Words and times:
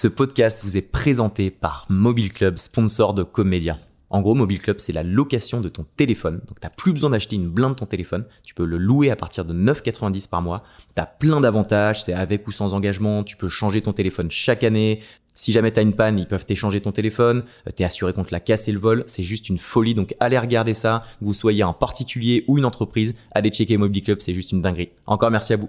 Ce 0.00 0.08
podcast 0.08 0.60
vous 0.62 0.78
est 0.78 0.80
présenté 0.80 1.50
par 1.50 1.84
Mobile 1.90 2.32
Club, 2.32 2.56
sponsor 2.56 3.12
de 3.12 3.22
Comédia. 3.22 3.76
En 4.08 4.22
gros, 4.22 4.34
Mobile 4.34 4.58
Club, 4.62 4.76
c'est 4.78 4.94
la 4.94 5.02
location 5.02 5.60
de 5.60 5.68
ton 5.68 5.84
téléphone. 5.98 6.40
Donc, 6.48 6.58
tu 6.58 6.66
n'as 6.66 6.70
plus 6.70 6.94
besoin 6.94 7.10
d'acheter 7.10 7.36
une 7.36 7.50
blinde 7.50 7.74
de 7.74 7.80
ton 7.80 7.84
téléphone. 7.84 8.24
Tu 8.42 8.54
peux 8.54 8.64
le 8.64 8.78
louer 8.78 9.10
à 9.10 9.16
partir 9.16 9.44
de 9.44 9.52
9,90 9.52 10.30
par 10.30 10.40
mois. 10.40 10.62
Tu 10.96 11.02
as 11.02 11.04
plein 11.04 11.42
d'avantages. 11.42 12.02
C'est 12.02 12.14
avec 12.14 12.48
ou 12.48 12.50
sans 12.50 12.72
engagement. 12.72 13.24
Tu 13.24 13.36
peux 13.36 13.50
changer 13.50 13.82
ton 13.82 13.92
téléphone 13.92 14.30
chaque 14.30 14.64
année. 14.64 15.00
Si 15.34 15.52
jamais 15.52 15.70
tu 15.70 15.80
as 15.80 15.82
une 15.82 15.92
panne, 15.92 16.18
ils 16.18 16.26
peuvent 16.26 16.46
t'échanger 16.46 16.80
ton 16.80 16.92
téléphone. 16.92 17.44
Tu 17.76 17.82
es 17.82 17.84
assuré 17.84 18.14
contre 18.14 18.32
la 18.32 18.40
casse 18.40 18.68
et 18.68 18.72
le 18.72 18.78
vol. 18.78 19.04
C'est 19.06 19.22
juste 19.22 19.50
une 19.50 19.58
folie. 19.58 19.94
Donc, 19.94 20.14
allez 20.18 20.38
regarder 20.38 20.72
ça. 20.72 21.04
Que 21.18 21.26
vous 21.26 21.34
soyez 21.34 21.62
un 21.62 21.74
particulier 21.74 22.46
ou 22.48 22.56
une 22.56 22.64
entreprise, 22.64 23.14
allez 23.32 23.50
checker 23.50 23.76
Mobile 23.76 24.02
Club. 24.02 24.20
C'est 24.22 24.32
juste 24.32 24.52
une 24.52 24.62
dinguerie. 24.62 24.88
Encore 25.04 25.30
merci 25.30 25.52
à 25.52 25.56
vous. 25.56 25.68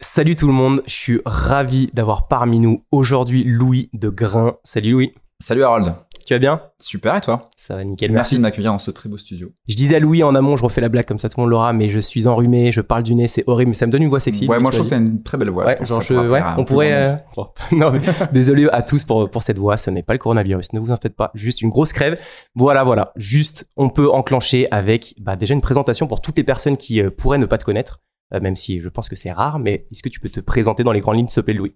Salut 0.00 0.36
tout 0.36 0.46
le 0.46 0.52
monde. 0.52 0.82
Je 0.86 0.92
suis 0.92 1.20
ravi 1.24 1.88
d'avoir 1.94 2.28
parmi 2.28 2.58
nous 2.58 2.84
aujourd'hui 2.90 3.44
Louis 3.44 3.88
de 3.92 4.08
Grain. 4.08 4.56
Salut 4.64 4.92
Louis. 4.92 5.14
Salut 5.40 5.64
Harold. 5.64 5.94
Tu 6.26 6.34
vas 6.34 6.38
bien? 6.38 6.60
Super, 6.78 7.16
et 7.16 7.20
toi? 7.20 7.50
Ça 7.56 7.74
va 7.74 7.84
nickel. 7.84 8.12
Merci, 8.12 8.36
de 8.36 8.40
m'accueillir 8.40 8.70
dans 8.70 8.78
ce 8.78 8.90
très 8.90 9.08
beau 9.08 9.16
studio. 9.16 9.50
Je 9.68 9.74
disais 9.74 9.96
à 9.96 9.98
Louis 9.98 10.22
en 10.22 10.34
amont, 10.34 10.56
je 10.56 10.62
refais 10.62 10.80
la 10.80 10.88
blague 10.88 11.06
comme 11.06 11.18
ça 11.18 11.28
tout 11.28 11.38
le 11.38 11.42
monde 11.42 11.50
l'aura, 11.50 11.72
mais 11.72 11.90
je 11.90 11.98
suis 11.98 12.28
enrhumé, 12.28 12.70
je 12.70 12.80
parle 12.80 13.02
du 13.02 13.14
nez, 13.14 13.26
c'est 13.26 13.42
horrible, 13.48 13.70
mais 13.70 13.74
ça 13.74 13.86
me 13.86 13.92
donne 13.92 14.02
une 14.02 14.08
voix 14.08 14.20
sexy. 14.20 14.46
Ouais, 14.46 14.60
moi 14.60 14.70
je 14.70 14.76
trouve 14.76 14.86
que 14.86 14.94
t'as 14.94 15.00
une 15.00 15.22
très 15.22 15.36
belle 15.36 15.50
voix. 15.50 15.66
Ouais, 15.66 15.78
genre 15.82 16.00
je, 16.00 16.14
ouais, 16.14 16.42
on 16.58 16.64
pourrait. 16.64 16.92
Euh, 16.92 17.16
non, 17.72 17.90
mais 17.90 18.00
désolé 18.32 18.68
à 18.70 18.82
tous 18.82 19.04
pour, 19.04 19.28
pour 19.30 19.42
cette 19.42 19.58
voix, 19.58 19.76
ce 19.76 19.90
n'est 19.90 20.02
pas 20.02 20.12
le 20.12 20.18
coronavirus, 20.18 20.72
ne 20.74 20.80
vous 20.80 20.90
en 20.92 20.96
faites 20.96 21.16
pas, 21.16 21.32
juste 21.34 21.60
une 21.60 21.70
grosse 21.70 21.92
crève. 21.92 22.18
Voilà, 22.54 22.84
voilà, 22.84 23.12
juste 23.16 23.66
on 23.76 23.88
peut 23.88 24.10
enclencher 24.10 24.68
avec 24.70 25.14
bah, 25.20 25.34
déjà 25.34 25.54
une 25.54 25.62
présentation 25.62 26.06
pour 26.06 26.20
toutes 26.20 26.36
les 26.36 26.44
personnes 26.44 26.76
qui 26.76 27.02
euh, 27.02 27.10
pourraient 27.10 27.38
ne 27.38 27.46
pas 27.46 27.58
te 27.58 27.64
connaître, 27.64 28.00
même 28.30 28.56
si 28.56 28.80
je 28.80 28.88
pense 28.88 29.08
que 29.08 29.16
c'est 29.16 29.32
rare, 29.32 29.58
mais 29.58 29.86
est-ce 29.90 30.02
que 30.02 30.08
tu 30.08 30.20
peux 30.20 30.28
te 30.28 30.40
présenter 30.40 30.84
dans 30.84 30.92
les 30.92 31.00
grandes 31.00 31.16
lignes, 31.16 31.28
s'il 31.28 31.42
te 31.42 31.44
plaît, 31.44 31.54
Louis? 31.54 31.74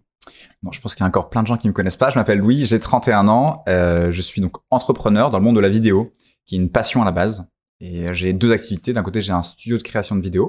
Je 0.73 0.81
pense 0.81 0.95
qu'il 0.95 1.03
y 1.03 1.05
a 1.05 1.09
encore 1.09 1.31
plein 1.31 1.43
de 1.43 1.47
gens 1.47 1.57
qui 1.57 1.69
me 1.69 1.73
connaissent 1.73 1.97
pas. 1.97 2.11
Je 2.11 2.19
m'appelle 2.19 2.39
Louis, 2.39 2.67
j'ai 2.67 2.81
31 2.81 3.29
ans. 3.29 3.63
Euh, 3.69 4.11
je 4.11 4.21
suis 4.21 4.41
donc 4.41 4.57
entrepreneur 4.71 5.31
dans 5.31 5.39
le 5.39 5.45
monde 5.45 5.57
de 5.57 5.61
la 5.61 5.69
vidéo, 5.69 6.13
qui 6.47 6.57
est 6.57 6.59
une 6.59 6.71
passion 6.71 7.03
à 7.03 7.05
la 7.05 7.13
base. 7.13 7.49
Et 7.81 8.13
j'ai 8.15 8.33
deux 8.33 8.53
activités. 8.53 8.93
D'un 8.93 9.03
côté, 9.03 9.21
j'ai 9.21 9.33
un 9.33 9.43
studio 9.43 9.77
de 9.77 9.83
création 9.83 10.17
de 10.17 10.23
vidéos. 10.23 10.49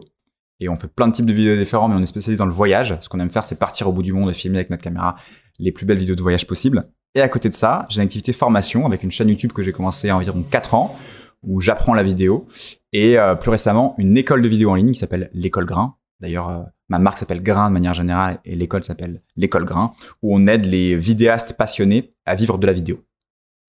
Et 0.60 0.70
on 0.70 0.76
fait 0.76 0.88
plein 0.88 1.08
de 1.08 1.14
types 1.14 1.26
de 1.26 1.34
vidéos 1.34 1.56
différents, 1.56 1.88
mais 1.88 1.96
on 1.96 2.02
est 2.02 2.08
spécialisé 2.08 2.40
dans 2.40 2.46
le 2.46 2.52
voyage. 2.52 2.98
Ce 3.02 3.10
qu'on 3.10 3.20
aime 3.20 3.30
faire, 3.30 3.46
c'est 3.46 3.60
partir 3.60 3.88
au 3.88 3.92
bout 3.92 4.02
du 4.02 4.14
monde 4.14 4.30
et 4.30 4.34
filmer 4.34 4.58
avec 4.58 4.70
notre 4.70 4.84
caméra 4.84 5.16
les 5.60 5.72
plus 5.72 5.86
belles 5.86 5.98
vidéos 5.98 6.16
de 6.16 6.22
voyage 6.22 6.48
possibles. 6.48 6.90
Et 7.14 7.22
à 7.22 7.30
côté 7.30 7.50
de 7.50 7.54
ça, 7.54 7.86
j'ai 7.90 7.98
une 7.98 8.06
activité 8.06 8.34
formation 8.34 8.86
avec 8.86 9.04
une 9.04 9.12
chaîne 9.12 9.30
YouTube 9.30 9.52
que 9.52 9.64
j'ai 9.64 9.72
commencé 9.72 10.10
a 10.10 10.16
environ 10.16 10.44
4 10.44 10.74
ans, 10.74 10.96
où 11.44 11.60
j'apprends 11.60 11.94
la 11.94 12.04
vidéo. 12.04 12.48
Et 12.94 13.18
euh, 13.18 13.36
plus 13.36 13.50
récemment, 13.50 13.94
une 13.98 14.18
école 14.18 14.42
de 14.42 14.48
vidéo 14.48 14.72
en 14.72 14.76
ligne 14.76 14.92
qui 14.92 15.00
s'appelle 15.00 15.30
l'école 15.34 15.66
Grain. 15.66 15.96
D'ailleurs, 16.20 16.50
euh, 16.50 16.64
ma 16.90 17.00
marque 17.00 17.18
s'appelle 17.18 17.44
Grain 17.44 17.70
de 17.70 17.74
manière 17.74 17.94
générale 17.94 18.40
et 18.46 18.56
l'école 18.56 18.84
s'appelle 18.84 19.22
l'école 19.36 19.66
Grain, 19.66 19.94
où 20.22 20.36
on 20.36 20.48
aide 20.48 20.66
les 20.66 20.96
vidéastes 20.96 21.54
passionnés 21.54 22.14
à 22.26 22.36
vivre 22.36 22.58
de 22.58 22.66
la 22.66 22.74
vidéo. 22.74 23.04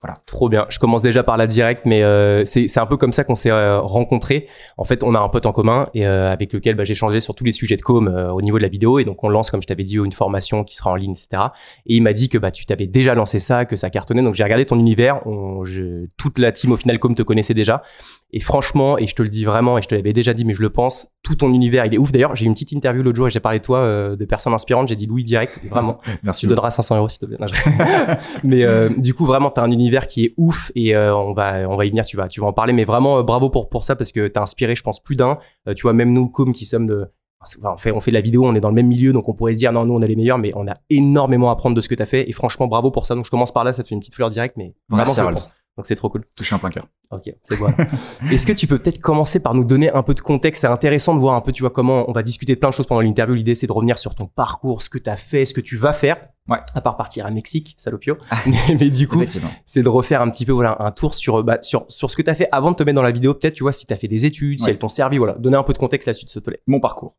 Voilà. 0.01 0.17
Trop 0.27 0.49
bien. 0.49 0.65
Je 0.69 0.79
commence 0.79 1.03
déjà 1.03 1.25
par 1.25 1.37
la 1.37 1.49
directe, 1.49 1.83
mais 1.85 2.05
euh, 2.05 2.45
c'est 2.45 2.79
un 2.79 2.87
peu 2.87 2.97
comme 2.97 3.13
ça 3.13 3.25
qu'on 3.25 3.35
s'est 3.35 3.51
euh, 3.51 3.81
rencontrés. 3.81 4.47
En 4.77 4.85
fait, 4.85 5.03
on 5.03 5.13
a 5.17 5.19
un 5.19 5.29
pote 5.29 5.45
en 5.45 5.51
commun 5.51 5.89
et 5.93 6.07
euh, 6.07 6.31
avec 6.31 6.53
lequel 6.53 6.77
bah, 6.77 6.85
j'ai 6.85 6.95
changé 6.95 7.19
sur 7.19 7.35
tous 7.35 7.43
les 7.43 7.51
sujets 7.51 7.77
de 7.77 7.83
com 7.83 8.07
au 8.33 8.41
niveau 8.41 8.59
de 8.59 8.63
la 8.63 8.69
vidéo. 8.69 9.01
Et 9.01 9.05
donc, 9.05 9.25
on 9.25 9.29
lance, 9.29 9.51
comme 9.51 9.61
je 9.61 9.67
t'avais 9.67 9.83
dit, 9.83 9.97
une 9.97 10.13
formation 10.13 10.63
qui 10.63 10.77
sera 10.77 10.93
en 10.93 10.95
ligne, 10.95 11.13
etc. 11.13 11.49
Et 11.87 11.97
il 11.97 12.03
m'a 12.03 12.13
dit 12.13 12.29
que 12.29 12.39
bah, 12.39 12.53
tu 12.53 12.65
t'avais 12.65 12.87
déjà 12.87 13.17
lancé 13.17 13.41
ça, 13.41 13.65
que 13.65 13.75
ça 13.75 13.91
cartonnait. 13.91 14.23
Donc, 14.23 14.37
j'ai 14.37 14.45
regardé 14.45 14.65
ton 14.67 14.79
univers. 14.79 15.21
On, 15.27 15.65
je, 15.65 16.07
toute 16.17 16.39
la 16.39 16.53
team 16.53 16.71
au 16.71 16.77
final 16.77 17.01
com 17.01 17.17
te 17.17 17.23
connaissait 17.23 17.55
déjà. 17.55 17.83
Et 18.31 18.41
franchement, 18.41 18.99
et 18.99 19.07
je 19.07 19.15
te 19.15 19.23
le 19.23 19.31
dis 19.31 19.45
vraiment, 19.45 19.79
et 19.79 19.83
je 19.83 19.89
te 19.89 19.95
l'avais 19.95 20.13
déjà 20.13 20.35
dit, 20.35 20.45
mais 20.45 20.53
je 20.53 20.61
le 20.61 20.69
pense, 20.69 21.09
tout 21.23 21.35
ton 21.35 21.51
univers, 21.53 21.87
il 21.87 21.95
est 21.95 21.99
ouf. 21.99 22.13
D'ailleurs, 22.13 22.37
j'ai 22.37 22.45
eu 22.45 22.47
une 22.49 22.53
petite 22.53 22.73
interview 22.73 23.03
l'autre 23.03 23.17
jour 23.17 23.27
et 23.27 23.31
j'ai 23.31 23.41
parlé 23.41 23.59
de 23.59 23.65
toi, 23.65 23.79
euh, 23.79 24.17
de 24.17 24.25
personnes 24.27 24.53
inspirantes. 24.53 24.89
J'ai 24.89 24.97
dit 24.97 25.07
Louis 25.07 25.25
direct, 25.25 25.59
vraiment. 25.71 25.99
Merci. 26.23 26.41
Tu 26.41 26.47
donneras 26.47 26.71
500 26.71 26.97
euros 26.99 27.09
s'il 27.09 27.21
te 27.21 27.25
plaît. 27.27 27.39
Non, 27.41 27.47
je- 27.47 27.55
mais 28.45 28.65
euh, 28.65 28.91
du 28.99 29.15
coup, 29.15 29.25
vraiment, 29.25 29.51
t'as 29.51 29.63
un 29.63 29.71
univers 29.71 30.07
qui 30.07 30.27
est 30.27 30.35
ouf 30.37 30.71
et 30.75 30.95
euh, 30.95 31.17
on 31.17 31.33
va, 31.33 31.69
on 31.71 31.77
va 31.77 31.87
y 31.87 31.89
venir. 31.89 32.05
Tu 32.05 32.19
vas, 32.19 32.29
tu 32.29 32.41
vas 32.41 32.47
en 32.49 32.53
parler. 32.53 32.73
Mais 32.75 32.85
vraiment, 32.85 33.19
euh, 33.19 33.23
bravo 33.23 33.49
pour 33.49 33.69
pour 33.71 33.83
ça 33.85 33.97
parce 33.97 34.13
que 34.13 34.29
t'as 34.29 34.43
inspiré, 34.43 34.77
je 34.77 34.83
pense, 34.83 35.03
plus 35.03 35.17
d'un. 35.17 35.39
Euh, 35.67 35.73
tu 35.75 35.83
vois, 35.83 35.95
même 35.95 36.13
nous, 36.13 36.29
comme 36.29 36.53
qui 36.53 36.67
sommes 36.67 36.87
de 36.87 37.07
Enfin, 37.41 37.71
on 37.73 37.77
fait, 37.77 37.93
on 37.93 38.01
fait 38.01 38.11
de 38.11 38.17
la 38.17 38.21
vidéo, 38.21 38.45
on 38.45 38.55
est 38.57 38.61
dans 38.61 38.69
le 38.69 38.75
même 38.75 38.89
milieu, 38.89 39.13
donc 39.13 39.29
on 39.29 39.33
pourrait 39.33 39.53
se 39.55 39.59
dire 39.59 39.71
non, 39.73 39.85
nous 39.85 39.95
on 39.95 40.01
est 40.01 40.09
les 40.09 40.17
meilleurs, 40.17 40.39
mais 40.39 40.51
on 40.57 40.67
a 40.67 40.73
énormément 40.91 41.51
à 41.51 41.53
apprendre 41.53 41.77
de 41.77 41.81
ce 41.81 41.89
que 41.89 41.95
t'as 41.95 42.05
fait 42.05 42.29
et 42.29 42.33
franchement 42.33 42.67
bravo 42.67 42.91
pour 42.91 43.07
ça. 43.07 43.15
Donc 43.15 43.25
je 43.27 43.31
commence 43.31 43.53
par 43.53 43.63
là, 43.63 43.73
ça 43.73 43.85
te 43.85 43.89
fait 43.89 43.95
une 43.95 44.01
petite 44.01 44.17
fleur 44.17 44.29
directe, 44.29 44.57
mais 44.57 44.75
vraiment 44.91 45.05
Merci, 45.05 45.21
je 45.21 45.23
pense. 45.35 45.55
Donc 45.79 45.87
c'est 45.87 45.95
trop 45.95 46.09
cool. 46.09 46.25
Touché 46.35 46.57
en 46.57 46.59
plein 46.59 46.71
cœur. 46.71 46.89
Ok, 47.13 47.33
c'est 47.45 47.57
bon. 47.57 47.69
Est-ce 48.33 48.45
que 48.49 48.53
tu 48.53 48.67
peux 48.67 48.79
peut-être 48.79 49.01
commencer 49.01 49.39
par 49.39 49.55
nous 49.55 49.65
donner 49.65 49.93
un 49.93 50.03
peu 50.03 50.13
de 50.13 50.21
contexte? 50.21 50.63
C'est 50.63 50.67
intéressant 50.67 51.15
de 51.15 51.21
voir 51.21 51.37
un 51.37 51.41
peu, 51.41 51.53
tu 51.53 51.63
vois, 51.63 51.71
comment 51.71 52.11
on 52.11 52.13
va 52.13 52.25
discuter 52.25 52.57
de 52.57 52.59
plein 52.59 52.71
de 52.71 52.75
choses 52.75 52.89
pendant 52.89 53.01
l'interview. 53.01 53.37
L'idée, 53.37 53.55
c'est 53.55 53.69
de 53.69 53.73
revenir 53.73 53.97
sur 53.97 54.17
ton 54.17 54.27
parcours, 54.27 54.83
ce 54.83 54.91
que 54.91 54.99
tu 54.99 55.09
as 55.09 55.15
fait, 55.15 55.47
ce 55.47 55.55
que 55.55 55.61
tu 55.61 55.77
vas 55.77 55.93
faire. 55.93 56.17
Ouais. 56.49 56.59
À 56.75 56.81
part 56.81 56.97
partir 56.97 57.27
à 57.27 57.31
Mexique, 57.31 57.77
salopio. 57.79 58.17
mais, 58.47 58.77
mais 58.81 58.91
du 58.91 59.07
coup, 59.07 59.23
c'est 59.65 59.85
de 59.85 59.89
refaire 59.89 60.21
un 60.21 60.31
petit 60.31 60.45
peu, 60.45 60.51
voilà, 60.51 60.77
un 60.81 60.91
tour 60.91 61.15
sur, 61.15 61.45
bah, 61.45 61.59
sur, 61.63 61.87
sur 61.89 62.11
ce 62.11 62.17
que 62.17 62.23
tu 62.23 62.31
as 62.31 62.35
fait 62.35 62.49
avant 62.51 62.73
de 62.73 62.77
te 62.77 62.83
mettre 62.83 62.97
dans 62.97 63.03
la 63.03 63.13
vidéo. 63.13 63.35
Peut-être, 63.35 63.55
tu 63.55 63.63
vois, 63.63 63.73
si 63.73 63.87
tu 63.87 63.93
as 63.93 63.97
fait 63.97 64.09
des 64.09 64.25
études, 64.25 64.61
si 64.61 64.69
elles 64.69 64.79
t'ont 64.79 64.89
servi, 64.89 65.19
voilà. 65.19 65.35
Donner 65.35 65.59
un 65.59 65.63
peu 65.63 65.75
de 65.75 65.79
contexte 65.79 66.09
là-dessus, 66.09 66.27
s'il 66.27 66.43
te 66.43 66.51
plaît. 66.51 66.61
Mon 66.67 66.81
parcours. 66.81 67.15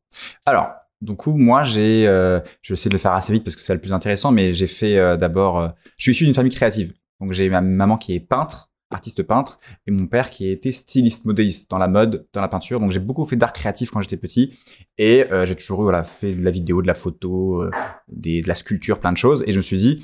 Alors, 0.45 0.67
du 1.01 1.15
coup, 1.15 1.33
moi, 1.37 1.63
j'ai, 1.63 2.07
euh, 2.07 2.41
je 2.61 2.73
vais 2.73 2.77
essayer 2.77 2.89
de 2.89 2.95
le 2.95 2.99
faire 2.99 3.13
assez 3.13 3.31
vite 3.31 3.45
parce 3.45 3.55
que 3.55 3.61
c'est 3.61 3.73
le 3.73 3.79
plus 3.79 3.93
intéressant, 3.93 4.31
mais 4.31 4.51
j'ai 4.51 4.67
fait 4.67 4.97
euh, 4.97 5.15
d'abord, 5.15 5.59
euh, 5.59 5.69
je 5.95 6.03
suis 6.03 6.11
issu 6.11 6.25
d'une 6.25 6.33
famille 6.33 6.51
créative. 6.51 6.93
Donc, 7.19 7.33
j'ai 7.33 7.49
ma 7.49 7.61
maman 7.61 7.97
qui 7.97 8.13
est 8.13 8.19
peintre, 8.19 8.71
artiste 8.91 9.21
peintre, 9.23 9.59
et 9.85 9.91
mon 9.91 10.07
père 10.07 10.29
qui 10.29 10.49
était 10.49 10.71
styliste, 10.71 11.25
modéliste 11.25 11.69
dans 11.69 11.77
la 11.77 11.87
mode, 11.87 12.27
dans 12.33 12.41
la 12.41 12.47
peinture. 12.47 12.79
Donc, 12.79 12.91
j'ai 12.91 12.99
beaucoup 12.99 13.23
fait 13.23 13.35
d'art 13.35 13.53
créatif 13.53 13.91
quand 13.91 14.01
j'étais 14.01 14.17
petit, 14.17 14.57
et 14.97 15.31
euh, 15.31 15.45
j'ai 15.45 15.55
toujours 15.55 15.81
voilà 15.83 16.03
fait 16.03 16.33
de 16.33 16.43
la 16.43 16.51
vidéo, 16.51 16.81
de 16.81 16.87
la 16.87 16.95
photo, 16.95 17.61
euh, 17.61 17.71
des, 18.07 18.41
de 18.41 18.47
la 18.47 18.55
sculpture, 18.55 18.99
plein 18.99 19.11
de 19.11 19.17
choses. 19.17 19.43
Et 19.45 19.51
je 19.51 19.57
me 19.57 19.61
suis 19.61 19.77
dit, 19.77 20.03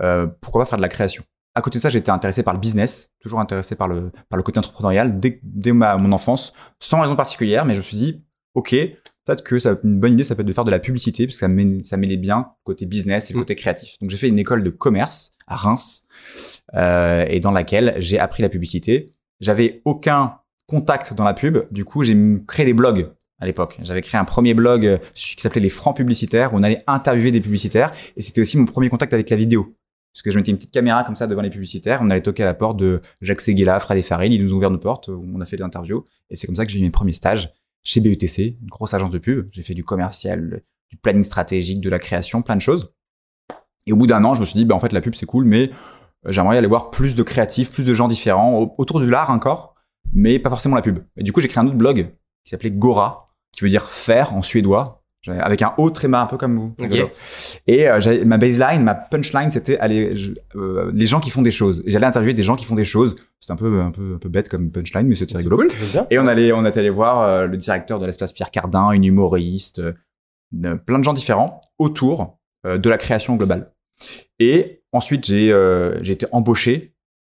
euh, 0.00 0.26
pourquoi 0.40 0.62
pas 0.62 0.66
faire 0.66 0.78
de 0.78 0.82
la 0.82 0.88
création? 0.88 1.24
À 1.54 1.60
côté 1.60 1.78
de 1.78 1.82
ça, 1.82 1.90
j'étais 1.90 2.10
intéressé 2.10 2.42
par 2.42 2.54
le 2.54 2.60
business, 2.60 3.12
toujours 3.20 3.38
intéressé 3.40 3.74
par 3.74 3.86
le, 3.86 4.10
par 4.30 4.38
le 4.38 4.42
côté 4.42 4.58
entrepreneurial 4.58 5.20
dès, 5.20 5.38
dès 5.42 5.72
ma, 5.72 5.98
mon 5.98 6.12
enfance, 6.12 6.54
sans 6.80 7.02
raison 7.02 7.14
particulière, 7.14 7.66
mais 7.66 7.74
je 7.74 7.78
me 7.80 7.82
suis 7.82 7.98
dit, 7.98 8.24
ok, 8.54 8.70
peut-être 8.70 9.44
que 9.44 9.58
ça, 9.58 9.76
une 9.84 10.00
bonne 10.00 10.14
idée, 10.14 10.24
ça 10.24 10.34
peut 10.34 10.40
être 10.40 10.48
de 10.48 10.52
faire 10.54 10.64
de 10.64 10.70
la 10.70 10.78
publicité, 10.78 11.26
parce 11.26 11.36
que 11.36 11.40
ça 11.40 11.48
mêlait, 11.48 11.84
ça 11.84 11.98
mêlait 11.98 12.16
bien 12.16 12.38
le 12.48 12.64
côté 12.64 12.86
business 12.86 13.30
et 13.30 13.34
le 13.34 13.40
Mm. 13.40 13.42
côté 13.42 13.54
créatif. 13.56 13.98
Donc 14.00 14.08
j'ai 14.08 14.16
fait 14.16 14.28
une 14.28 14.38
école 14.38 14.64
de 14.64 14.70
commerce 14.70 15.31
à 15.46 15.56
Reims, 15.56 16.04
euh, 16.74 17.24
et 17.28 17.40
dans 17.40 17.50
laquelle 17.50 17.94
j'ai 17.98 18.18
appris 18.18 18.42
la 18.42 18.48
publicité. 18.48 19.14
J'avais 19.40 19.82
aucun 19.84 20.38
contact 20.66 21.14
dans 21.14 21.24
la 21.24 21.34
pub, 21.34 21.66
du 21.70 21.84
coup 21.84 22.04
j'ai 22.04 22.16
créé 22.46 22.64
des 22.64 22.74
blogs 22.74 23.10
à 23.40 23.46
l'époque. 23.46 23.78
J'avais 23.82 24.02
créé 24.02 24.20
un 24.20 24.24
premier 24.24 24.54
blog 24.54 24.86
euh, 24.86 24.98
qui 25.14 25.40
s'appelait 25.40 25.60
Les 25.60 25.68
Francs 25.68 25.96
Publicitaires, 25.96 26.54
où 26.54 26.58
on 26.58 26.62
allait 26.62 26.84
interviewer 26.86 27.30
des 27.30 27.40
publicitaires, 27.40 27.92
et 28.16 28.22
c'était 28.22 28.40
aussi 28.40 28.56
mon 28.56 28.66
premier 28.66 28.88
contact 28.88 29.12
avec 29.12 29.28
la 29.30 29.36
vidéo. 29.36 29.74
Parce 30.12 30.22
que 30.22 30.30
je 30.30 30.36
mettais 30.36 30.50
une 30.50 30.58
petite 30.58 30.72
caméra 30.72 31.04
comme 31.04 31.16
ça 31.16 31.26
devant 31.26 31.42
les 31.42 31.50
publicitaires, 31.50 32.00
on 32.02 32.10
allait 32.10 32.20
toquer 32.20 32.42
à 32.42 32.46
la 32.46 32.54
porte 32.54 32.76
de 32.76 33.00
Jacques 33.20 33.40
Seguela, 33.40 33.80
Fred 33.80 33.98
et 33.98 34.02
Farid, 34.02 34.32
ils 34.32 34.44
nous 34.44 34.52
ont 34.52 34.58
ouvert 34.58 34.70
nos 34.70 34.78
portes, 34.78 35.08
on 35.08 35.40
a 35.40 35.44
fait 35.44 35.56
des 35.56 35.62
interviews, 35.62 36.04
et 36.30 36.36
c'est 36.36 36.46
comme 36.46 36.56
ça 36.56 36.64
que 36.64 36.70
j'ai 36.70 36.78
eu 36.78 36.82
mes 36.82 36.90
premiers 36.90 37.14
stages 37.14 37.50
chez 37.82 38.00
BETC, 38.00 38.58
une 38.60 38.68
grosse 38.68 38.94
agence 38.94 39.10
de 39.10 39.18
pub. 39.18 39.48
J'ai 39.52 39.62
fait 39.62 39.74
du 39.74 39.84
commercial, 39.84 40.62
du 40.90 40.96
planning 40.96 41.24
stratégique, 41.24 41.80
de 41.80 41.90
la 41.90 41.98
création, 41.98 42.42
plein 42.42 42.56
de 42.56 42.60
choses. 42.60 42.92
Et 43.86 43.92
au 43.92 43.96
bout 43.96 44.06
d'un 44.06 44.24
an, 44.24 44.34
je 44.34 44.40
me 44.40 44.44
suis 44.44 44.56
dit, 44.56 44.64
bah, 44.64 44.74
en 44.74 44.80
fait, 44.80 44.92
la 44.92 45.00
pub, 45.00 45.14
c'est 45.14 45.26
cool, 45.26 45.44
mais 45.44 45.70
euh, 46.26 46.30
j'aimerais 46.32 46.56
aller 46.58 46.66
voir 46.68 46.90
plus 46.90 47.14
de 47.16 47.22
créatifs, 47.22 47.70
plus 47.72 47.86
de 47.86 47.94
gens 47.94 48.08
différents, 48.08 48.58
au- 48.60 48.74
autour 48.78 49.00
de 49.00 49.06
l'art 49.06 49.30
encore, 49.30 49.74
mais 50.12 50.38
pas 50.38 50.50
forcément 50.50 50.76
la 50.76 50.82
pub. 50.82 50.98
Et 51.16 51.22
du 51.22 51.32
coup, 51.32 51.40
j'ai 51.40 51.48
créé 51.48 51.62
un 51.62 51.66
autre 51.66 51.76
blog 51.76 52.12
qui 52.44 52.50
s'appelait 52.50 52.70
Gora, 52.70 53.30
qui 53.52 53.64
veut 53.64 53.70
dire 53.70 53.90
faire 53.90 54.34
en 54.34 54.42
suédois, 54.42 55.00
avec 55.28 55.62
un 55.62 55.72
haut 55.78 55.88
tréma, 55.90 56.20
un 56.22 56.26
peu 56.26 56.36
comme 56.36 56.56
vous. 56.56 56.74
Et 57.68 57.88
euh, 57.88 58.24
ma 58.24 58.38
baseline, 58.38 58.82
ma 58.82 58.94
punchline, 58.96 59.52
c'était 59.52 59.78
aller, 59.78 60.16
euh, 60.56 60.90
les 60.94 61.06
gens 61.06 61.20
qui 61.20 61.30
font 61.30 61.42
des 61.42 61.52
choses. 61.52 61.80
J'allais 61.86 62.06
interviewer 62.06 62.34
des 62.34 62.42
gens 62.42 62.56
qui 62.56 62.64
font 62.64 62.74
des 62.74 62.84
choses. 62.84 63.14
C'est 63.38 63.52
un 63.52 63.56
peu, 63.56 63.80
un 63.82 63.92
peu, 63.92 64.14
un 64.16 64.18
peu 64.18 64.28
bête 64.28 64.48
comme 64.48 64.70
punchline, 64.72 65.06
mais 65.06 65.14
c'était 65.14 65.34
rigolo. 65.38 65.58
bien. 65.58 66.06
Et 66.10 66.18
on 66.18 66.26
allait, 66.26 66.52
on 66.52 66.64
est 66.64 66.76
allé 66.76 66.90
voir 66.90 67.20
euh, 67.20 67.46
le 67.46 67.56
directeur 67.56 68.00
de 68.00 68.06
l'espace 68.06 68.32
Pierre 68.32 68.50
Cardin, 68.50 68.90
une 68.90 69.04
humoriste, 69.04 69.80
plein 70.52 70.98
de 70.98 71.04
gens 71.04 71.12
différents 71.12 71.60
autour 71.78 72.38
de 72.64 72.88
la 72.90 72.96
création 72.98 73.34
globale. 73.36 73.71
Et 74.38 74.82
ensuite, 74.92 75.26
j'ai 75.26 75.52
euh, 75.52 76.02
été 76.02 76.26
embauché 76.32 76.94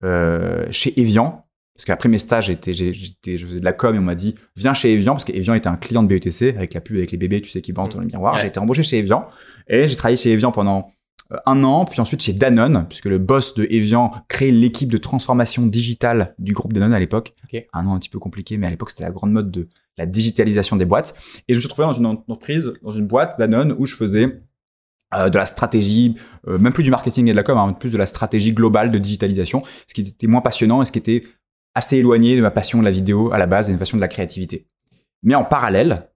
euh, 0.05 0.67
chez 0.71 0.99
Evian. 1.01 1.47
Parce 1.75 1.87
qu'après 1.87 2.09
mes 2.09 2.19
stages, 2.19 2.47
j'étais, 2.47 2.73
je 2.73 3.47
faisais 3.47 3.61
de 3.61 3.65
la 3.65 3.73
com 3.73 3.95
et 3.95 3.99
on 3.99 4.03
m'a 4.03 4.15
dit 4.15 4.35
viens 4.57 4.75
chez 4.75 4.93
Evian 4.93 5.15
parce 5.15 5.25
qu'Evian 5.25 5.55
était 5.55 5.69
un 5.69 5.77
client 5.77 6.03
de 6.03 6.09
BETC 6.09 6.55
avec 6.55 6.75
la 6.75 6.81
pub 6.81 6.97
avec 6.97 7.11
les 7.11 7.17
bébés, 7.17 7.41
tu 7.41 7.49
sais, 7.49 7.63
qui 7.63 7.73
bandent 7.73 7.93
dans 7.93 8.01
le 8.01 8.07
miroir. 8.07 8.35
Ouais. 8.35 8.41
J'ai 8.41 8.49
été 8.49 8.61
embauché 8.61 8.83
chez 8.83 8.99
Evian 8.99 9.27
et 9.69 9.89
j'ai 9.89 9.97
travaillé 9.97 10.19
chez 10.19 10.31
Evian 10.31 10.53
pendant 10.53 10.93
euh, 11.33 11.39
un 11.47 11.65
an, 11.65 11.87
puis 11.87 12.01
ensuite 12.01 12.23
chez 12.23 12.35
Danone, 12.35 12.87
puisque 12.89 13.07
le 13.07 13.19
boss 13.19 13.55
de 13.55 13.67
Evian 13.71 14.13
crée 14.29 14.53
l'équipe 14.53 14.93
de 14.93 14.99
transformation 14.99 15.67
digitale 15.67 16.35
du 16.39 16.53
groupe 16.53 16.73
Danone 16.75 16.93
à 16.93 17.01
l'époque. 17.01 17.35
Un 17.73 17.87
an 17.87 17.95
un 17.95 17.99
petit 17.99 18.11
peu 18.11 18.19
compliqué, 18.19 18.59
mais 18.59 18.67
à 18.67 18.71
l'époque 18.71 18.91
c'était 18.91 19.05
la 19.05 19.11
grande 19.11 19.33
mode 19.33 19.51
de 19.51 19.69
la 19.97 20.05
digitalisation 20.07 20.77
des 20.77 20.85
boîtes. 20.85 21.15
Et 21.49 21.55
je 21.55 21.59
me 21.59 21.61
suis 21.61 21.69
retrouvé 21.69 21.87
dans 21.87 21.95
une 21.95 22.07
entreprise, 22.07 22.73
dans 22.83 22.93
une 22.93 23.07
boîte 23.07 23.39
Danone 23.39 23.75
où 23.79 23.87
je 23.87 23.97
faisais 23.97 24.43
euh, 25.15 25.29
de 25.29 25.39
la 25.39 25.47
stratégie, 25.47 26.17
euh, 26.49 26.59
même 26.59 26.73
plus 26.73 26.83
du 26.83 26.91
marketing 26.91 27.29
et 27.29 27.33
de 27.33 27.37
la 27.37 27.43
com, 27.43 27.59
hein, 27.59 27.73
plus 27.73 27.91
de 27.91 27.99
la 27.99 28.07
stratégie 28.07 28.53
globale 28.53 28.91
de 28.91 28.99
digitalisation, 28.99 29.63
ce 29.87 29.95
qui 29.95 30.01
était 30.01 30.27
moins 30.27 30.41
passionnant 30.41 30.83
et 30.83 30.87
ce 30.87 30.93
qui 30.93 30.99
était 30.99 31.23
assez 31.75 31.99
éloigné 31.99 32.37
de 32.37 32.43
ma 32.43 32.51
passion 32.51 32.79
de 32.79 32.85
la 32.85 32.91
vidéo 32.91 33.33
à 33.33 33.39
la 33.39 33.47
base 33.47 33.69
et 33.69 33.73
de 33.73 33.77
ma 33.77 33.81
passion 33.81 33.97
de 33.97 34.01
la 34.01 34.09
créativité. 34.09 34.67
Mais 35.23 35.35
en 35.35 35.45
parallèle, 35.45 36.09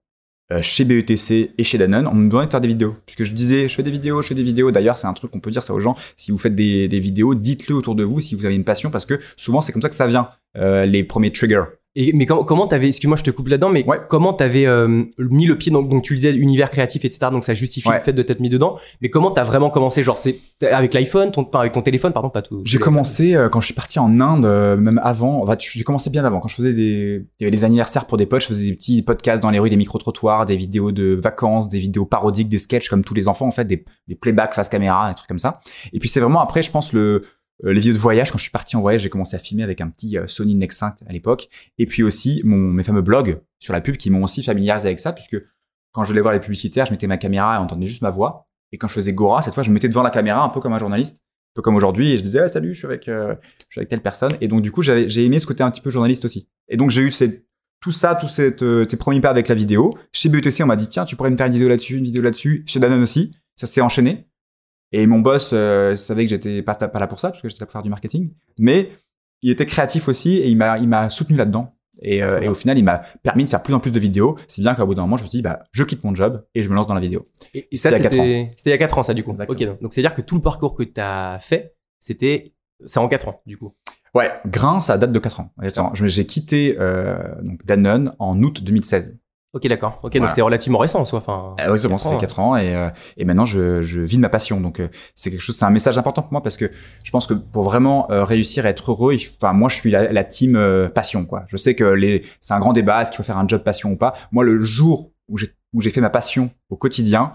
euh, 0.51 0.61
chez 0.61 0.85
BETC 0.85 1.51
et 1.57 1.63
chez 1.63 1.77
Danone, 1.77 2.07
on 2.07 2.15
me 2.15 2.29
demandait 2.29 2.47
de 2.47 2.51
faire 2.51 2.61
des 2.61 2.67
vidéos. 2.67 2.95
Puisque 3.05 3.23
je 3.23 3.33
disais, 3.33 3.67
je 3.67 3.75
fais 3.75 3.83
des 3.83 3.91
vidéos, 3.91 4.21
je 4.21 4.29
fais 4.29 4.35
des 4.35 4.43
vidéos. 4.43 4.71
D'ailleurs, 4.71 4.97
c'est 4.97 5.07
un 5.07 5.13
truc 5.13 5.31
qu'on 5.31 5.41
peut 5.41 5.51
dire 5.51 5.63
ça 5.63 5.73
aux 5.73 5.79
gens. 5.79 5.95
Si 6.15 6.31
vous 6.31 6.37
faites 6.37 6.55
des, 6.55 6.87
des 6.87 6.99
vidéos, 6.99 7.35
dites-le 7.35 7.75
autour 7.75 7.95
de 7.95 8.03
vous 8.03 8.19
si 8.19 8.35
vous 8.35 8.45
avez 8.45 8.55
une 8.55 8.63
passion, 8.63 8.89
parce 8.89 9.05
que 9.05 9.19
souvent, 9.35 9.61
c'est 9.61 9.73
comme 9.73 9.81
ça 9.81 9.89
que 9.89 9.95
ça 9.95 10.07
vient, 10.07 10.29
les 10.55 11.03
premiers 11.03 11.31
triggers. 11.31 11.65
Et, 11.99 12.13
mais 12.13 12.27
comment, 12.27 12.43
comment 12.43 12.67
t'avais, 12.67 12.87
excuse-moi, 12.87 13.17
je 13.17 13.23
te 13.23 13.31
coupe 13.31 13.47
là-dedans, 13.47 13.69
mais 13.69 13.83
Ouais. 13.87 13.97
comment 14.07 14.31
t'avais 14.31 14.67
euh, 14.67 15.03
mis 15.17 15.47
le 15.47 15.57
pied 15.57 15.71
dans, 15.71 15.81
donc 15.81 16.03
tu 16.03 16.13
disais 16.15 16.31
univers 16.35 16.69
créatif, 16.69 17.03
etc. 17.05 17.31
Donc 17.31 17.43
ça 17.43 17.55
justifie 17.55 17.87
Ouais. 17.89 17.97
le 17.97 18.03
fait 18.03 18.13
de 18.13 18.21
t'être 18.21 18.39
mis 18.39 18.49
dedans. 18.49 18.77
Mais 19.01 19.09
comment 19.09 19.31
t'as 19.31 19.43
vraiment 19.43 19.71
commencé, 19.71 20.03
genre 20.03 20.19
c'est 20.19 20.39
avec 20.61 20.93
l'iPhone, 20.93 21.31
ton, 21.31 21.41
enfin, 21.41 21.61
avec 21.61 21.71
ton 21.73 21.81
téléphone, 21.81 22.13
pardon, 22.13 22.29
pas 22.29 22.43
tout. 22.43 22.61
J'ai 22.65 22.77
commencé 22.77 23.33
euh, 23.35 23.49
quand 23.49 23.61
je 23.61 23.65
suis 23.65 23.73
parti 23.73 23.97
en 23.97 24.19
Inde, 24.19 24.45
euh, 24.45 24.77
même 24.77 25.01
avant. 25.03 25.41
En 25.41 25.47
fait, 25.47 25.59
j'ai 25.59 25.83
commencé 25.83 26.11
bien 26.11 26.23
avant. 26.23 26.39
Quand 26.39 26.47
je 26.49 26.55
faisais 26.55 26.73
des, 26.73 27.25
il 27.39 27.43
y 27.43 27.45
avait 27.45 27.51
des 27.51 27.63
anniversaires 27.63 28.05
pour 28.05 28.17
des 28.17 28.27
potes, 28.27 28.41
je 28.43 28.47
faisais 28.47 28.67
des 28.67 28.73
petits 28.73 29.01
podcasts 29.01 29.41
dans 29.41 29.49
les 29.49 29.57
rues, 29.57 29.71
des 29.71 29.75
micro-trottoirs, 29.75 30.45
des 30.45 30.55
vidéos 30.55 30.91
de 30.91 31.19
vacances, 31.19 31.67
des 31.67 31.79
vidéos 31.79 32.05
parodiques, 32.05 32.49
des 32.49 32.59
sketchs 32.59 32.89
comme 32.89 33.03
tous 33.03 33.15
les 33.15 33.27
enfants 33.27 33.47
en 33.47 33.51
fait, 33.51 33.65
des, 33.65 33.83
des 34.07 34.15
playbacks 34.15 34.53
face 34.53 34.69
caméra, 34.69 35.09
des 35.09 35.15
trucs 35.15 35.27
comme 35.27 35.39
ça. 35.39 35.59
Et 35.93 35.99
puis 35.99 36.09
c'est 36.09 36.19
vraiment 36.19 36.41
après, 36.41 36.61
je 36.61 36.69
pense 36.69 36.93
le 36.93 37.23
euh, 37.65 37.73
les 37.73 37.79
vidéos 37.79 37.93
de 37.93 37.99
voyage. 37.99 38.31
Quand 38.31 38.37
je 38.37 38.43
suis 38.43 38.51
parti 38.51 38.75
en 38.75 38.81
voyage, 38.81 39.01
j'ai 39.01 39.09
commencé 39.09 39.35
à 39.35 39.39
filmer 39.39 39.63
avec 39.63 39.81
un 39.81 39.89
petit 39.89 40.17
euh, 40.17 40.27
Sony 40.27 40.55
Nex 40.55 40.77
5 40.77 40.95
à 41.07 41.11
l'époque. 41.11 41.49
Et 41.77 41.85
puis 41.85 42.03
aussi 42.03 42.41
mon 42.43 42.57
mes 42.57 42.83
fameux 42.83 43.01
blogs 43.01 43.41
sur 43.59 43.73
la 43.73 43.81
pub 43.81 43.97
qui 43.97 44.09
m'ont 44.09 44.23
aussi 44.23 44.43
familiarisé 44.43 44.87
avec 44.87 44.99
ça, 44.99 45.13
puisque 45.13 45.37
quand 45.91 46.03
je 46.03 46.09
voulais 46.09 46.21
voir 46.21 46.33
les 46.33 46.39
publicitaires, 46.39 46.85
je 46.85 46.91
mettais 46.91 47.07
ma 47.07 47.17
caméra 47.17 47.55
et 47.55 47.59
on 47.59 47.63
entendait 47.63 47.87
juste 47.87 48.01
ma 48.01 48.11
voix. 48.11 48.47
Et 48.71 48.77
quand 48.77 48.87
je 48.87 48.93
faisais 48.93 49.13
Gora, 49.13 49.41
cette 49.41 49.53
fois, 49.53 49.63
je 49.63 49.69
me 49.69 49.73
mettais 49.73 49.89
devant 49.89 50.03
la 50.03 50.09
caméra, 50.09 50.43
un 50.43 50.49
peu 50.49 50.59
comme 50.59 50.73
un 50.73 50.79
journaliste 50.79 51.17
un 51.17 51.55
peu 51.55 51.61
comme 51.63 51.75
aujourd'hui, 51.75 52.11
et 52.11 52.17
je 52.17 52.21
disais 52.21 52.39
ah, 52.39 52.49
salut, 52.49 52.75
je 52.75 52.79
suis 52.79 52.85
avec, 52.85 53.07
euh, 53.07 53.33
je 53.61 53.65
suis 53.71 53.79
avec 53.79 53.89
telle 53.89 54.03
personne. 54.03 54.37
Et 54.41 54.47
donc 54.47 54.61
du 54.61 54.71
coup, 54.71 54.83
j'ai 54.83 55.25
aimé 55.25 55.39
ce 55.39 55.47
côté 55.47 55.63
un 55.63 55.71
petit 55.71 55.81
peu 55.81 55.89
journaliste 55.89 56.23
aussi. 56.25 56.47
Et 56.67 56.77
donc 56.77 56.91
j'ai 56.91 57.01
eu 57.01 57.11
tout 57.79 57.91
ça, 57.91 58.13
tous 58.13 58.39
euh, 58.39 58.85
ces 58.87 58.97
premiers 58.97 59.21
pas 59.21 59.29
avec 59.29 59.47
la 59.47 59.55
vidéo. 59.55 59.97
Chez 60.11 60.29
BETC, 60.29 60.61
on 60.61 60.67
m'a 60.67 60.75
dit 60.75 60.87
tiens, 60.87 61.05
tu 61.05 61.15
pourrais 61.15 61.31
me 61.31 61.37
faire 61.37 61.47
une 61.47 61.53
vidéo 61.53 61.67
là-dessus, 61.67 61.97
une 61.97 62.03
vidéo 62.03 62.21
là-dessus. 62.21 62.63
Chez 62.67 62.79
Danone 62.79 63.01
aussi, 63.01 63.35
ça 63.55 63.65
s'est 63.65 63.81
enchaîné. 63.81 64.27
Et 64.91 65.05
mon 65.05 65.19
boss 65.19 65.51
euh, 65.53 65.95
savait 65.95 66.23
que 66.23 66.29
j'étais 66.29 66.61
pas, 66.61 66.75
pas 66.75 66.99
là 66.99 67.07
pour 67.07 67.19
ça, 67.19 67.29
parce 67.29 67.41
que 67.41 67.49
j'étais 67.49 67.59
là 67.61 67.65
pour 67.65 67.73
faire 67.73 67.83
du 67.83 67.89
marketing. 67.89 68.31
Mais 68.59 68.89
il 69.41 69.51
était 69.51 69.65
créatif 69.65 70.07
aussi, 70.07 70.37
et 70.37 70.47
il 70.47 70.57
m'a, 70.57 70.77
il 70.77 70.87
m'a 70.87 71.09
soutenu 71.09 71.35
là-dedans. 71.35 71.73
Et, 72.03 72.23
euh, 72.23 72.39
et 72.41 72.47
au 72.47 72.53
final, 72.53 72.77
il 72.77 72.83
m'a 72.83 73.01
permis 73.23 73.43
de 73.43 73.49
faire 73.49 73.63
plus 73.63 73.73
en 73.73 73.79
plus 73.79 73.91
de 73.91 73.99
vidéos. 73.99 74.37
Si 74.47 74.61
bien 74.61 74.75
qu'à 74.75 74.85
bout 74.85 74.93
d'un 74.93 75.01
moment, 75.01 75.17
je 75.17 75.23
me 75.23 75.27
suis 75.27 75.37
dit, 75.39 75.41
bah, 75.41 75.63
je 75.71 75.83
quitte 75.83 76.03
mon 76.03 76.13
job 76.13 76.45
et 76.53 76.61
je 76.61 76.69
me 76.69 76.75
lance 76.75 76.85
dans 76.87 76.93
la 76.93 76.99
vidéo. 77.01 77.27
Et, 77.55 77.67
et 77.71 77.75
ça, 77.75 77.89
C'était 77.89 78.01
il 78.01 78.03
y 78.03 78.07
a 78.07 78.09
quatre 78.09 78.13
c'était 78.23 78.51
c'était 78.55 78.69
il 78.69 78.73
y 78.73 78.75
a 78.75 78.77
4 78.77 78.97
ans, 78.99 79.03
ça, 79.03 79.13
du 79.15 79.23
coup. 79.23 79.31
Donc- 79.47 79.57
donc 79.81 79.93
c'est-à-dire 79.93 80.13
que 80.13 80.21
tout 80.21 80.35
le 80.35 80.41
parcours 80.41 80.75
que 80.75 80.83
t'as 80.83 81.39
fait, 81.39 81.75
c'était, 81.99 82.53
c'est 82.85 82.99
en 82.99 83.07
4 83.07 83.27
ans, 83.29 83.41
du 83.47 83.57
coup. 83.57 83.73
Ouais, 84.13 84.31
Grain, 84.45 84.79
ça 84.79 84.97
date 84.97 85.11
de 85.11 85.19
4 85.19 85.39
ans. 85.41 85.51
J'ai 85.93 86.25
quitté 86.25 86.75
euh, 86.79 87.17
donc 87.41 87.65
Danone 87.65 88.13
en 88.19 88.41
août 88.43 88.63
2016. 88.63 89.19
Ok, 89.57 89.67
d'accord. 89.67 89.99
Ok, 90.03 90.11
Voilà. 90.13 90.19
donc 90.27 90.31
c'est 90.31 90.41
relativement 90.41 90.77
récent, 90.77 90.99
en 90.99 91.05
soi. 91.05 91.19
Enfin, 91.19 91.55
Euh, 91.59 91.75
c'est 91.77 91.87
bon, 91.87 91.97
ça 91.97 92.09
fait 92.09 92.15
ans, 92.15 92.19
4 92.19 92.39
ans 92.39 92.55
et, 92.55 92.75
euh, 92.75 92.89
et 93.17 93.25
maintenant 93.25 93.45
je, 93.45 93.81
je 93.81 94.01
vis 94.01 94.15
de 94.17 94.21
ma 94.21 94.29
passion. 94.29 94.61
Donc 94.61 94.79
euh, 94.79 94.87
c'est 95.15 95.31
quelque 95.31 95.41
chose, 95.41 95.57
c'est 95.57 95.65
un 95.65 95.69
message 95.71 95.97
important 95.97 96.21
pour 96.21 96.31
moi 96.31 96.41
parce 96.43 96.57
que 96.57 96.71
je 97.03 97.11
pense 97.11 97.27
que 97.27 97.33
pour 97.33 97.63
vraiment 97.63 98.05
euh, 98.11 98.23
réussir 98.23 98.65
à 98.65 98.69
être 98.69 98.91
heureux, 98.91 99.15
enfin 99.41 99.53
moi 99.53 99.69
je 99.69 99.75
suis 99.75 99.91
la, 99.91 100.11
la 100.11 100.23
team 100.23 100.55
euh, 100.55 100.87
passion 100.89 101.25
quoi. 101.25 101.45
Je 101.49 101.57
sais 101.57 101.75
que 101.75 101.83
les, 101.83 102.21
c'est 102.39 102.53
un 102.53 102.59
grand 102.59 102.73
débat, 102.73 103.01
est-ce 103.01 103.11
qu'il 103.11 103.17
faut 103.17 103.23
faire 103.23 103.37
un 103.37 103.47
job 103.47 103.63
passion 103.63 103.91
ou 103.91 103.97
pas. 103.97 104.13
Moi 104.31 104.43
le 104.43 104.61
jour 104.61 105.11
où 105.27 105.37
j'ai 105.37 105.47
où 105.73 105.81
j'ai 105.81 105.89
fait 105.89 106.01
ma 106.01 106.09
passion 106.09 106.49
au 106.69 106.77
quotidien, 106.77 107.33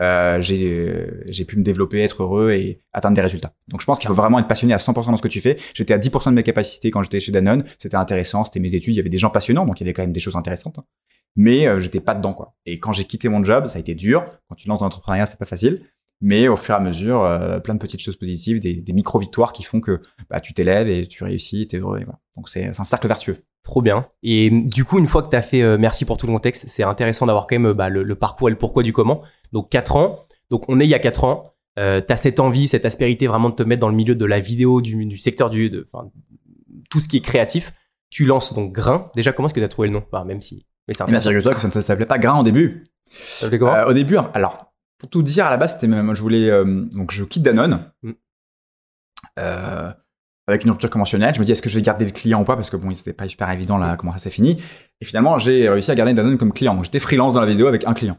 euh, 0.00 0.40
j'ai 0.40 0.70
euh, 0.72 1.24
j'ai 1.26 1.44
pu 1.44 1.56
me 1.56 1.62
développer, 1.62 2.00
être 2.02 2.22
heureux 2.22 2.52
et 2.52 2.80
atteindre 2.92 3.16
des 3.16 3.20
résultats. 3.20 3.52
Donc 3.68 3.80
je 3.80 3.86
pense 3.86 3.98
qu'il 3.98 4.06
faut 4.08 4.14
vraiment 4.14 4.38
être 4.38 4.46
passionné 4.48 4.72
à 4.72 4.76
100% 4.78 5.10
dans 5.10 5.16
ce 5.16 5.22
que 5.22 5.28
tu 5.28 5.40
fais. 5.40 5.56
J'étais 5.74 5.92
à 5.94 5.98
10% 5.98 6.30
de 6.30 6.34
mes 6.34 6.42
capacités 6.44 6.90
quand 6.90 7.02
j'étais 7.02 7.20
chez 7.20 7.32
Danone. 7.32 7.64
C'était 7.78 7.96
intéressant, 7.96 8.44
c'était 8.44 8.60
mes 8.60 8.74
études, 8.74 8.94
il 8.94 8.96
y 8.96 9.00
avait 9.00 9.08
des 9.10 9.18
gens 9.18 9.30
passionnants, 9.30 9.66
donc 9.66 9.80
il 9.80 9.84
y 9.84 9.86
avait 9.86 9.92
quand 9.94 10.02
même 10.02 10.12
des 10.12 10.20
choses 10.20 10.36
intéressantes. 10.36 10.78
Mais 11.38 11.68
euh, 11.68 11.78
j'étais 11.78 12.00
pas 12.00 12.16
dedans 12.16 12.34
quoi. 12.34 12.56
Et 12.66 12.80
quand 12.80 12.92
j'ai 12.92 13.04
quitté 13.04 13.28
mon 13.28 13.44
job, 13.44 13.68
ça 13.68 13.76
a 13.76 13.80
été 13.80 13.94
dur. 13.94 14.26
Quand 14.48 14.56
tu 14.56 14.68
lances 14.68 14.80
dans 14.80 14.86
l'entrepreneuriat, 14.86 15.24
c'est 15.24 15.38
pas 15.38 15.46
facile. 15.46 15.82
Mais 16.20 16.48
au 16.48 16.56
fur 16.56 16.74
et 16.74 16.78
à 16.78 16.80
mesure, 16.80 17.22
euh, 17.22 17.60
plein 17.60 17.74
de 17.74 17.78
petites 17.78 18.00
choses 18.00 18.16
positives, 18.16 18.58
des, 18.58 18.92
micro 18.92 19.20
victoires 19.20 19.52
qui 19.52 19.62
font 19.62 19.80
que 19.80 20.02
bah, 20.28 20.40
tu 20.40 20.52
t'élèves 20.52 20.88
et 20.88 21.06
tu 21.06 21.22
réussis, 21.22 21.68
t'es 21.68 21.78
heureux. 21.78 22.00
Donc 22.36 22.48
c'est 22.48 22.66
un 22.66 22.84
cercle 22.84 23.06
vertueux. 23.06 23.44
Trop 23.62 23.82
bien. 23.82 24.08
Et 24.24 24.50
du 24.50 24.84
coup, 24.84 24.98
une 24.98 25.06
fois 25.06 25.22
que 25.22 25.30
tu 25.30 25.36
as 25.36 25.42
fait, 25.42 25.62
euh, 25.62 25.78
merci 25.78 26.04
pour 26.04 26.16
tout 26.16 26.26
le 26.26 26.32
contexte, 26.32 26.64
c'est 26.68 26.82
intéressant 26.82 27.26
d'avoir 27.26 27.46
quand 27.46 27.56
même 27.56 27.72
bah, 27.72 27.88
le, 27.88 28.14
parcours 28.16 28.48
et 28.48 28.50
le 28.50 28.58
pourquoi 28.58 28.82
du 28.82 28.92
comment. 28.92 29.22
Donc 29.52 29.70
4 29.70 29.94
ans, 29.94 30.26
donc 30.50 30.64
on 30.68 30.80
est 30.80 30.84
il 30.84 30.90
y 30.90 30.94
a 30.94 30.98
4 30.98 31.22
ans, 31.22 31.54
euh, 31.78 32.00
tu 32.04 32.12
as 32.12 32.16
cette 32.16 32.40
envie, 32.40 32.66
cette 32.66 32.84
aspérité 32.84 33.28
vraiment 33.28 33.50
de 33.50 33.54
te 33.54 33.62
mettre 33.62 33.80
dans 33.80 33.88
le 33.88 33.94
milieu 33.94 34.16
de 34.16 34.24
la 34.24 34.40
vidéo, 34.40 34.80
du, 34.80 35.16
secteur 35.16 35.50
du... 35.50 35.70
De, 35.70 35.86
tout 36.90 36.98
ce 36.98 37.08
qui 37.08 37.18
est 37.18 37.20
créatif. 37.20 37.72
Tu 38.10 38.24
lances 38.24 38.54
donc 38.54 38.72
Grain. 38.72 39.04
Déjà, 39.14 39.32
comment 39.32 39.46
est-ce 39.46 39.54
que 39.54 39.60
tu 39.60 39.64
as 39.64 39.68
trouvé 39.68 39.88
le 39.88 39.94
nom? 39.94 40.24
Même 40.24 40.40
si... 40.40 40.66
Mais 40.88 40.94
c'est 40.94 41.04
Et 41.04 41.06
bien 41.06 41.18
intéressant. 41.18 41.28
figure-toi 41.30 41.54
que 41.54 41.60
ça 41.60 41.68
ne 41.78 41.82
s'appelait 41.82 42.06
pas 42.06 42.18
grain 42.18 42.40
au 42.40 42.42
début. 42.42 42.84
Ça 43.10 43.42
s'appelait 43.42 43.58
comment 43.58 43.74
Euh, 43.74 43.86
au 43.86 43.92
début, 43.92 44.16
alors 44.34 44.72
pour 44.98 45.08
tout 45.10 45.22
dire, 45.22 45.46
à 45.46 45.50
la 45.50 45.56
base, 45.58 45.74
c'était 45.74 45.86
même, 45.86 46.12
je 46.14 46.20
voulais 46.22 46.50
euh, 46.50 46.64
donc 46.64 47.12
je 47.12 47.22
quitte 47.24 47.42
Danone 47.44 47.84
Mm. 48.02 48.10
euh, 49.38 49.90
avec 50.46 50.64
une 50.64 50.70
rupture 50.70 50.90
conventionnelle. 50.90 51.34
Je 51.34 51.40
me 51.40 51.44
dis 51.44 51.52
est-ce 51.52 51.62
que 51.62 51.68
je 51.68 51.76
vais 51.76 51.82
garder 51.82 52.04
le 52.04 52.10
client 52.10 52.40
ou 52.40 52.44
pas? 52.44 52.56
Parce 52.56 52.70
que 52.70 52.76
bon, 52.76 52.94
c'était 52.94 53.12
pas 53.12 53.28
super 53.28 53.50
évident 53.50 53.76
là 53.78 53.96
comment 53.96 54.12
ça 54.12 54.18
s'est 54.18 54.30
fini. 54.30 54.60
Et 55.00 55.04
finalement, 55.04 55.38
j'ai 55.38 55.68
réussi 55.68 55.90
à 55.90 55.94
garder 55.94 56.14
Danone 56.14 56.38
comme 56.38 56.52
client. 56.52 56.74
Donc 56.74 56.84
j'étais 56.84 56.98
freelance 56.98 57.34
dans 57.34 57.40
la 57.40 57.46
vidéo 57.46 57.66
avec 57.66 57.86
un 57.86 57.94
client. 57.94 58.16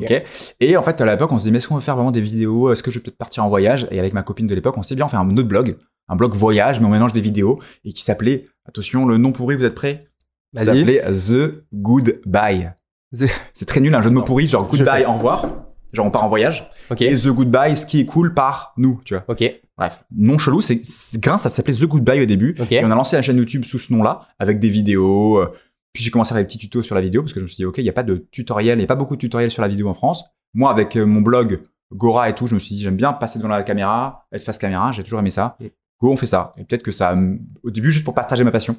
Ok. 0.00 0.22
Et 0.60 0.76
en 0.76 0.82
fait, 0.82 1.00
à 1.00 1.04
l'époque, 1.04 1.32
on 1.32 1.38
se 1.38 1.44
dit 1.44 1.50
mais 1.50 1.58
est-ce 1.58 1.68
qu'on 1.68 1.74
veut 1.74 1.80
faire 1.80 1.96
vraiment 1.96 2.12
des 2.12 2.20
vidéos? 2.20 2.72
Est-ce 2.72 2.82
que 2.82 2.90
je 2.90 2.98
vais 2.98 3.02
peut-être 3.02 3.18
partir 3.18 3.44
en 3.44 3.48
voyage? 3.48 3.86
Et 3.90 3.98
avec 3.98 4.12
ma 4.14 4.22
copine 4.22 4.46
de 4.46 4.54
l'époque, 4.54 4.78
on 4.78 4.82
s'est 4.82 4.94
bien, 4.94 5.04
on 5.04 5.08
fait 5.08 5.16
un 5.16 5.28
autre 5.36 5.42
blog, 5.48 5.76
un 6.08 6.16
blog 6.16 6.32
voyage, 6.32 6.80
mais 6.80 6.86
on 6.86 6.90
mélange 6.90 7.12
des 7.12 7.20
vidéos 7.20 7.60
et 7.84 7.92
qui 7.92 8.02
s'appelait 8.02 8.46
attention, 8.66 9.04
le 9.04 9.18
nom 9.18 9.32
pourri, 9.32 9.56
vous 9.56 9.64
êtes 9.64 9.74
prêts? 9.74 10.06
Ça 10.54 10.64
s'appelait 10.66 11.02
The 11.12 11.64
Goodbye. 11.72 12.70
The- 13.12 13.26
C'est 13.54 13.64
très 13.66 13.80
nul, 13.80 13.94
un 13.94 14.02
jeu 14.02 14.10
de 14.10 14.14
mots 14.14 14.22
pourri, 14.22 14.46
genre 14.46 14.66
goodbye, 14.66 15.04
au 15.06 15.12
revoir. 15.12 15.46
Genre 15.92 16.06
on 16.06 16.10
part 16.10 16.24
en 16.24 16.28
voyage. 16.28 16.68
Et 17.02 17.14
The 17.14 17.28
Goodbye, 17.28 17.76
ce 17.76 17.86
qui 17.86 18.00
est 18.00 18.06
cool 18.06 18.34
par 18.34 18.72
nous, 18.76 19.00
tu 19.04 19.14
vois. 19.14 19.24
Ok. 19.28 19.44
Bref, 19.76 20.04
nom 20.16 20.38
chelou, 20.38 20.60
c'est 20.60 20.80
Grain, 21.18 21.38
ça 21.38 21.48
s'appelait 21.50 21.74
The 21.74 21.84
Goodbye 21.84 22.22
au 22.22 22.26
début. 22.26 22.54
Et 22.72 22.84
on 22.84 22.90
a 22.90 22.94
lancé 22.94 23.16
la 23.16 23.22
chaîne 23.22 23.36
YouTube 23.36 23.64
sous 23.64 23.78
ce 23.78 23.92
nom-là, 23.92 24.20
avec 24.38 24.58
des 24.60 24.68
vidéos. 24.68 25.38
euh, 25.38 25.52
Puis 25.92 26.02
j'ai 26.02 26.10
commencé 26.10 26.32
à 26.32 26.34
faire 26.34 26.42
des 26.42 26.46
petits 26.46 26.58
tutos 26.58 26.82
sur 26.82 26.94
la 26.94 27.00
vidéo, 27.00 27.22
parce 27.22 27.32
que 27.32 27.40
je 27.40 27.44
me 27.44 27.48
suis 27.48 27.56
dit, 27.56 27.64
OK, 27.64 27.78
il 27.78 27.82
n'y 27.84 27.88
a 27.88 27.92
pas 27.92 28.02
de 28.02 28.26
tutoriel, 28.30 28.76
il 28.76 28.80
n'y 28.80 28.84
a 28.84 28.88
pas 28.88 28.94
beaucoup 28.96 29.14
de 29.16 29.20
tutoriels 29.20 29.50
sur 29.50 29.62
la 29.62 29.68
vidéo 29.68 29.88
en 29.88 29.94
France. 29.94 30.24
Moi, 30.54 30.70
avec 30.70 30.96
euh, 30.96 31.04
mon 31.04 31.20
blog 31.20 31.60
Gora 31.92 32.28
et 32.28 32.34
tout, 32.34 32.46
je 32.48 32.54
me 32.54 32.58
suis 32.60 32.74
dit, 32.76 32.82
j'aime 32.82 32.96
bien 32.96 33.12
passer 33.12 33.38
devant 33.38 33.48
la 33.48 33.62
caméra, 33.62 34.26
être 34.32 34.42
face 34.44 34.58
caméra, 34.58 34.90
j'ai 34.92 35.02
toujours 35.04 35.18
aimé 35.20 35.30
ça. 35.30 35.56
Mm. 35.60 35.66
Go, 36.00 36.12
on 36.12 36.16
fait 36.16 36.26
ça. 36.26 36.50
Et 36.56 36.64
peut-être 36.64 36.82
que 36.82 36.90
ça, 36.92 37.16
au 37.62 37.70
début, 37.70 37.92
juste 37.92 38.04
pour 38.04 38.14
partager 38.14 38.42
ma 38.44 38.50
passion. 38.50 38.76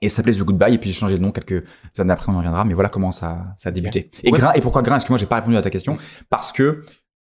Et 0.00 0.08
ça 0.08 0.16
s'appelait 0.16 0.34
The 0.34 0.40
Goodbye, 0.42 0.74
et 0.74 0.78
puis 0.78 0.90
j'ai 0.90 0.96
changé 0.98 1.16
de 1.16 1.20
nom 1.22 1.32
quelques 1.32 1.64
années 1.98 2.12
après, 2.12 2.30
on 2.30 2.34
y 2.34 2.38
reviendra, 2.38 2.64
mais 2.64 2.74
voilà 2.74 2.88
comment 2.88 3.10
ça, 3.12 3.46
ça 3.56 3.70
a 3.70 3.72
débuté. 3.72 4.10
Et 4.22 4.30
Ouais. 4.30 4.38
grain, 4.38 4.52
et 4.52 4.60
pourquoi 4.60 4.82
grain? 4.82 4.96
Est-ce 4.96 5.06
que 5.06 5.12
moi 5.12 5.18
j'ai 5.18 5.26
pas 5.26 5.36
répondu 5.36 5.56
à 5.56 5.62
ta 5.62 5.70
question 5.70 5.98
Parce 6.30 6.52
que, 6.52 6.84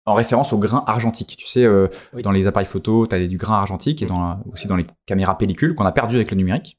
en 0.05 0.13
référence 0.13 0.53
au 0.53 0.58
grain 0.58 0.84
argentique. 0.88 1.36
Tu 1.38 1.46
sais, 1.48 1.63
euh, 1.63 1.88
Oui. 2.13 2.22
dans 2.24 2.32
les 2.32 2.48
appareils 2.48 2.67
photo, 2.67 3.05
tu 3.08 3.15
as 3.15 3.27
du 3.27 3.38
grain 3.38 3.55
argentique, 3.55 4.01
et 4.01 4.05
Mm. 4.05 4.10
dans 4.10 4.39
aussi 4.53 4.67
dans 4.67 4.75
les 4.75 4.86
caméras 5.05 5.38
pellicules 5.38 5.75
qu'on 5.75 5.86
a 5.86 5.91
perdu 5.91 6.15
avec 6.15 6.32
le 6.32 6.38
numérique. 6.38 6.77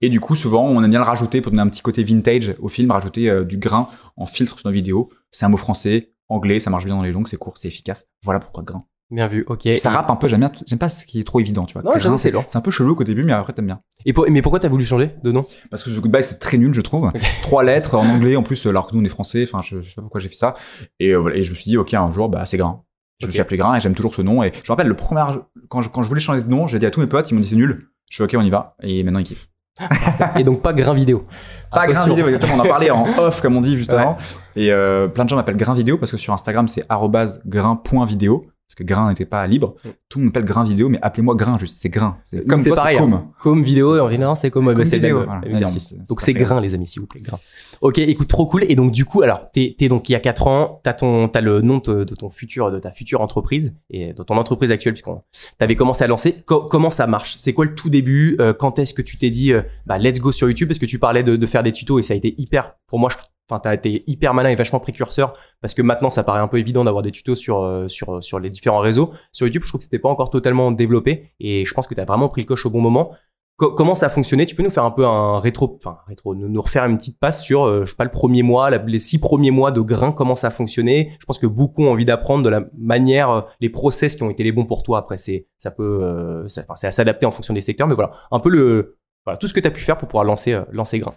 Et 0.00 0.08
du 0.08 0.20
coup, 0.20 0.34
souvent, 0.34 0.64
on 0.66 0.82
aime 0.82 0.90
bien 0.90 0.98
le 0.98 1.04
rajouter 1.06 1.40
pour 1.40 1.52
donner 1.52 1.62
un 1.62 1.68
petit 1.68 1.80
côté 1.82 2.02
vintage 2.02 2.54
au 2.58 2.68
film, 2.68 2.90
rajouter 2.90 3.30
euh, 3.30 3.44
du 3.44 3.56
grain 3.56 3.88
en 4.16 4.26
filtre 4.26 4.58
sur 4.58 4.66
nos 4.68 4.72
vidéos. 4.72 5.10
C'est 5.30 5.44
un 5.46 5.48
mot 5.48 5.56
français, 5.56 6.12
anglais, 6.28 6.58
ça 6.60 6.70
marche 6.70 6.84
bien 6.86 6.96
dans 6.96 7.02
les 7.02 7.12
longues, 7.12 7.28
c'est 7.28 7.36
court, 7.36 7.56
c'est 7.56 7.68
efficace. 7.68 8.06
Voilà 8.24 8.40
pourquoi 8.40 8.62
grain. 8.64 8.84
Bien 9.10 9.26
vu. 9.26 9.44
Ok. 9.48 9.68
ça 9.76 9.90
rappe 9.90 10.10
un 10.10 10.16
peu, 10.16 10.28
j'aime 10.28 10.40
bien, 10.40 10.50
j'aime 10.66 10.78
pas 10.78 10.88
ce 10.88 11.04
qui 11.04 11.18
est 11.20 11.24
trop 11.24 11.40
évident, 11.40 11.64
tu 11.64 11.72
vois. 11.74 11.82
Non, 11.82 11.90
Grain, 11.90 11.98
j'avoue, 12.00 12.16
c'est 12.16 12.30
lent. 12.30 12.44
C'est 12.46 12.58
un 12.58 12.60
peu 12.60 12.70
chelou 12.70 12.94
au 12.98 13.04
début, 13.04 13.24
mais 13.24 13.32
après 13.32 13.52
t'aimes 13.52 13.66
bien. 13.66 13.80
Et 14.06 14.12
pour- 14.12 14.26
mais 14.30 14.40
pourquoi 14.40 14.60
t'as 14.60 14.68
voulu 14.68 14.84
changer 14.84 15.14
de 15.24 15.32
nom? 15.32 15.46
Parce 15.68 15.82
que 15.82 15.90
The 15.90 15.98
Goodbye, 16.00 16.22
c'est 16.22 16.38
très 16.38 16.58
nul, 16.58 16.72
je 16.74 16.80
trouve. 16.80 17.10
Trois 17.42 17.64
lettres 17.64 17.96
en 17.96 18.06
anglais, 18.08 18.36
en 18.36 18.42
plus, 18.44 18.64
alors 18.66 18.86
que 18.86 18.94
nous, 18.94 19.00
on 19.02 19.04
est 19.04 19.08
français. 19.08 19.42
Enfin, 19.50 19.62
je, 19.62 19.80
je 19.82 19.88
sais 19.88 19.94
pas 19.96 20.02
pourquoi 20.02 20.20
j'ai 20.20 20.28
fait 20.28 20.36
ça. 20.36 20.54
Et, 21.00 21.10
euh, 21.10 21.16
voilà, 21.18 21.36
et 21.36 21.42
je 21.42 21.50
me 21.50 21.56
suis 21.56 21.64
dit, 21.70 21.76
OK, 21.76 21.92
un 21.94 22.12
jour, 22.12 22.28
bah, 22.28 22.46
c'est 22.46 22.56
grain. 22.56 22.84
Je 23.18 23.26
me 23.26 23.30
Ok. 23.30 23.32
suis 23.34 23.40
appelé 23.40 23.56
grain 23.58 23.74
et 23.76 23.80
j'aime 23.80 23.94
toujours 23.94 24.14
ce 24.14 24.22
nom. 24.22 24.42
Et 24.44 24.52
je 24.54 24.60
me 24.60 24.68
rappelle, 24.68 24.86
le 24.88 24.94
premier, 24.96 25.22
quand 25.68 25.82
je, 25.82 25.88
quand 25.90 26.02
je 26.02 26.08
voulais 26.08 26.20
changer 26.20 26.40
de 26.42 26.48
nom, 26.48 26.66
j'ai 26.68 26.78
dit 26.78 26.86
à 26.86 26.90
tous 26.90 27.00
mes 27.00 27.06
potes, 27.08 27.30
ils 27.30 27.34
m'ont 27.34 27.40
dit, 27.40 27.48
c'est 27.48 27.56
nul. 27.56 27.88
Je 28.10 28.16
fais, 28.16 28.22
OK, 28.24 28.34
on 28.38 28.42
y 28.42 28.50
va. 28.50 28.76
Et 28.82 29.02
maintenant, 29.02 29.18
ils 29.20 29.24
kiffent. 29.24 29.48
Et 30.38 30.44
donc 30.44 30.62
pas 30.62 30.72
Grain 30.72 30.92
Vidéo. 30.94 31.24
Pas 31.70 31.86
grain 31.86 31.92
Attention. 31.94 32.14
vidéo, 32.14 32.26
exactement. 32.28 32.56
On 32.62 32.66
en 32.66 32.68
parlait 32.68 32.90
en 32.90 33.04
off, 33.18 33.40
comme 33.40 33.56
on 33.56 33.60
dit 33.60 33.76
juste 33.78 33.92
Ouais. 33.92 33.98
avant. 33.98 34.16
Et 34.56 34.72
euh, 34.72 35.08
plein 35.08 35.24
de 35.24 35.28
gens 35.30 35.36
m'appellent 35.36 35.56
grain 35.56 35.74
vidéo 35.74 35.96
parce 35.96 36.10
que 36.10 36.16
sur 36.18 36.32
Instagram, 36.34 36.68
c'est 36.68 36.84
arrobase 36.88 37.40
grain.vidéo. 37.46 38.46
Parce 38.70 38.76
que 38.76 38.84
grain 38.84 39.08
n'était 39.08 39.24
pas 39.26 39.44
libre. 39.48 39.74
Mm. 39.84 39.88
Tout 40.08 40.18
le 40.20 40.24
monde 40.24 40.32
m'appelle 40.32 40.44
grain 40.44 40.62
vidéo, 40.62 40.88
mais 40.88 41.00
appelez-moi 41.02 41.34
grain 41.34 41.58
juste. 41.58 41.80
C'est 41.82 41.88
grain. 41.88 42.18
C'est 42.22 42.46
comme 42.46 42.60
c'est 42.60 42.70
pareil. 42.70 42.96
c'est 42.96 43.02
hein. 43.02 43.08
com. 43.10 43.32
Com 43.56 43.62
vidéo, 43.64 43.98
en 44.00 44.08
général, 44.08 44.36
c'est 44.36 44.48
comme, 44.52 44.66
Comme 44.66 44.74
bah, 44.76 44.86
c'est 44.86 44.98
vidéo, 44.98 45.16
même, 45.18 45.24
voilà. 45.26 45.40
même 45.40 45.50
Non, 45.50 45.56
exercice. 45.58 45.90
non, 45.92 45.98
c'est- 46.04 46.08
Donc 46.08 46.20
c'est 46.20 46.32
grave. 46.34 46.46
grain, 46.46 46.60
les 46.60 46.74
amis, 46.74 46.86
s'il 46.86 47.00
vous 47.00 47.08
plaît, 47.08 47.20
grain. 47.20 47.38
Ok, 47.80 47.98
écoute, 47.98 48.28
trop 48.28 48.46
cool. 48.46 48.64
Et 48.68 48.76
donc 48.76 48.92
du 48.92 49.04
coup, 49.04 49.22
alors 49.22 49.50
t'es, 49.52 49.74
t'es 49.76 49.88
donc 49.88 50.08
il 50.08 50.12
y 50.12 50.14
a 50.14 50.20
4 50.20 50.46
ans, 50.46 50.80
t'as 50.84 50.92
ton, 50.92 51.26
t'as 51.26 51.40
le 51.40 51.62
nom 51.62 51.78
de, 51.78 52.04
de 52.04 52.14
ton 52.14 52.30
futur, 52.30 52.70
de 52.70 52.78
ta 52.78 52.92
future 52.92 53.20
entreprise 53.22 53.74
et 53.90 54.12
de 54.12 54.22
ton 54.22 54.36
entreprise 54.36 54.70
actuelle 54.70 54.94
puisqu'on 54.94 55.22
t'avais 55.58 55.74
commencé 55.74 56.04
à 56.04 56.06
lancer. 56.06 56.36
Co- 56.46 56.62
comment 56.68 56.90
ça 56.90 57.08
marche? 57.08 57.34
C'est 57.38 57.52
quoi 57.52 57.64
le 57.64 57.74
tout 57.74 57.90
début? 57.90 58.36
Euh, 58.40 58.52
Quand 58.52 58.78
est-ce 58.78 58.94
que 58.94 59.02
tu 59.02 59.18
t'es 59.18 59.30
dit, 59.30 59.52
euh, 59.52 59.62
bah 59.86 59.98
let's 59.98 60.20
go 60.20 60.30
sur 60.30 60.46
YouTube? 60.46 60.68
Parce 60.68 60.78
que 60.78 60.86
tu 60.86 60.98
parlais 61.00 61.24
de, 61.24 61.34
de 61.36 61.46
faire 61.46 61.62
des 61.64 61.72
tutos 61.72 61.98
et 61.98 62.02
ça 62.02 62.14
a 62.14 62.16
été 62.16 62.34
hyper, 62.38 62.74
pour 62.86 62.98
moi, 63.00 63.10
je, 63.10 63.16
enfin 63.50 63.60
t'as 63.60 63.74
été 63.74 64.04
hyper 64.06 64.32
malin 64.34 64.50
et 64.50 64.54
vachement 64.54 64.80
précurseur 64.80 65.32
parce 65.60 65.74
que 65.74 65.82
maintenant 65.82 66.10
ça 66.10 66.22
paraît 66.22 66.40
un 66.40 66.48
peu 66.48 66.58
évident 66.58 66.84
d'avoir 66.84 67.02
des 67.02 67.10
tutos 67.10 67.36
sur 67.36 67.62
euh, 67.62 67.88
sur 67.88 68.22
sur 68.22 68.38
les 68.38 68.50
différents 68.50 68.78
réseaux. 68.78 69.12
Sur 69.32 69.46
YouTube, 69.46 69.62
je 69.64 69.68
trouve 69.68 69.80
que 69.80 69.84
c'était 69.84 69.98
pas 69.98 70.08
encore 70.08 70.30
totalement 70.30 70.70
développé 70.70 71.32
et 71.40 71.66
je 71.66 71.74
pense 71.74 71.86
que 71.86 71.94
t'as 71.94 72.04
vraiment 72.04 72.28
pris 72.28 72.42
le 72.42 72.46
coche 72.46 72.64
au 72.66 72.70
bon 72.70 72.80
moment. 72.80 73.12
Co- 73.56 73.72
comment 73.72 73.94
ça 73.94 74.06
a 74.06 74.08
fonctionné? 74.08 74.46
Tu 74.46 74.54
peux 74.54 74.62
nous 74.62 74.70
faire 74.70 74.84
un 74.84 74.90
peu 74.90 75.04
un 75.04 75.38
rétro, 75.38 75.76
enfin 75.76 75.98
rétro, 76.06 76.34
nous, 76.34 76.62
refaire 76.62 76.86
une 76.86 76.96
petite 76.96 77.18
passe 77.20 77.42
sur, 77.42 77.64
euh, 77.64 77.84
je 77.84 77.90
sais 77.90 77.96
pas, 77.96 78.04
le 78.04 78.10
premier 78.10 78.42
mois, 78.42 78.70
la- 78.70 78.78
les 78.78 79.00
six 79.00 79.18
premiers 79.18 79.50
mois 79.50 79.70
de 79.70 79.82
grain, 79.82 80.12
comment 80.12 80.34
ça 80.34 80.46
a 80.46 80.50
fonctionné? 80.50 81.14
Je 81.20 81.26
pense 81.26 81.38
que 81.38 81.46
beaucoup 81.46 81.84
ont 81.84 81.92
envie 81.92 82.06
d'apprendre 82.06 82.42
de 82.42 82.48
la 82.48 82.62
manière, 82.78 83.30
euh, 83.30 83.40
les 83.60 83.68
process 83.68 84.16
qui 84.16 84.22
ont 84.22 84.30
été 84.30 84.44
les 84.44 84.52
bons 84.52 84.64
pour 84.64 84.82
toi. 84.82 84.96
Après, 84.96 85.18
c'est, 85.18 85.46
ça 85.58 85.70
peut, 85.70 86.00
euh, 86.02 86.48
c'est 86.48 86.64
à 86.70 86.90
s'adapter 86.90 87.26
en 87.26 87.30
fonction 87.30 87.52
des 87.52 87.60
secteurs, 87.60 87.86
mais 87.86 87.94
voilà, 87.94 88.12
un 88.30 88.38
peu 88.38 88.48
le, 88.48 88.96
voilà, 89.26 89.36
tout 89.36 89.46
ce 89.46 89.52
que 89.52 89.60
tu 89.60 89.68
as 89.68 89.70
pu 89.70 89.82
faire 89.82 89.98
pour 89.98 90.08
pouvoir 90.08 90.24
lancer, 90.24 90.54
euh, 90.54 90.62
lancer 90.72 90.98
grain. 90.98 91.14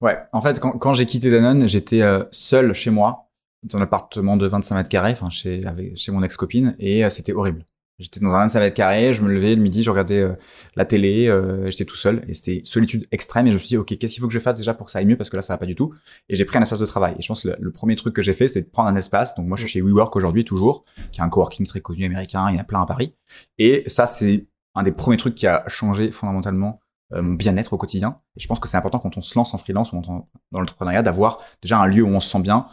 Ouais, 0.00 0.18
en 0.32 0.40
fait, 0.40 0.60
quand, 0.60 0.72
quand 0.72 0.94
j'ai 0.94 1.06
quitté 1.06 1.30
Danone, 1.30 1.68
j'étais 1.68 2.02
euh, 2.02 2.24
seul 2.30 2.72
chez 2.72 2.90
moi, 2.90 3.28
dans 3.64 3.78
un 3.78 3.82
appartement 3.82 4.36
de 4.36 4.46
25 4.46 4.76
mètres 4.76 4.88
carrés, 4.88 5.12
enfin 5.12 5.30
chez, 5.30 5.64
avec, 5.66 5.96
chez 5.96 6.12
mon 6.12 6.22
ex-copine, 6.22 6.76
et 6.78 7.04
euh, 7.04 7.10
c'était 7.10 7.32
horrible. 7.32 7.64
J'étais 7.98 8.20
dans 8.20 8.28
un 8.28 8.38
25 8.42 8.60
mètres 8.60 8.76
carrés, 8.76 9.12
je 9.12 9.22
me 9.22 9.28
levais 9.28 9.56
le 9.56 9.60
midi, 9.60 9.82
je 9.82 9.90
regardais 9.90 10.20
euh, 10.20 10.34
la 10.76 10.84
télé, 10.84 11.26
euh, 11.26 11.66
j'étais 11.66 11.84
tout 11.84 11.96
seul, 11.96 12.22
et 12.28 12.34
c'était 12.34 12.60
solitude 12.64 13.08
extrême, 13.10 13.48
et 13.48 13.50
je 13.50 13.54
me 13.54 13.58
suis 13.58 13.70
dit, 13.70 13.76
ok, 13.76 13.88
qu'est-ce 13.98 14.14
qu'il 14.14 14.20
faut 14.20 14.28
que 14.28 14.32
je 14.32 14.38
fasse 14.38 14.54
déjà 14.54 14.72
pour 14.72 14.86
que 14.86 14.92
ça 14.92 15.00
aille 15.00 15.06
mieux, 15.06 15.16
parce 15.16 15.30
que 15.30 15.36
là, 15.36 15.42
ça 15.42 15.54
va 15.54 15.58
pas 15.58 15.66
du 15.66 15.74
tout. 15.74 15.92
Et 16.28 16.36
j'ai 16.36 16.44
pris 16.44 16.58
un 16.58 16.62
espace 16.62 16.78
de 16.78 16.86
travail. 16.86 17.16
Et 17.18 17.22
je 17.22 17.26
pense 17.26 17.42
que 17.42 17.48
le, 17.48 17.56
le 17.58 17.72
premier 17.72 17.96
truc 17.96 18.14
que 18.14 18.22
j'ai 18.22 18.34
fait, 18.34 18.46
c'est 18.46 18.62
de 18.62 18.68
prendre 18.68 18.88
un 18.88 18.94
espace. 18.94 19.34
Donc 19.34 19.48
moi, 19.48 19.56
je 19.56 19.66
suis 19.66 19.72
chez 19.72 19.82
WeWork 19.82 20.14
aujourd'hui, 20.14 20.44
toujours, 20.44 20.84
qui 21.10 21.20
est 21.20 21.24
un 21.24 21.28
coworking 21.28 21.66
très 21.66 21.80
connu 21.80 22.04
américain, 22.04 22.46
il 22.50 22.54
y 22.54 22.58
en 22.58 22.60
a 22.60 22.64
plein 22.64 22.82
à 22.82 22.86
Paris. 22.86 23.14
Et 23.58 23.82
ça, 23.88 24.06
c'est 24.06 24.46
un 24.76 24.84
des 24.84 24.92
premiers 24.92 25.16
trucs 25.16 25.34
qui 25.34 25.48
a 25.48 25.64
changé 25.66 26.12
fondamentalement 26.12 26.78
mon 27.10 27.34
bien-être 27.34 27.72
au 27.72 27.78
quotidien. 27.78 28.20
Et 28.36 28.40
je 28.40 28.46
pense 28.46 28.60
que 28.60 28.68
c'est 28.68 28.76
important 28.76 28.98
quand 28.98 29.16
on 29.16 29.22
se 29.22 29.38
lance 29.38 29.54
en 29.54 29.58
freelance 29.58 29.92
ou 29.92 30.00
dans 30.00 30.28
l'entrepreneuriat 30.52 31.02
d'avoir 31.02 31.38
déjà 31.62 31.78
un 31.78 31.86
lieu 31.86 32.02
où 32.02 32.08
on 32.08 32.20
se 32.20 32.28
sent 32.28 32.40
bien. 32.40 32.66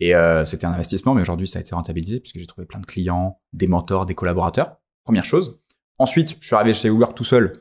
Et 0.00 0.14
euh, 0.14 0.44
c'était 0.44 0.66
un 0.66 0.72
investissement, 0.72 1.14
mais 1.14 1.22
aujourd'hui 1.22 1.48
ça 1.48 1.58
a 1.58 1.62
été 1.62 1.74
rentabilisé 1.74 2.20
puisque 2.20 2.38
j'ai 2.38 2.46
trouvé 2.46 2.66
plein 2.66 2.80
de 2.80 2.86
clients, 2.86 3.40
des 3.52 3.66
mentors, 3.66 4.06
des 4.06 4.14
collaborateurs. 4.14 4.76
Première 5.04 5.24
chose. 5.24 5.60
Ensuite, 5.98 6.36
je 6.40 6.46
suis 6.46 6.54
arrivé 6.54 6.72
chez 6.74 6.88
WeWork 6.90 7.14
tout 7.14 7.24
seul 7.24 7.60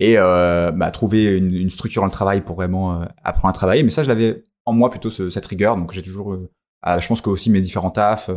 et 0.00 0.18
euh, 0.18 0.72
bah, 0.72 0.90
trouver 0.90 1.36
une, 1.36 1.70
structure 1.70 2.02
dans 2.02 2.06
le 2.06 2.12
travail 2.12 2.40
pour 2.40 2.56
vraiment 2.56 3.00
euh, 3.00 3.04
apprendre 3.22 3.50
à 3.50 3.52
travailler. 3.52 3.82
Mais 3.84 3.90
ça, 3.90 4.02
je 4.02 4.08
l'avais 4.08 4.44
en 4.64 4.72
moi 4.72 4.90
plutôt 4.90 5.10
ce- 5.10 5.30
cette 5.30 5.46
rigueur. 5.46 5.76
Donc 5.76 5.92
j'ai 5.92 6.02
toujours, 6.02 6.34
euh, 6.34 6.50
ah, 6.82 6.98
je 6.98 7.06
pense 7.06 7.20
que 7.20 7.30
aussi 7.30 7.50
mes 7.50 7.60
différents 7.60 7.90
tafs, 7.90 8.30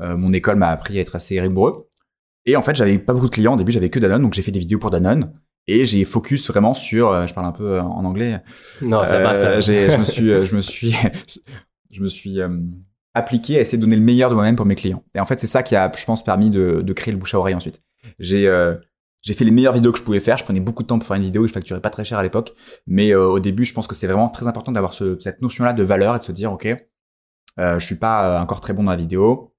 euh, 0.00 0.16
mon 0.16 0.32
école 0.32 0.56
m'a 0.56 0.68
appris 0.70 0.98
à 0.98 1.02
être 1.02 1.16
assez 1.16 1.38
rigoureux. 1.40 1.90
Et 2.46 2.56
en 2.56 2.62
fait, 2.62 2.74
j'avais 2.74 2.98
pas 2.98 3.12
beaucoup 3.12 3.28
de 3.28 3.34
clients. 3.34 3.54
Au 3.54 3.56
début, 3.56 3.72
j'avais 3.72 3.90
que 3.90 3.98
Danone, 3.98 4.22
donc 4.22 4.34
j'ai 4.34 4.42
fait 4.42 4.52
des 4.52 4.60
vidéos 4.60 4.78
pour 4.78 4.90
Danone. 4.90 5.32
Et 5.66 5.86
j'ai 5.86 6.04
focus 6.04 6.48
vraiment 6.50 6.74
sur, 6.74 7.08
euh, 7.10 7.26
je 7.26 7.32
parle 7.34 7.46
un 7.46 7.52
peu 7.52 7.64
euh, 7.74 7.82
en 7.82 8.04
anglais. 8.04 8.42
Non, 8.82 9.06
ça 9.08 9.16
Euh, 9.18 9.22
passe. 9.24 9.40
ça. 9.40 9.60
j'ai- 9.60 9.90
je 9.92 9.96
me 9.96 10.04
suis, 10.04 10.30
euh, 10.30 10.44
je 10.44 10.54
me 10.54 10.60
suis, 10.60 10.92
je 11.92 12.02
me 12.02 12.08
suis 12.08 12.40
euh, 12.40 12.48
appliqué 13.14 13.56
à 13.58 13.60
essayer 13.60 13.78
de 13.78 13.82
donner 13.82 13.96
le 13.96 14.02
meilleur 14.02 14.28
de 14.30 14.34
moi-même 14.34 14.56
pour 14.56 14.66
mes 14.66 14.76
clients. 14.76 15.02
Et 15.14 15.20
en 15.20 15.26
fait, 15.26 15.40
c'est 15.40 15.46
ça 15.46 15.62
qui 15.62 15.74
a, 15.76 15.90
je 15.96 16.04
pense, 16.04 16.22
permis 16.24 16.50
de, 16.50 16.82
de 16.82 16.92
créer 16.92 17.12
le 17.12 17.18
bouche 17.18 17.34
à 17.34 17.38
oreille 17.38 17.54
ensuite. 17.54 17.80
J'ai, 18.18 18.46
euh, 18.48 18.74
j'ai 19.22 19.32
fait 19.32 19.44
les 19.44 19.50
meilleures 19.52 19.72
vidéos 19.72 19.92
que 19.92 19.98
je 19.98 20.02
pouvais 20.02 20.20
faire. 20.20 20.36
Je 20.36 20.44
prenais 20.44 20.60
beaucoup 20.60 20.82
de 20.82 20.88
temps 20.88 20.98
pour 20.98 21.06
faire 21.08 21.16
une 21.16 21.22
vidéo. 21.22 21.46
Je 21.46 21.52
facturais 21.52 21.80
pas 21.80 21.90
très 21.90 22.04
cher 22.04 22.18
à 22.18 22.22
l'époque, 22.22 22.52
mais 22.86 23.14
euh, 23.14 23.26
au 23.26 23.40
début, 23.40 23.64
je 23.64 23.72
pense 23.72 23.86
que 23.86 23.94
c'est 23.94 24.06
vraiment 24.06 24.28
très 24.28 24.46
important 24.46 24.70
d'avoir 24.72 24.92
ce- 24.92 25.18
cette 25.20 25.40
notion-là 25.40 25.72
de 25.72 25.82
valeur 25.82 26.14
et 26.16 26.18
de 26.18 26.24
se 26.24 26.32
dire, 26.32 26.52
ok, 26.52 26.66
euh, 27.58 27.78
je 27.78 27.86
suis 27.86 27.94
pas 27.96 28.36
euh, 28.38 28.42
encore 28.42 28.60
très 28.60 28.74
bon 28.74 28.82
dans 28.82 28.90
la 28.90 28.96
vidéo. 28.98 29.54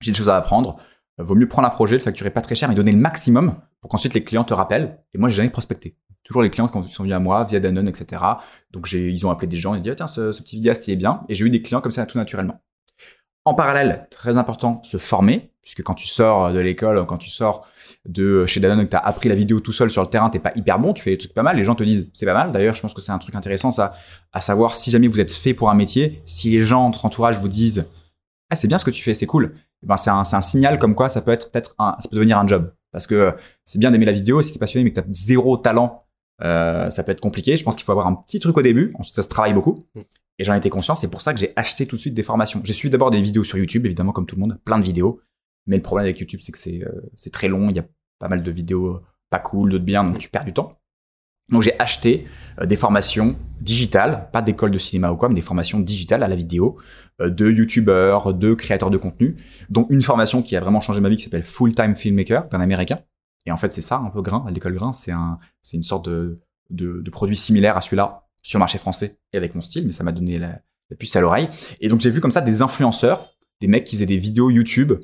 J'ai 0.00 0.12
des 0.12 0.16
choses 0.18 0.28
à 0.30 0.36
apprendre. 0.36 0.78
Euh, 1.20 1.24
vaut 1.24 1.34
mieux 1.34 1.48
prendre 1.48 1.68
un 1.68 1.70
projet, 1.70 1.96
le 1.96 2.02
facturer 2.02 2.30
pas 2.30 2.40
très 2.40 2.54
cher, 2.54 2.68
mais 2.68 2.74
donner 2.74 2.92
le 2.92 2.98
maximum 2.98 3.54
pour 3.80 3.90
qu'ensuite 3.90 4.14
les 4.14 4.22
clients 4.22 4.44
te 4.44 4.54
rappellent. 4.54 4.98
Et 5.12 5.18
moi, 5.18 5.28
j'ai 5.28 5.36
jamais 5.36 5.50
prospecté. 5.50 5.96
Toujours 6.24 6.42
les 6.42 6.50
clients 6.50 6.68
qui 6.68 6.92
sont 6.92 7.02
venus 7.02 7.14
à 7.14 7.18
moi 7.18 7.44
via 7.44 7.60
Danone, 7.60 7.86
etc. 7.86 8.22
Donc 8.70 8.90
ils 8.92 9.26
ont 9.26 9.30
appelé 9.30 9.46
des 9.46 9.58
gens, 9.58 9.74
ils 9.74 9.78
ont 9.78 9.82
dit 9.82 9.90
ah, 9.90 9.94
tiens 9.94 10.06
ce, 10.06 10.30
petit 10.40 10.56
vidéaste 10.56 10.88
il 10.88 10.92
est 10.92 10.96
bien. 10.96 11.22
Et 11.28 11.34
j'ai 11.34 11.44
eu 11.44 11.50
des 11.50 11.60
clients 11.60 11.82
comme 11.82 11.92
ça 11.92 12.06
tout 12.06 12.16
naturellement. 12.16 12.62
En 13.44 13.52
parallèle, 13.52 14.06
très 14.10 14.38
important, 14.38 14.82
se 14.84 14.96
former, 14.96 15.50
puisque 15.60 15.82
quand 15.82 15.92
tu 15.92 16.06
sors 16.06 16.50
de 16.50 16.58
l'école, 16.60 17.04
quand 17.04 17.18
tu 17.18 17.28
sors 17.28 17.66
de 18.06 18.46
chez 18.46 18.58
Danone, 18.58 18.86
que 18.86 18.90
tu 18.90 18.96
as 18.96 19.00
appris 19.00 19.28
la 19.28 19.34
vidéo 19.34 19.60
tout 19.60 19.72
seul 19.72 19.90
sur 19.90 20.00
le 20.00 20.08
terrain, 20.08 20.30
t'es 20.30 20.38
pas 20.38 20.52
hyper 20.56 20.78
bon, 20.78 20.94
tu 20.94 21.02
fais 21.02 21.10
des 21.10 21.18
trucs 21.18 21.34
pas 21.34 21.42
mal, 21.42 21.56
les 21.56 21.64
gens 21.64 21.74
te 21.74 21.84
disent 21.84 22.08
c'est 22.14 22.24
pas 22.24 22.32
mal. 22.32 22.52
D'ailleurs, 22.52 22.74
je 22.74 22.80
pense 22.80 22.94
que 22.94 23.02
c'est 23.02 23.12
un 23.12 23.18
truc 23.18 23.34
intéressant 23.34 23.70
ça, 23.70 23.92
à 24.32 24.40
savoir 24.40 24.76
si 24.76 24.90
jamais 24.90 25.08
vous 25.08 25.20
êtes 25.20 25.32
fait 25.32 25.52
pour 25.52 25.68
un 25.68 25.74
métier, 25.74 26.22
si 26.24 26.48
les 26.48 26.60
gens 26.60 26.88
de 26.88 26.94
votre 26.94 27.04
entourage 27.04 27.38
vous 27.38 27.48
disent 27.48 27.84
ah 28.48 28.56
c'est 28.56 28.68
bien 28.68 28.78
ce 28.78 28.84
que 28.86 28.90
tu 28.90 29.02
fais, 29.02 29.12
c'est 29.12 29.26
cool, 29.26 29.54
ben 29.84 29.96
c'est 29.96 30.10
un, 30.10 30.24
signal 30.42 30.78
comme 30.78 30.94
quoi 30.94 31.08
ça 31.08 31.22
peut 31.22 31.30
être 31.30 31.50
peut-être 31.50 31.74
un, 31.78 31.96
ça 32.00 32.08
peut 32.08 32.16
devenir 32.16 32.38
un 32.38 32.46
job. 32.46 32.72
Parce 32.92 33.06
que 33.06 33.34
c'est 33.64 33.78
bien 33.78 33.90
d'aimer 33.90 34.04
la 34.04 34.12
vidéo, 34.12 34.40
si 34.42 34.52
t'es 34.52 34.58
passionné 34.58 34.84
mais 34.84 34.90
que 34.90 35.00
t'as 35.00 35.06
zéro 35.10 35.56
talent, 35.56 36.06
euh, 36.42 36.90
ça 36.90 37.02
peut 37.04 37.12
être 37.12 37.20
compliqué. 37.20 37.56
Je 37.56 37.64
pense 37.64 37.76
qu'il 37.76 37.84
faut 37.84 37.92
avoir 37.92 38.06
un 38.06 38.14
petit 38.14 38.40
truc 38.40 38.56
au 38.56 38.62
début, 38.62 38.92
ensuite 38.98 39.16
ça 39.16 39.22
se 39.22 39.28
travaille 39.28 39.54
beaucoup. 39.54 39.86
Mm. 39.94 40.00
Et 40.38 40.44
j'en 40.44 40.54
étais 40.54 40.70
conscient, 40.70 40.94
c'est 40.94 41.10
pour 41.10 41.22
ça 41.22 41.32
que 41.32 41.40
j'ai 41.40 41.52
acheté 41.56 41.86
tout 41.86 41.96
de 41.96 42.00
suite 42.00 42.14
des 42.14 42.22
formations. 42.22 42.60
J'ai 42.64 42.72
suivi 42.72 42.90
d'abord 42.90 43.10
des 43.10 43.22
vidéos 43.22 43.44
sur 43.44 43.58
YouTube, 43.58 43.86
évidemment 43.86 44.12
comme 44.12 44.26
tout 44.26 44.36
le 44.36 44.40
monde, 44.40 44.58
plein 44.64 44.78
de 44.78 44.84
vidéos. 44.84 45.20
Mais 45.66 45.76
le 45.76 45.82
problème 45.82 46.04
avec 46.04 46.18
YouTube, 46.20 46.40
c'est 46.42 46.52
que 46.52 46.58
c'est 46.58 46.82
euh, 46.84 47.02
c'est 47.14 47.32
très 47.32 47.48
long, 47.48 47.70
il 47.70 47.76
y 47.76 47.80
a 47.80 47.86
pas 48.18 48.28
mal 48.28 48.42
de 48.42 48.50
vidéos 48.50 49.00
pas 49.30 49.38
cool, 49.40 49.70
d'autres 49.70 49.84
bien, 49.84 50.04
donc 50.04 50.18
tu 50.18 50.28
perds 50.28 50.44
du 50.44 50.52
temps. 50.52 50.78
Donc 51.50 51.62
j'ai 51.62 51.78
acheté 51.80 52.26
euh, 52.60 52.66
des 52.66 52.76
formations 52.76 53.36
digitales, 53.60 54.28
pas 54.32 54.42
d'école 54.42 54.70
de 54.70 54.78
cinéma 54.78 55.10
ou 55.10 55.16
quoi, 55.16 55.28
mais 55.28 55.34
des 55.34 55.42
formations 55.42 55.80
digitales 55.80 56.22
à 56.22 56.28
la 56.28 56.36
vidéo 56.36 56.78
euh, 57.20 57.30
de 57.30 57.50
youtubeurs, 57.50 58.34
de 58.34 58.54
créateurs 58.54 58.90
de 58.90 58.96
contenu, 58.96 59.36
dont 59.68 59.86
une 59.90 60.02
formation 60.02 60.42
qui 60.42 60.56
a 60.56 60.60
vraiment 60.60 60.80
changé 60.80 61.00
ma 61.00 61.08
vie 61.08 61.16
qui 61.16 61.22
s'appelle 61.22 61.42
Full 61.42 61.74
Time 61.74 61.96
Filmmaker 61.96 62.48
d'un 62.48 62.60
américain. 62.60 62.98
Et 63.46 63.52
en 63.52 63.56
fait, 63.56 63.68
c'est 63.68 63.82
ça 63.82 63.98
un 63.98 64.10
peu 64.10 64.22
Grain, 64.22 64.44
l'école 64.52 64.74
Grain, 64.74 64.92
c'est 64.92 65.12
un 65.12 65.38
c'est 65.60 65.76
une 65.76 65.82
sorte 65.82 66.08
de, 66.08 66.40
de, 66.70 67.02
de 67.02 67.10
produit 67.10 67.36
similaire 67.36 67.76
à 67.76 67.82
celui-là 67.82 68.26
sur 68.42 68.58
le 68.58 68.60
marché 68.60 68.78
français 68.78 69.18
et 69.32 69.36
avec 69.36 69.54
mon 69.54 69.60
style, 69.60 69.84
mais 69.86 69.92
ça 69.92 70.02
m'a 70.02 70.12
donné 70.12 70.38
la, 70.38 70.60
la 70.90 70.96
puce 70.96 71.14
à 71.16 71.20
l'oreille. 71.20 71.48
Et 71.80 71.88
donc 71.88 72.00
j'ai 72.00 72.10
vu 72.10 72.20
comme 72.20 72.30
ça 72.30 72.40
des 72.40 72.62
influenceurs, 72.62 73.34
des 73.60 73.68
mecs 73.68 73.84
qui 73.84 73.96
faisaient 73.96 74.06
des 74.06 74.16
vidéos 74.18 74.50
YouTube 74.50 74.94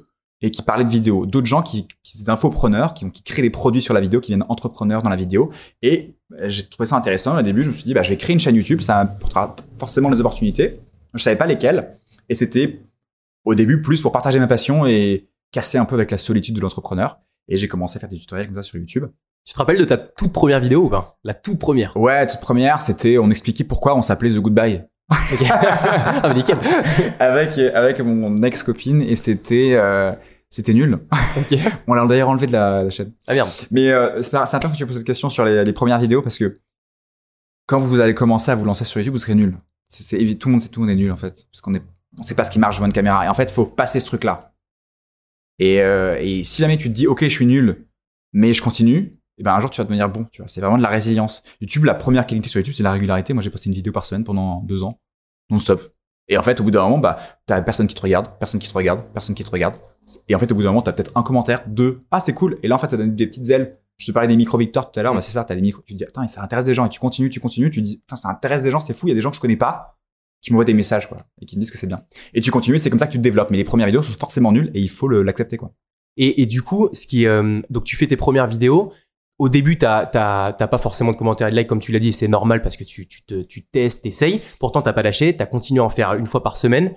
et 0.43 0.51
qui 0.51 0.63
parlaient 0.63 0.85
de 0.85 0.91
vidéo, 0.91 1.27
d'autres 1.27 1.47
gens 1.47 1.63
qui, 1.63 1.87
qui 2.03 2.19
des 2.19 2.31
infopreneurs, 2.31 2.95
qui, 2.95 3.11
qui 3.11 3.23
créent 3.23 3.43
des 3.43 3.51
produits 3.51 3.83
sur 3.83 3.93
la 3.93 4.01
vidéo, 4.01 4.21
qui 4.21 4.29
viennent 4.33 4.47
entrepreneurs 4.49 5.03
dans 5.03 5.11
la 5.11 5.17
vidéo. 5.17 5.51
Et 5.83 6.15
euh, 6.39 6.49
j'ai 6.49 6.65
trouvé 6.65 6.87
ça 6.87 6.97
intéressant. 6.97 7.39
Au 7.39 7.43
début, 7.43 7.63
je 7.63 7.69
me 7.69 7.75
suis 7.75 7.85
dit, 7.85 7.93
bah, 7.93 8.03
je 8.03 8.11
vais 8.11 8.17
créer 8.17 8.33
une 8.33 8.41
chaîne 8.41 8.55
YouTube, 8.55 8.81
ça 8.81 9.01
apportera 9.01 9.55
forcément 9.79 10.11
des 10.11 10.21
opportunités. 10.21 10.79
Je 11.15 11.23
savais 11.23 11.37
pas 11.37 11.47
lesquelles. 11.47 11.97
Et 12.29 12.35
c'était 12.35 12.81
au 13.45 13.55
début 13.55 13.83
plus 13.83 14.01
pour 14.01 14.13
partager 14.13 14.39
ma 14.39 14.47
passion 14.47 14.87
et 14.87 15.29
casser 15.53 15.79
un 15.79 15.85
peu 15.85 15.95
avec 15.95 16.11
la 16.11 16.19
solitude 16.19 16.55
de 16.55 16.61
l'entrepreneur. 16.61 17.19
Et 17.49 17.59
j'ai 17.59 17.69
commencé 17.69 17.97
à 17.97 18.01
faire 18.01 18.09
des 18.09 18.19
tutoriels 18.19 18.47
comme 18.47 18.57
ça 18.57 18.63
sur 18.63 18.79
YouTube. 18.79 19.07
Tu 19.45 19.55
te 19.55 19.59
rappelles 19.59 19.79
de 19.79 19.85
ta 19.85 19.99
toute 19.99 20.33
première 20.33 20.61
vidéo 20.61 20.85
ou 20.85 20.91
pas? 20.91 21.19
La 21.25 21.35
toute 21.35 21.59
première. 21.59 21.97
Ouais, 21.97 22.27
toute 22.27 22.41
première, 22.41 22.81
c'était, 22.81 23.19
on 23.19 23.31
expliquait 23.31 23.65
pourquoi 23.65 23.97
on 23.97 24.03
s'appelait 24.03 24.31
The 24.31 24.39
Goodbye. 24.39 24.85
Ah, 26.23 26.33
nickel. 26.35 26.57
avec, 27.19 27.59
avec 27.59 28.01
mon 28.01 28.43
ex-copine 28.43 29.03
et 29.03 29.17
c'était, 29.17 29.73
euh, 29.73 30.13
c'était 30.51 30.75
nul. 30.75 30.99
On 31.87 31.95
l'a 31.95 32.05
d'ailleurs 32.07 32.29
enlevé 32.29 32.47
de 32.47 32.53
la, 32.53 32.85
la 32.85 32.91
chaîne. 32.91 33.13
Ah 33.27 33.35
merde. 33.35 33.51
Mais 33.71 33.91
euh, 33.91 34.21
c'est 34.21 34.35
intéressant 34.35 34.71
que 34.71 34.77
tu 34.77 34.87
poses 34.87 34.97
cette 34.97 35.07
question 35.07 35.31
sur 35.31 35.45
les, 35.45 35.65
les 35.65 35.73
premières 35.73 36.01
vidéos 36.01 36.23
parce 36.23 36.37
que 36.37 36.61
quand 37.67 37.79
vous 37.79 38.01
allez 38.01 38.15
commencer 38.15 38.51
à 38.51 38.57
vous 38.57 38.65
lancer 38.65 38.85
sur 38.85 38.99
YouTube, 38.99 39.13
vous 39.13 39.21
serez 39.21 39.37
nul. 39.37 39.57
C'est, 39.89 40.19
tout 40.37 40.49
le 40.49 40.53
monde 40.53 40.61
sait 40.61 40.69
tout 40.69 40.81
monde 40.81 40.91
est 40.91 40.97
nul 40.97 41.13
en 41.13 41.17
fait. 41.17 41.47
Parce 41.53 41.61
qu'on 41.61 41.75
est, 41.75 41.83
on 42.19 42.23
sait 42.23 42.35
pas 42.35 42.45
ce 42.45 42.51
qui 42.51 42.59
marche 42.59 42.77
devant 42.77 42.87
une 42.87 42.93
caméra. 42.93 43.25
Et 43.25 43.29
en 43.29 43.35
fait, 43.35 43.45
il 43.45 43.55
faut 43.55 43.67
passer 43.67 44.01
ce 44.01 44.07
truc-là. 44.07 44.53
Et, 45.61 45.81
euh, 45.83 46.19
et 46.21 46.43
si 46.43 46.63
jamais 46.63 46.79
tu 46.79 46.89
te 46.89 46.95
dis, 46.95 47.07
ok, 47.07 47.23
je 47.23 47.29
suis 47.29 47.47
nul, 47.47 47.87
mais 48.33 48.55
je 48.55 48.63
continue, 48.63 49.21
et 49.39 49.43
ben 49.43 49.55
un 49.55 49.61
jour 49.61 49.71
tu 49.71 49.81
vas 49.81 49.85
devenir 49.85 50.09
bon. 50.09 50.25
Tu 50.25 50.43
vois, 50.43 50.49
c'est 50.49 50.61
vraiment 50.61 50.79
de 50.79 50.83
la 50.83 50.89
résilience. 50.89 51.43
YouTube, 51.61 51.85
la 51.85 51.95
première 51.95 52.27
qualité 52.27 52.49
sur 52.49 52.59
YouTube, 52.59 52.75
c'est 52.75 52.83
la 52.83 52.93
régularité. 52.93 53.33
Moi, 53.35 53.43
j'ai 53.43 53.51
posté 53.51 53.69
une 53.69 53.75
vidéo 53.75 53.93
par 53.93 54.05
semaine 54.05 54.25
pendant 54.25 54.63
deux 54.63 54.83
ans, 54.83 55.01
non-stop. 55.49 55.95
Et 56.29 56.39
en 56.39 56.43
fait, 56.43 56.61
au 56.61 56.65
bout 56.65 56.71
d'un 56.71 56.83
moment, 56.83 56.99
bah, 56.99 57.19
t'as 57.47 57.61
personne 57.63 57.87
qui 57.87 57.95
te 57.95 58.03
regarde, 58.03 58.39
personne 58.39 58.61
qui 58.61 58.69
te 58.69 58.75
regarde, 58.75 59.03
personne 59.13 59.35
qui 59.35 59.43
te 59.43 59.51
regarde. 59.51 59.77
Et 60.29 60.35
en 60.35 60.39
fait, 60.39 60.51
au 60.51 60.55
bout 60.55 60.63
d'un 60.63 60.69
moment, 60.71 60.83
t'as 60.83 60.93
peut-être 60.93 61.13
un 61.15 61.23
commentaire, 61.23 61.63
deux, 61.67 62.03
ah, 62.11 62.21
c'est 62.21 62.33
cool. 62.35 62.59
Et 62.63 62.69
là, 62.69 62.75
en 62.75 62.79
fait, 62.79 62.91
ça 62.91 62.97
donne 62.97 63.15
des 63.15 63.27
petites 63.27 63.49
ailes. 63.51 63.79
Je 63.97 64.07
te 64.07 64.13
parlais 64.13 64.29
des 64.29 64.37
micro-victoires 64.37 64.91
tout 64.91 64.99
à 64.99 65.03
l'heure, 65.03 65.13
Mm. 65.13 65.17
bah, 65.17 65.23
c'est 65.23 65.33
ça, 65.33 65.45
t'as 65.45 65.55
des 65.55 65.61
micro, 65.61 65.83
tu 65.83 65.93
te 65.93 65.99
dis, 65.99 66.05
attends, 66.05 66.27
ça 66.27 66.43
intéresse 66.43 66.65
des 66.65 66.75
gens, 66.75 66.87
et 66.87 66.89
tu 66.89 66.99
continues, 66.99 67.29
tu 67.31 67.39
continues, 67.39 67.71
tu 67.71 67.81
te 67.81 67.87
dis, 67.87 67.99
putain, 67.99 68.17
ça 68.17 68.29
intéresse 68.31 68.63
des 68.63 68.71
gens, 68.71 68.81
c'est 68.81 68.95
fou, 68.95 69.07
il 69.07 69.11
y 69.11 69.13
a 69.13 69.15
des 69.15 69.21
gens 69.21 69.31
que 69.31 69.37
je 69.37 69.41
connais 69.41 69.57
pas, 69.57 69.99
qui 70.41 70.53
m'envoient 70.53 70.65
des 70.65 70.75
messages, 70.75 71.07
quoi, 71.09 71.19
et 71.43 71.45
qui 71.47 71.57
me 71.57 71.61
disent 71.61 71.71
que 71.71 71.77
c'est 71.77 71.87
bien. 71.87 72.03
Et 72.33 72.41
tu 72.41 72.51
continues, 72.51 72.79
c'est 72.79 72.89
comme 72.89 72.99
ça 72.99 73.07
que 73.07 73.13
tu 73.13 73.19
te 73.19 73.23
développes. 73.23 73.51
Mais 73.51 73.59
les 73.59 73.65
premières 73.65 73.87
vidéos 73.87 74.03
sont 74.03 74.13
forcément 74.19 74.53
nulles, 74.53 74.71
et 74.75 74.81
il 74.81 74.89
faut 74.89 75.07
l'accepter, 75.09 75.59
quoi. 75.59 75.73
Et, 76.17 76.43
et 76.43 76.47
du 76.47 76.63
coup, 76.63 76.89
ce 76.95 77.07
qui, 77.07 77.27
euh, 77.27 77.61
donc 77.71 77.85
tu 77.85 77.95
fais 77.95 78.07
tes 78.07 78.17
premières 78.17 78.47
vidéos. 78.47 78.93
Au 79.39 79.49
début, 79.49 79.79
t'as 79.79 80.05
pas 80.07 80.79
forcément 80.79 81.13
de 81.13 81.17
commentaires 81.17 81.49
et 81.49 81.51
de 81.51 81.57
likes 81.57 81.67
comme 81.67 81.81
tu 81.81 81.93
l'as 81.93 81.99
dit, 81.99 82.09
et 82.09 82.13
c'est 82.13 82.29
normal 82.29 82.61
parce 82.61 82.77
que 82.77 82.85
tu 82.85 83.07
tu 83.07 83.23
te 83.25 83.41
tu 83.41 83.65
testes, 83.65 84.03
t'essayes. 84.03 84.43
Pourtant, 84.59 84.83
t'as 84.83 84.93
pas 84.93 85.03
lâché, 85.03 85.35
t'as 85.35 85.47
continué 85.47 85.81
à 85.81 85.85
en 85.85 85.89
faire 85.89 86.13
une 86.13 86.27
fois 86.27 86.43
par 86.43 86.59
semaine. 86.59 86.95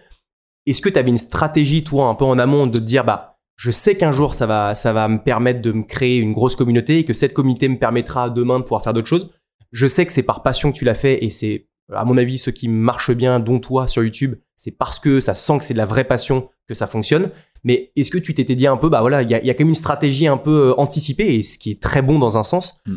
Est-ce 0.65 0.81
que 0.81 0.89
t'avais 0.89 1.09
une 1.09 1.17
stratégie, 1.17 1.83
toi, 1.83 2.07
un 2.07 2.15
peu 2.15 2.25
en 2.25 2.39
amont, 2.39 2.67
de 2.67 2.79
te 2.79 2.83
dire, 2.83 3.03
bah, 3.03 3.37
je 3.55 3.69
sais 3.71 3.95
qu'un 3.95 4.11
jour 4.11 4.33
ça 4.33 4.47
va 4.47 4.73
ça 4.73 4.93
va 4.93 5.07
me 5.07 5.19
permettre 5.19 5.61
de 5.61 5.71
me 5.71 5.83
créer 5.83 6.17
une 6.17 6.33
grosse 6.33 6.55
communauté 6.55 6.99
et 6.99 7.05
que 7.05 7.13
cette 7.13 7.33
communauté 7.33 7.67
me 7.69 7.77
permettra 7.77 8.29
demain 8.29 8.59
de 8.59 8.63
pouvoir 8.63 8.83
faire 8.83 8.93
d'autres 8.93 9.07
choses? 9.07 9.29
Je 9.71 9.87
sais 9.87 10.05
que 10.05 10.11
c'est 10.11 10.23
par 10.23 10.41
passion 10.43 10.71
que 10.71 10.77
tu 10.77 10.85
l'as 10.85 10.95
fait 10.95 11.23
et 11.23 11.29
c'est 11.29 11.67
à 11.93 12.05
mon 12.05 12.17
avis 12.17 12.37
ceux 12.37 12.51
qui 12.51 12.67
marchent 12.67 13.11
bien, 13.11 13.39
dont 13.39 13.59
toi 13.59 13.87
sur 13.87 14.03
YouTube, 14.03 14.35
c'est 14.55 14.71
parce 14.77 14.99
que 14.99 15.19
ça 15.19 15.35
sent 15.35 15.59
que 15.59 15.65
c'est 15.65 15.73
de 15.73 15.77
la 15.77 15.85
vraie 15.85 16.05
passion 16.05 16.49
que 16.67 16.73
ça 16.73 16.87
fonctionne. 16.87 17.29
Mais 17.63 17.91
est-ce 17.95 18.11
que 18.11 18.17
tu 18.17 18.33
t'étais 18.33 18.55
dit 18.55 18.67
un 18.67 18.77
peu, 18.77 18.89
bah 18.89 19.01
voilà, 19.01 19.21
il 19.21 19.29
y 19.29 19.35
a, 19.35 19.41
il 19.41 19.45
y 19.47 19.49
a 19.49 19.53
quand 19.53 19.63
même 19.63 19.69
une 19.69 19.75
stratégie 19.75 20.27
un 20.27 20.37
peu 20.37 20.69
euh, 20.69 20.73
anticipée, 20.79 21.35
et 21.35 21.43
ce 21.43 21.57
qui 21.57 21.71
est 21.71 21.81
très 21.81 22.01
bon 22.01 22.19
dans 22.19 22.37
un 22.37 22.43
sens, 22.43 22.79
Mm. 22.85 22.95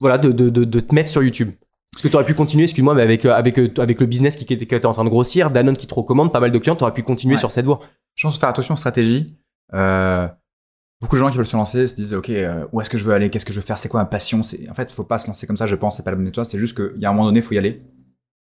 voilà, 0.00 0.18
de, 0.18 0.32
de, 0.32 0.50
de, 0.50 0.64
de 0.64 0.80
te 0.80 0.94
mettre 0.94 1.08
sur 1.10 1.22
YouTube? 1.22 1.50
Parce 1.94 2.02
que 2.02 2.08
tu 2.08 2.14
aurais 2.16 2.24
pu 2.24 2.34
continuer, 2.34 2.64
excuse-moi, 2.64 2.94
mais 2.94 3.02
avec, 3.02 3.24
euh, 3.24 3.32
avec, 3.34 3.58
euh, 3.58 3.72
avec 3.78 4.00
le 4.00 4.06
business 4.06 4.36
qui, 4.36 4.44
qui 4.44 4.52
était, 4.52 4.84
en 4.86 4.92
train 4.92 5.04
de 5.04 5.08
grossir, 5.08 5.50
Danone 5.50 5.76
qui 5.76 5.86
te 5.86 5.94
recommande, 5.94 6.32
pas 6.32 6.40
mal 6.40 6.50
de 6.50 6.58
clients, 6.58 6.74
tu 6.76 6.82
aurais 6.82 6.92
pu 6.92 7.02
continuer 7.04 7.34
Ouais. 7.34 7.40
sur 7.40 7.52
cette 7.52 7.64
voie. 7.66 7.80
Je 8.16 8.26
pense 8.26 8.38
faire 8.38 8.48
attention 8.48 8.74
aux 8.74 8.76
stratégies. 8.76 9.36
Euh, 9.72 10.26
beaucoup 11.00 11.14
de 11.16 11.20
gens 11.20 11.30
qui 11.30 11.36
veulent 11.36 11.46
se 11.46 11.56
lancer 11.56 11.86
se 11.86 11.94
disent 11.94 12.14
ok 12.14 12.30
euh, 12.30 12.66
où 12.72 12.80
est-ce 12.80 12.90
que 12.90 12.98
je 12.98 13.04
veux 13.04 13.12
aller 13.12 13.30
qu'est-ce 13.30 13.44
que 13.44 13.52
je 13.52 13.60
veux 13.60 13.64
faire 13.66 13.78
c'est 13.78 13.88
quoi 13.88 14.00
ma 14.00 14.06
passion? 14.06 14.40
En 14.70 14.74
fait 14.74 14.90
faut 14.92 15.04
pas 15.04 15.18
se 15.18 15.26
lancer 15.26 15.46
comme 15.46 15.56
ça 15.56 15.66
je 15.66 15.74
pense 15.74 15.96
c'est 15.96 16.02
pas 16.02 16.10
la 16.10 16.16
bonne 16.16 16.28
étoile 16.28 16.46
c'est 16.46 16.58
juste 16.58 16.76
qu'il 16.76 17.00
y 17.00 17.06
a 17.06 17.10
un 17.10 17.12
moment 17.12 17.24
donné 17.26 17.40
faut 17.42 17.54
y 17.54 17.58
aller 17.58 17.82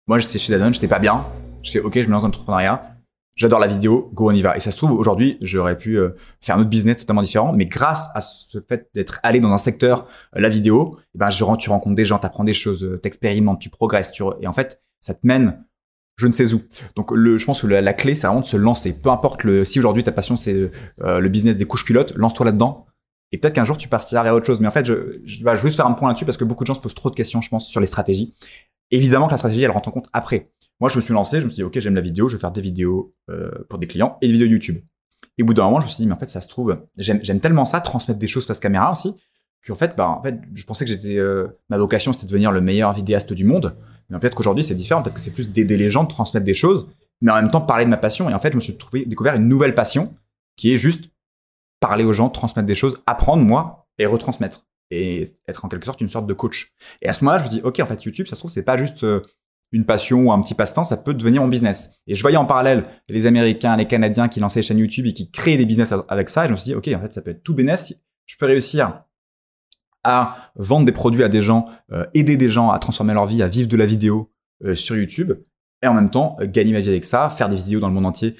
moi 0.06 0.18
j'étais 0.18 0.38
chez 0.38 0.52
Danone 0.52 0.72
j'étais 0.72 0.88
pas 0.88 0.98
bien 1.00 1.24
je 1.62 1.72
fais 1.72 1.80
ok 1.80 1.94
je 1.94 2.06
me 2.06 2.12
lance 2.12 2.22
dans 2.22 2.28
l'entrepreneuriat 2.28 2.89
j'adore 3.40 3.58
la 3.58 3.66
vidéo 3.66 4.10
go 4.12 4.30
on 4.30 4.34
y 4.34 4.42
va 4.42 4.56
et 4.56 4.60
ça 4.60 4.70
se 4.70 4.76
trouve 4.76 4.92
aujourd'hui 4.92 5.38
j'aurais 5.40 5.78
pu 5.78 5.96
euh, 5.96 6.10
faire 6.40 6.56
un 6.56 6.60
autre 6.60 6.68
business 6.68 6.98
totalement 6.98 7.22
différent 7.22 7.52
mais 7.52 7.66
grâce 7.66 8.10
à 8.14 8.20
ce 8.20 8.60
fait 8.68 8.90
d'être 8.94 9.18
allé 9.22 9.40
dans 9.40 9.52
un 9.52 9.58
secteur 9.58 10.06
euh, 10.36 10.40
la 10.40 10.50
vidéo 10.50 10.94
eh 11.14 11.18
ben 11.18 11.30
je 11.30 11.44
tu 11.56 11.70
rencontres 11.70 11.96
des 11.96 12.04
gens 12.04 12.18
t'apprends 12.18 12.44
des 12.44 12.52
choses 12.52 12.86
t'expérimentes 13.02 13.60
tu 13.60 13.70
progresses 13.70 14.12
et 14.40 14.46
en 14.46 14.52
fait 14.52 14.82
ça 15.00 15.14
te 15.14 15.20
mène 15.24 15.64
je 16.18 16.26
ne 16.26 16.32
sais 16.32 16.52
où. 16.52 16.60
Donc 16.96 17.12
le, 17.12 17.38
je 17.38 17.46
pense 17.46 17.62
que 17.62 17.66
la, 17.66 17.94
clé, 17.94 18.14
c'est 18.14 18.26
vraiment 18.26 18.42
de 18.42 18.46
se 18.46 18.58
lancer. 18.58 18.92
Peu 19.00 19.08
importe 19.08 19.42
le, 19.42 19.64
si 19.64 19.78
aujourd'hui 19.78 20.04
ta 20.04 20.12
passion 20.12 20.36
c'est 20.36 20.70
euh, 21.00 21.18
le 21.18 21.28
business 21.30 21.56
des 21.56 21.64
couches 21.64 21.86
culottes, 21.86 22.14
lance-toi 22.14 22.44
là-dedans. 22.44 22.84
Et 23.32 23.38
peut-être 23.38 23.54
qu'un 23.54 23.64
jour 23.64 23.78
tu 23.78 23.88
partiras 23.88 24.22
vers 24.22 24.34
autre 24.34 24.44
chose. 24.44 24.60
Mais 24.60 24.68
en 24.68 24.70
fait, 24.70 24.84
je, 24.84 25.18
je 25.24 25.42
vais 25.42 25.56
juste 25.56 25.76
faire 25.76 25.86
un 25.86 25.92
point 25.92 26.08
là-dessus 26.08 26.26
parce 26.26 26.36
que 26.36 26.44
beaucoup 26.44 26.64
de 26.64 26.66
gens 26.66 26.74
se 26.74 26.80
posent 26.80 26.94
trop 26.94 27.10
de 27.10 27.16
questions, 27.16 27.40
je 27.40 27.48
pense, 27.48 27.66
sur 27.66 27.80
les 27.80 27.86
stratégies. 27.86 28.34
Évidemment 28.90 29.28
que 29.28 29.32
la 29.32 29.38
stratégie, 29.38 29.62
elle 29.62 29.70
rentre 29.70 29.88
en 29.88 29.92
compte 29.92 30.08
après. 30.12 30.50
Moi, 30.80 30.88
je 30.88 30.96
me 30.96 31.00
suis 31.00 31.12
lancé, 31.12 31.40
je 31.40 31.44
me 31.44 31.50
suis 31.50 31.56
dit, 31.56 31.62
ok, 31.62 31.78
j'aime 31.78 31.94
la 31.94 32.00
vidéo, 32.00 32.28
je 32.28 32.36
vais 32.36 32.40
faire 32.40 32.52
des 32.52 32.62
vidéos 32.62 33.14
euh, 33.30 33.50
pour 33.68 33.78
des 33.78 33.86
clients 33.86 34.16
et 34.22 34.26
des 34.26 34.32
vidéos 34.32 34.48
YouTube. 34.48 34.78
Et 35.36 35.42
au 35.42 35.46
bout 35.46 35.54
d'un 35.54 35.64
moment, 35.64 35.80
je 35.80 35.84
me 35.84 35.90
suis 35.90 36.02
dit, 36.02 36.06
mais 36.06 36.14
en 36.14 36.18
fait, 36.18 36.28
ça 36.28 36.40
se 36.40 36.48
trouve, 36.48 36.76
j'aime 36.96 37.40
tellement 37.40 37.64
ça, 37.64 37.80
transmettre 37.80 38.18
des 38.18 38.28
choses 38.28 38.46
face 38.46 38.60
caméra 38.60 38.90
aussi, 38.90 39.14
qu'en 39.66 39.74
fait, 39.74 39.94
bah, 39.96 40.08
en 40.08 40.22
fait, 40.22 40.40
je 40.54 40.64
pensais 40.64 40.84
que 40.84 40.90
j'étais, 40.90 41.18
euh, 41.18 41.48
ma 41.68 41.78
vocation, 41.78 42.12
c'était 42.12 42.26
de 42.26 42.30
devenir 42.30 42.52
le 42.52 42.60
meilleur 42.60 42.92
vidéaste 42.92 43.32
du 43.32 43.44
monde. 43.44 43.76
Mais 44.08 44.18
peut-être 44.18 44.34
qu'aujourd'hui, 44.34 44.64
c'est 44.64 44.74
différent. 44.74 45.02
Peut-être 45.02 45.14
que 45.14 45.20
c'est 45.20 45.30
plus 45.30 45.50
d'aider 45.50 45.76
les 45.76 45.90
gens, 45.90 46.04
de 46.04 46.08
transmettre 46.08 46.44
des 46.44 46.54
choses, 46.54 46.88
mais 47.20 47.30
en 47.30 47.36
même 47.36 47.50
temps 47.50 47.60
parler 47.60 47.84
de 47.84 47.90
ma 47.90 47.96
passion. 47.96 48.28
Et 48.28 48.34
en 48.34 48.40
fait, 48.40 48.52
je 48.52 48.56
me 48.56 48.60
suis 48.60 48.76
trouvé, 48.76 49.04
découvert 49.04 49.34
une 49.34 49.48
nouvelle 49.48 49.74
passion 49.74 50.14
qui 50.56 50.72
est 50.72 50.78
juste 50.78 51.10
parler 51.78 52.04
aux 52.04 52.12
gens, 52.12 52.28
transmettre 52.28 52.66
des 52.66 52.74
choses, 52.74 53.00
apprendre 53.06 53.42
moi 53.42 53.86
et 53.98 54.06
retransmettre. 54.06 54.66
Et 54.90 55.28
être 55.46 55.64
en 55.64 55.68
quelque 55.68 55.86
sorte 55.86 56.00
une 56.00 56.08
sorte 56.08 56.26
de 56.26 56.34
coach. 56.34 56.74
Et 57.00 57.08
à 57.08 57.12
ce 57.12 57.24
moment-là, 57.24 57.38
je 57.38 57.44
me 57.44 57.48
dis, 57.48 57.60
OK, 57.62 57.78
en 57.78 57.86
fait, 57.86 58.02
YouTube, 58.02 58.26
ça 58.26 58.34
se 58.34 58.40
trouve, 58.40 58.50
c'est 58.50 58.64
pas 58.64 58.76
juste 58.76 59.04
euh, 59.04 59.22
une 59.72 59.86
passion 59.86 60.24
ou 60.24 60.32
un 60.32 60.40
petit 60.40 60.54
passe-temps, 60.54 60.84
ça 60.84 60.96
peut 60.96 61.14
devenir 61.14 61.42
mon 61.42 61.48
business. 61.48 61.92
Et 62.06 62.14
je 62.14 62.22
voyais 62.22 62.36
en 62.36 62.44
parallèle 62.44 62.86
les 63.08 63.26
Américains, 63.26 63.76
les 63.76 63.86
Canadiens 63.86 64.28
qui 64.28 64.40
lançaient 64.40 64.60
des 64.60 64.66
chaînes 64.66 64.78
YouTube 64.78 65.06
et 65.06 65.12
qui 65.12 65.30
créaient 65.30 65.56
des 65.56 65.66
business 65.66 65.94
avec 66.08 66.28
ça. 66.28 66.44
Et 66.44 66.48
je 66.48 66.52
me 66.52 66.56
suis 66.56 66.64
dit, 66.64 66.74
OK, 66.74 66.88
en 66.88 67.00
fait, 67.00 67.12
ça 67.12 67.22
peut 67.22 67.30
être 67.30 67.42
tout 67.42 67.54
bénéfice. 67.54 68.00
Je 68.26 68.36
peux 68.36 68.46
réussir 68.46 69.04
à 70.02 70.52
vendre 70.56 70.86
des 70.86 70.92
produits 70.92 71.22
à 71.22 71.28
des 71.28 71.42
gens, 71.42 71.68
euh, 71.92 72.06
aider 72.14 72.36
des 72.36 72.50
gens 72.50 72.70
à 72.70 72.78
transformer 72.78 73.14
leur 73.14 73.26
vie, 73.26 73.42
à 73.42 73.48
vivre 73.48 73.68
de 73.68 73.76
la 73.76 73.86
vidéo 73.86 74.32
euh, 74.64 74.74
sur 74.74 74.96
YouTube, 74.96 75.32
et 75.82 75.86
en 75.86 75.94
même 75.94 76.10
temps 76.10 76.36
euh, 76.40 76.46
gagner 76.46 76.72
ma 76.72 76.80
vie 76.80 76.88
avec 76.88 77.04
ça, 77.04 77.28
faire 77.28 77.48
des 77.48 77.56
vidéos 77.56 77.80
dans 77.80 77.88
le 77.88 77.94
monde 77.94 78.06
entier 78.06 78.36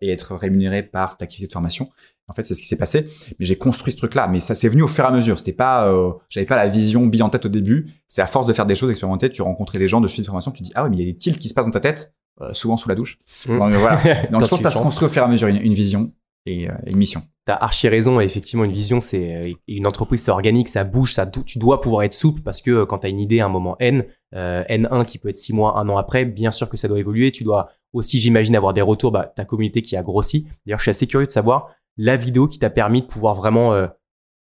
et 0.00 0.10
être 0.10 0.34
rémunéré 0.34 0.82
par 0.82 1.12
cette 1.12 1.22
activité 1.22 1.46
de 1.46 1.52
formation. 1.52 1.88
En 2.28 2.32
fait, 2.32 2.42
c'est 2.42 2.54
ce 2.54 2.62
qui 2.62 2.68
s'est 2.68 2.78
passé. 2.78 3.08
Mais 3.38 3.46
j'ai 3.46 3.56
construit 3.56 3.92
ce 3.92 3.98
truc-là. 3.98 4.28
Mais 4.28 4.40
ça 4.40 4.54
s'est 4.54 4.68
venu 4.68 4.82
au 4.82 4.88
fur 4.88 5.04
et 5.04 5.08
à 5.08 5.10
mesure. 5.10 5.38
C'était 5.38 5.52
pas, 5.52 5.92
j'avais 6.28 6.46
pas 6.46 6.56
la 6.56 6.68
vision 6.68 7.06
bille 7.06 7.22
en 7.22 7.28
tête 7.28 7.46
au 7.46 7.50
début. 7.50 7.86
C'est 8.08 8.22
à 8.22 8.26
force 8.26 8.46
de 8.46 8.52
faire 8.52 8.66
des 8.66 8.74
choses 8.74 8.90
expérimentées, 8.90 9.30
tu 9.30 9.42
rencontres 9.42 9.74
des 9.74 9.88
gens 9.88 10.00
de 10.00 10.08
suite 10.08 10.22
de 10.22 10.26
formation, 10.26 10.50
tu 10.50 10.62
te 10.62 10.68
dis 10.68 10.72
ah 10.74 10.84
oui, 10.84 10.90
mais 10.90 10.96
il 10.96 11.00
y 11.00 11.08
a 11.08 11.12
des 11.12 11.18
tilts 11.18 11.38
qui 11.38 11.48
se 11.48 11.54
passent 11.54 11.66
dans 11.66 11.72
ta 11.72 11.80
tête, 11.80 12.14
souvent 12.52 12.76
sous 12.76 12.88
la 12.88 12.94
douche. 12.94 13.18
Mmh. 13.46 13.58
Donc 13.58 13.72
voilà. 13.74 13.96
Donc 14.30 14.44
je 14.44 14.48
pense 14.48 14.50
que 14.50 14.56
ça 14.56 14.70
se 14.70 14.78
construit 14.78 15.06
au 15.06 15.10
fur 15.10 15.22
et 15.22 15.26
à 15.26 15.28
mesure 15.28 15.48
une, 15.48 15.60
une 15.60 15.74
vision 15.74 16.12
et 16.46 16.68
une 16.86 16.96
mission. 16.96 17.22
T'as 17.46 17.56
archi 17.56 17.88
raison, 17.88 18.20
effectivement, 18.20 18.64
une 18.64 18.72
vision, 18.72 19.02
c'est 19.02 19.34
euh, 19.34 19.52
une 19.68 19.86
entreprise, 19.86 20.22
c'est 20.22 20.30
organique, 20.30 20.66
ça 20.66 20.82
bouge, 20.82 21.12
ça, 21.12 21.26
tu 21.26 21.58
dois 21.58 21.82
pouvoir 21.82 22.04
être 22.04 22.14
souple 22.14 22.40
parce 22.40 22.62
que 22.62 22.70
euh, 22.70 22.86
quand 22.86 23.00
tu 23.00 23.06
as 23.06 23.10
une 23.10 23.20
idée 23.20 23.40
à 23.40 23.46
un 23.46 23.50
moment 23.50 23.76
N, 23.80 24.02
euh, 24.34 24.64
N1 24.70 25.04
qui 25.04 25.18
peut 25.18 25.28
être 25.28 25.38
6 25.38 25.52
mois, 25.52 25.78
un 25.78 25.86
an 25.90 25.98
après, 25.98 26.24
bien 26.24 26.50
sûr 26.50 26.70
que 26.70 26.78
ça 26.78 26.88
doit 26.88 26.98
évoluer. 26.98 27.32
Tu 27.32 27.44
dois 27.44 27.68
aussi, 27.92 28.18
j'imagine, 28.18 28.56
avoir 28.56 28.72
des 28.72 28.80
retours, 28.80 29.12
bah, 29.12 29.30
ta 29.36 29.44
communauté 29.44 29.82
qui 29.82 29.94
a 29.94 30.02
grossi. 30.02 30.46
D'ailleurs, 30.64 30.78
je 30.78 30.84
suis 30.84 30.90
assez 30.90 31.06
curieux 31.06 31.26
de 31.26 31.32
savoir 31.32 31.68
la 31.96 32.16
vidéo 32.16 32.46
qui 32.46 32.58
t'a 32.58 32.70
permis 32.70 33.02
de 33.02 33.06
pouvoir 33.06 33.34
vraiment 33.34 33.88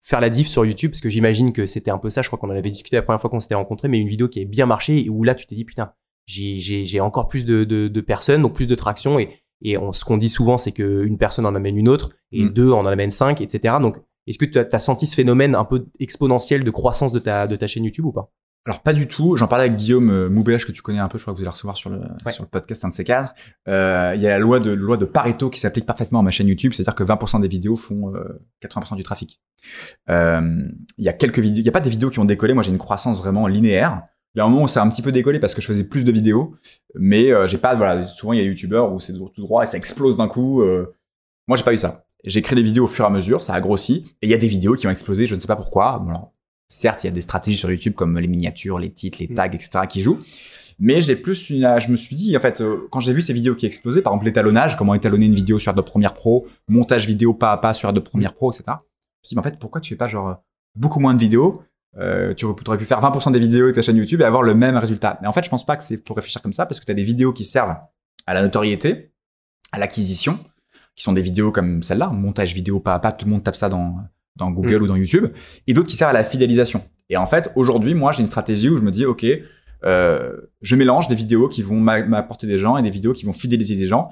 faire 0.02 0.20
la 0.20 0.30
diff 0.30 0.46
sur 0.46 0.64
YouTube 0.64 0.92
parce 0.92 1.00
que 1.00 1.10
j'imagine 1.10 1.52
que 1.52 1.66
c'était 1.66 1.90
un 1.90 1.98
peu 1.98 2.10
ça. 2.10 2.22
Je 2.22 2.28
crois 2.28 2.38
qu'on 2.38 2.48
en 2.48 2.56
avait 2.56 2.70
discuté 2.70 2.96
la 2.96 3.02
première 3.02 3.20
fois 3.20 3.30
qu'on 3.30 3.40
s'était 3.40 3.54
rencontrés, 3.54 3.88
mais 3.88 3.98
une 3.98 4.08
vidéo 4.08 4.28
qui 4.28 4.40
a 4.40 4.44
bien 4.44 4.66
marché 4.66 5.04
et 5.04 5.08
où 5.08 5.24
là, 5.24 5.34
tu 5.34 5.46
t'es 5.46 5.54
dit, 5.54 5.64
putain, 5.64 5.92
j'ai 6.26 7.00
encore 7.00 7.26
plus 7.28 7.44
de, 7.44 7.64
de, 7.64 7.88
de 7.88 8.00
personnes, 8.00 8.42
donc 8.42 8.54
plus 8.54 8.66
de 8.66 8.74
traction 8.74 9.18
et 9.18 9.44
et 9.64 9.76
ce 9.92 10.04
qu'on 10.04 10.18
dit 10.18 10.28
souvent, 10.28 10.58
c'est 10.58 10.72
qu'une 10.72 11.16
personne 11.18 11.46
en 11.46 11.54
amène 11.54 11.76
une 11.76 11.88
autre, 11.88 12.10
et 12.32 12.44
mm. 12.44 12.50
deux 12.50 12.70
en 12.70 12.84
amènent 12.86 13.10
cinq, 13.10 13.40
etc. 13.40 13.76
Donc, 13.80 13.98
est-ce 14.26 14.38
que 14.38 14.44
tu 14.44 14.58
as, 14.58 14.78
senti 14.78 15.06
ce 15.06 15.14
phénomène 15.14 15.54
un 15.54 15.64
peu 15.64 15.86
exponentiel 15.98 16.64
de 16.64 16.70
croissance 16.70 17.12
de 17.12 17.18
ta, 17.18 17.46
de 17.46 17.56
ta 17.56 17.66
chaîne 17.66 17.84
YouTube 17.84 18.04
ou 18.04 18.12
pas? 18.12 18.30
Alors 18.66 18.80
pas 18.80 18.94
du 18.94 19.06
tout. 19.06 19.36
J'en 19.36 19.46
parlais 19.46 19.66
avec 19.66 19.76
Guillaume 19.76 20.10
euh, 20.10 20.58
que 20.58 20.72
tu 20.72 20.80
connais 20.80 20.98
un 20.98 21.08
peu. 21.08 21.18
Je 21.18 21.24
crois 21.24 21.34
que 21.34 21.38
vous 21.38 21.42
allez 21.42 21.50
recevoir 21.50 21.76
sur 21.76 21.90
le 21.90 22.00
sur 22.30 22.44
le 22.44 22.48
podcast 22.48 22.84
un 22.84 22.88
de 22.88 22.94
ces 22.94 23.04
cadres. 23.04 23.34
Euh, 23.68 24.12
il 24.14 24.22
y 24.22 24.26
a 24.26 24.30
la 24.30 24.38
loi 24.38 24.58
de 24.58 24.70
loi 24.70 24.96
de 24.96 25.04
Pareto 25.04 25.50
qui 25.50 25.60
s'applique 25.60 25.84
parfaitement 25.84 26.20
à 26.20 26.22
ma 26.22 26.30
chaîne 26.30 26.48
YouTube, 26.48 26.72
c'est-à-dire 26.72 26.94
que 26.94 27.04
20% 27.04 27.42
des 27.42 27.48
vidéos 27.48 27.76
font 27.76 28.12
80% 28.62 28.92
euh, 28.92 28.96
du 28.96 29.02
trafic. 29.02 29.42
Euh, 30.08 30.60
il 30.96 31.04
y 31.04 31.08
a 31.08 31.12
quelques 31.12 31.40
vidéos. 31.40 31.62
Il 31.62 31.66
y 31.66 31.68
a 31.68 31.72
pas 31.72 31.80
des 31.80 31.90
vidéos 31.90 32.08
qui 32.08 32.20
ont 32.20 32.24
décollé. 32.24 32.54
Moi 32.54 32.62
j'ai 32.62 32.72
une 32.72 32.78
croissance 32.78 33.18
vraiment 33.18 33.46
linéaire. 33.46 34.02
Il 34.34 34.38
y 34.38 34.40
a 34.40 34.44
un 34.44 34.48
moment 34.48 34.64
où 34.64 34.68
ça 34.68 34.82
a 34.82 34.84
un 34.84 34.88
petit 34.88 35.02
peu 35.02 35.12
décollé 35.12 35.38
parce 35.38 35.54
que 35.54 35.60
je 35.60 35.66
faisais 35.66 35.84
plus 35.84 36.04
de 36.04 36.10
vidéos, 36.10 36.56
mais 36.94 37.32
euh, 37.32 37.46
j'ai 37.46 37.58
pas 37.58 37.74
voilà 37.74 38.02
souvent 38.04 38.32
il 38.32 38.40
y 38.40 38.42
a 38.42 38.44
youtubeurs 38.44 38.92
où 38.92 38.98
c'est 38.98 39.12
tout 39.12 39.30
droit 39.42 39.62
et 39.62 39.66
ça 39.66 39.76
explose 39.76 40.16
d'un 40.16 40.26
coup. 40.26 40.62
Euh. 40.62 40.96
Moi 41.46 41.56
j'ai 41.56 41.64
pas 41.64 41.72
eu 41.72 41.78
ça. 41.78 42.06
J'ai 42.24 42.40
créé 42.40 42.56
des 42.56 42.62
vidéos 42.62 42.84
au 42.84 42.88
fur 42.88 43.04
et 43.04 43.08
à 43.08 43.10
mesure, 43.10 43.42
ça 43.42 43.52
a 43.52 43.60
grossi 43.60 44.16
et 44.22 44.26
il 44.26 44.30
y 44.30 44.34
a 44.34 44.38
des 44.38 44.48
vidéos 44.48 44.74
qui 44.74 44.86
ont 44.86 44.90
explosé, 44.90 45.26
je 45.26 45.34
ne 45.34 45.40
sais 45.40 45.46
pas 45.46 45.56
pourquoi. 45.56 45.98
Bon, 45.98 46.28
certes 46.74 47.04
il 47.04 47.06
y 47.06 47.08
a 47.08 47.12
des 47.12 47.20
stratégies 47.20 47.56
sur 47.56 47.70
YouTube 47.70 47.94
comme 47.94 48.18
les 48.18 48.28
miniatures, 48.28 48.78
les 48.78 48.90
titres, 48.90 49.18
les 49.20 49.28
mm. 49.28 49.34
tags, 49.34 49.50
etc. 49.52 49.70
qui 49.88 50.02
jouent, 50.02 50.20
mais 50.78 51.02
j'ai 51.02 51.16
plus 51.16 51.50
une, 51.50 51.78
je 51.78 51.90
me 51.90 51.96
suis 51.96 52.16
dit 52.16 52.36
en 52.36 52.40
fait 52.40 52.60
euh, 52.60 52.88
quand 52.90 53.00
j'ai 53.00 53.12
vu 53.12 53.22
ces 53.22 53.32
vidéos 53.32 53.54
qui 53.54 53.66
explosaient, 53.66 54.02
par 54.02 54.12
exemple 54.12 54.26
l'étalonnage, 54.26 54.76
comment 54.76 54.94
étalonner 54.94 55.26
une 55.26 55.34
vidéo 55.34 55.58
sur 55.58 55.70
Adobe 55.70 55.86
Premiere 55.86 56.14
Pro, 56.14 56.46
montage 56.68 57.06
vidéo 57.06 57.34
pas 57.34 57.52
à 57.52 57.56
pas 57.56 57.74
sur 57.74 57.88
Adobe 57.88 58.04
Premiere 58.04 58.34
Pro, 58.34 58.52
etc. 58.52 58.64
Je 58.66 58.72
me 58.72 58.78
suis 59.22 59.28
dit 59.28 59.34
mais 59.36 59.40
en 59.40 59.44
fait 59.44 59.58
pourquoi 59.58 59.80
tu 59.80 59.90
fais 59.90 59.96
pas 59.96 60.08
genre 60.08 60.42
beaucoup 60.74 61.00
moins 61.00 61.14
de 61.14 61.20
vidéos 61.20 61.62
euh, 61.96 62.34
tu 62.34 62.44
aurais 62.46 62.76
pu 62.76 62.84
faire 62.84 63.00
20% 63.00 63.30
des 63.30 63.38
vidéos 63.38 63.68
de 63.68 63.72
ta 63.72 63.82
chaîne 63.82 63.96
YouTube 63.96 64.20
et 64.20 64.24
avoir 64.24 64.42
le 64.42 64.54
même 64.54 64.76
résultat. 64.76 65.16
Mais 65.22 65.28
en 65.28 65.32
fait, 65.32 65.44
je 65.44 65.50
pense 65.50 65.64
pas 65.64 65.76
que 65.76 65.82
c'est 65.84 65.98
pour 65.98 66.16
réfléchir 66.16 66.42
comme 66.42 66.52
ça 66.52 66.66
parce 66.66 66.80
que 66.80 66.84
tu 66.84 66.90
as 66.90 66.94
des 66.94 67.04
vidéos 67.04 67.32
qui 67.32 67.44
servent 67.44 67.76
à 68.26 68.34
la 68.34 68.42
notoriété, 68.42 69.12
à 69.70 69.78
l'acquisition, 69.78 70.38
qui 70.96 71.04
sont 71.04 71.12
des 71.12 71.22
vidéos 71.22 71.52
comme 71.52 71.82
celle-là, 71.82 72.08
montage 72.08 72.54
vidéo 72.54 72.80
pas 72.80 72.94
à 72.94 72.98
pas, 72.98 73.12
tout 73.12 73.26
le 73.26 73.32
monde 73.32 73.44
tape 73.44 73.56
ça 73.56 73.68
dans, 73.68 73.98
dans 74.36 74.50
Google 74.50 74.80
mm. 74.80 74.82
ou 74.82 74.86
dans 74.86 74.96
YouTube, 74.96 75.26
et 75.66 75.74
d'autres 75.74 75.88
qui 75.88 75.96
servent 75.96 76.10
à 76.10 76.14
la 76.14 76.24
fidélisation. 76.24 76.84
Et 77.10 77.16
en 77.16 77.26
fait, 77.26 77.50
aujourd'hui, 77.54 77.94
moi, 77.94 78.12
j'ai 78.12 78.20
une 78.20 78.26
stratégie 78.26 78.68
où 78.68 78.76
je 78.76 78.82
me 78.82 78.90
dis, 78.90 79.04
OK, 79.04 79.24
euh, 79.84 80.32
je 80.62 80.76
mélange 80.76 81.08
des 81.08 81.14
vidéos 81.14 81.48
qui 81.48 81.62
vont 81.62 81.78
m'apporter 81.78 82.46
des 82.46 82.58
gens 82.58 82.76
et 82.76 82.82
des 82.82 82.90
vidéos 82.90 83.12
qui 83.12 83.26
vont 83.26 83.34
fidéliser 83.34 83.76
des 83.76 83.86
gens 83.86 84.10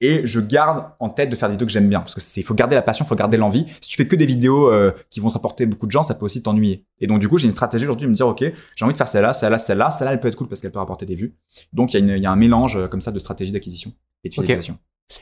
et 0.00 0.26
je 0.26 0.40
garde 0.40 0.90
en 0.98 1.08
tête 1.08 1.30
de 1.30 1.36
faire 1.36 1.48
des 1.48 1.54
vidéos 1.54 1.66
que 1.66 1.72
j'aime 1.72 1.88
bien 1.88 2.00
parce 2.00 2.14
que 2.14 2.20
c'est 2.20 2.42
faut 2.42 2.54
garder 2.54 2.74
la 2.74 2.82
passion, 2.82 3.04
faut 3.04 3.14
garder 3.14 3.36
l'envie. 3.36 3.64
Si 3.80 3.90
tu 3.90 3.96
fais 3.96 4.06
que 4.06 4.16
des 4.16 4.26
vidéos 4.26 4.70
euh, 4.70 4.92
qui 5.08 5.20
vont 5.20 5.28
te 5.28 5.34
rapporter 5.34 5.66
beaucoup 5.66 5.86
de 5.86 5.92
gens, 5.92 6.02
ça 6.02 6.14
peut 6.14 6.24
aussi 6.24 6.42
t'ennuyer. 6.42 6.84
Et 7.00 7.06
donc 7.06 7.20
du 7.20 7.28
coup, 7.28 7.38
j'ai 7.38 7.46
une 7.46 7.52
stratégie 7.52 7.84
aujourd'hui 7.84 8.06
de 8.06 8.10
me 8.10 8.16
dire 8.16 8.26
OK, 8.26 8.40
j'ai 8.40 8.84
envie 8.84 8.92
de 8.92 8.98
faire 8.98 9.08
celle-là, 9.08 9.32
celle-là, 9.32 9.58
celle-là, 9.58 9.90
celle-là, 9.90 10.12
elle 10.12 10.20
peut 10.20 10.28
être 10.28 10.36
cool 10.36 10.48
parce 10.48 10.60
qu'elle 10.60 10.72
peut 10.72 10.78
rapporter 10.78 11.06
des 11.06 11.14
vues. 11.14 11.36
Donc 11.72 11.94
il 11.94 12.06
y, 12.06 12.10
a 12.10 12.16
y 12.16 12.26
a 12.26 12.30
un 12.30 12.36
mélange 12.36 12.76
euh, 12.76 12.88
comme 12.88 13.00
ça 13.00 13.12
de 13.12 13.18
stratégie 13.18 13.52
d'acquisition 13.52 13.92
et 14.24 14.28
de 14.28 14.34
fidélisation. 14.34 14.78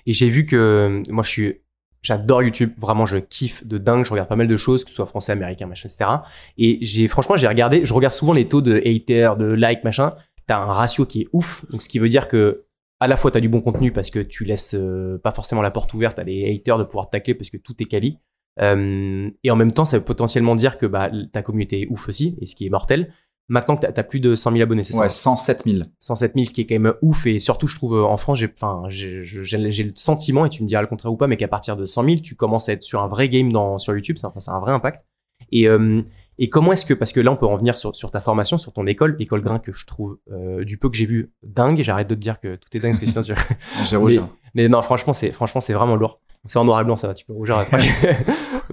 Et 0.06 0.12
j'ai 0.12 0.28
vu 0.28 0.46
que 0.46 0.56
euh, 0.56 1.02
moi 1.10 1.22
je 1.22 1.30
suis 1.30 1.60
J'adore 2.02 2.42
YouTube, 2.42 2.72
vraiment 2.78 3.06
je 3.06 3.16
kiffe 3.18 3.66
de 3.66 3.78
dingue, 3.78 4.04
je 4.04 4.10
regarde 4.10 4.28
pas 4.28 4.36
mal 4.36 4.48
de 4.48 4.56
choses, 4.56 4.84
que 4.84 4.90
ce 4.90 4.96
soit 4.96 5.06
français, 5.06 5.32
américain, 5.32 5.66
machin, 5.66 5.88
etc. 5.88 6.10
Et 6.58 6.78
j'ai 6.82 7.08
franchement 7.08 7.36
j'ai 7.36 7.48
regardé, 7.48 7.84
je 7.84 7.94
regarde 7.94 8.14
souvent 8.14 8.32
les 8.32 8.48
taux 8.48 8.60
de 8.60 8.82
haters, 8.84 9.36
de 9.36 9.46
like, 9.46 9.84
machin. 9.84 10.14
T'as 10.46 10.58
un 10.58 10.66
ratio 10.66 11.06
qui 11.06 11.22
est 11.22 11.28
ouf, 11.32 11.64
donc 11.70 11.82
ce 11.82 11.88
qui 11.88 12.00
veut 12.00 12.08
dire 12.08 12.26
que 12.26 12.64
à 12.98 13.06
la 13.06 13.16
fois 13.16 13.30
tu 13.30 13.38
as 13.38 13.40
du 13.40 13.48
bon 13.48 13.60
contenu 13.60 13.92
parce 13.92 14.10
que 14.10 14.18
tu 14.18 14.44
laisses 14.44 14.74
euh, 14.74 15.18
pas 15.22 15.30
forcément 15.30 15.62
la 15.62 15.70
porte 15.70 15.94
ouverte 15.94 16.18
à 16.18 16.24
les 16.24 16.52
haters 16.52 16.78
de 16.78 16.84
pouvoir 16.84 17.10
tacler 17.10 17.34
parce 17.34 17.50
que 17.50 17.56
tout 17.56 17.74
est 17.80 17.86
quali. 17.86 18.18
Euh, 18.60 19.30
et 19.42 19.50
en 19.50 19.56
même 19.56 19.72
temps, 19.72 19.84
ça 19.84 19.98
veut 19.98 20.04
potentiellement 20.04 20.54
dire 20.54 20.78
que 20.78 20.86
bah, 20.86 21.10
ta 21.32 21.42
communauté 21.42 21.82
est 21.82 21.86
ouf 21.88 22.08
aussi, 22.08 22.36
et 22.40 22.46
ce 22.46 22.54
qui 22.54 22.66
est 22.66 22.70
mortel. 22.70 23.12
Maintenant 23.52 23.76
que 23.76 23.86
tu 23.86 24.00
as, 24.00 24.02
plus 24.02 24.18
de 24.18 24.34
100 24.34 24.52
000 24.52 24.62
abonnés, 24.62 24.82
c'est 24.82 24.94
ouais, 24.94 25.10
ça 25.10 25.30
Ouais, 25.30 25.36
107 25.36 25.64
000. 25.66 25.82
107 26.00 26.32
000, 26.32 26.46
ce 26.46 26.54
qui 26.54 26.62
est 26.62 26.66
quand 26.66 26.78
même 26.78 26.94
ouf. 27.02 27.26
Et 27.26 27.38
surtout, 27.38 27.66
je 27.66 27.76
trouve, 27.76 28.02
en 28.02 28.16
France, 28.16 28.38
j'ai, 28.38 28.48
enfin, 28.50 28.84
j'ai, 28.88 29.20
le 29.20 29.92
sentiment, 29.94 30.46
et 30.46 30.48
tu 30.48 30.62
me 30.62 30.68
diras 30.68 30.80
le 30.80 30.86
contraire 30.86 31.12
ou 31.12 31.18
pas, 31.18 31.26
mais 31.26 31.36
qu'à 31.36 31.48
partir 31.48 31.76
de 31.76 31.84
100 31.84 32.04
000, 32.04 32.16
tu 32.24 32.34
commences 32.34 32.70
à 32.70 32.72
être 32.72 32.82
sur 32.82 33.02
un 33.02 33.08
vrai 33.08 33.28
game 33.28 33.52
dans, 33.52 33.76
sur 33.76 33.94
YouTube. 33.94 34.16
Ça, 34.16 34.28
enfin, 34.28 34.40
c'est 34.40 34.50
un 34.50 34.58
vrai 34.58 34.72
impact. 34.72 35.04
Et, 35.50 35.68
euh, 35.68 36.00
et 36.38 36.48
comment 36.48 36.72
est-ce 36.72 36.86
que, 36.86 36.94
parce 36.94 37.12
que 37.12 37.20
là, 37.20 37.30
on 37.30 37.36
peut 37.36 37.44
en 37.44 37.58
venir 37.58 37.76
sur, 37.76 37.94
sur 37.94 38.10
ta 38.10 38.22
formation, 38.22 38.56
sur 38.56 38.72
ton 38.72 38.86
école, 38.86 39.16
école 39.18 39.42
grain 39.42 39.58
que 39.58 39.74
je 39.74 39.84
trouve 39.84 40.16
euh, 40.30 40.64
du 40.64 40.78
peu 40.78 40.88
que 40.88 40.96
j'ai 40.96 41.04
vu 41.04 41.30
dingue. 41.42 41.82
J'arrête 41.82 42.08
de 42.08 42.14
te 42.14 42.20
dire 42.20 42.40
que 42.40 42.56
tout 42.56 42.74
est 42.74 42.80
dingue, 42.80 42.92
parce 42.92 43.00
que 43.00 43.06
sinon 43.06 43.20
tu. 43.20 43.34
j'ai 43.86 43.96
rougi. 43.96 44.18
Mais, 44.54 44.66
non, 44.70 44.80
franchement, 44.80 45.12
c'est 45.12 45.30
franchement 45.30 45.60
c'est 45.60 45.74
vraiment 45.74 45.96
lourd. 45.96 46.22
C'est 46.46 46.58
en 46.58 46.64
noir 46.64 46.80
et 46.80 46.84
blanc, 46.84 46.96
ça 46.96 47.06
va, 47.06 47.12
tu 47.12 47.26
peux 47.26 47.34
rougir. 47.34 47.66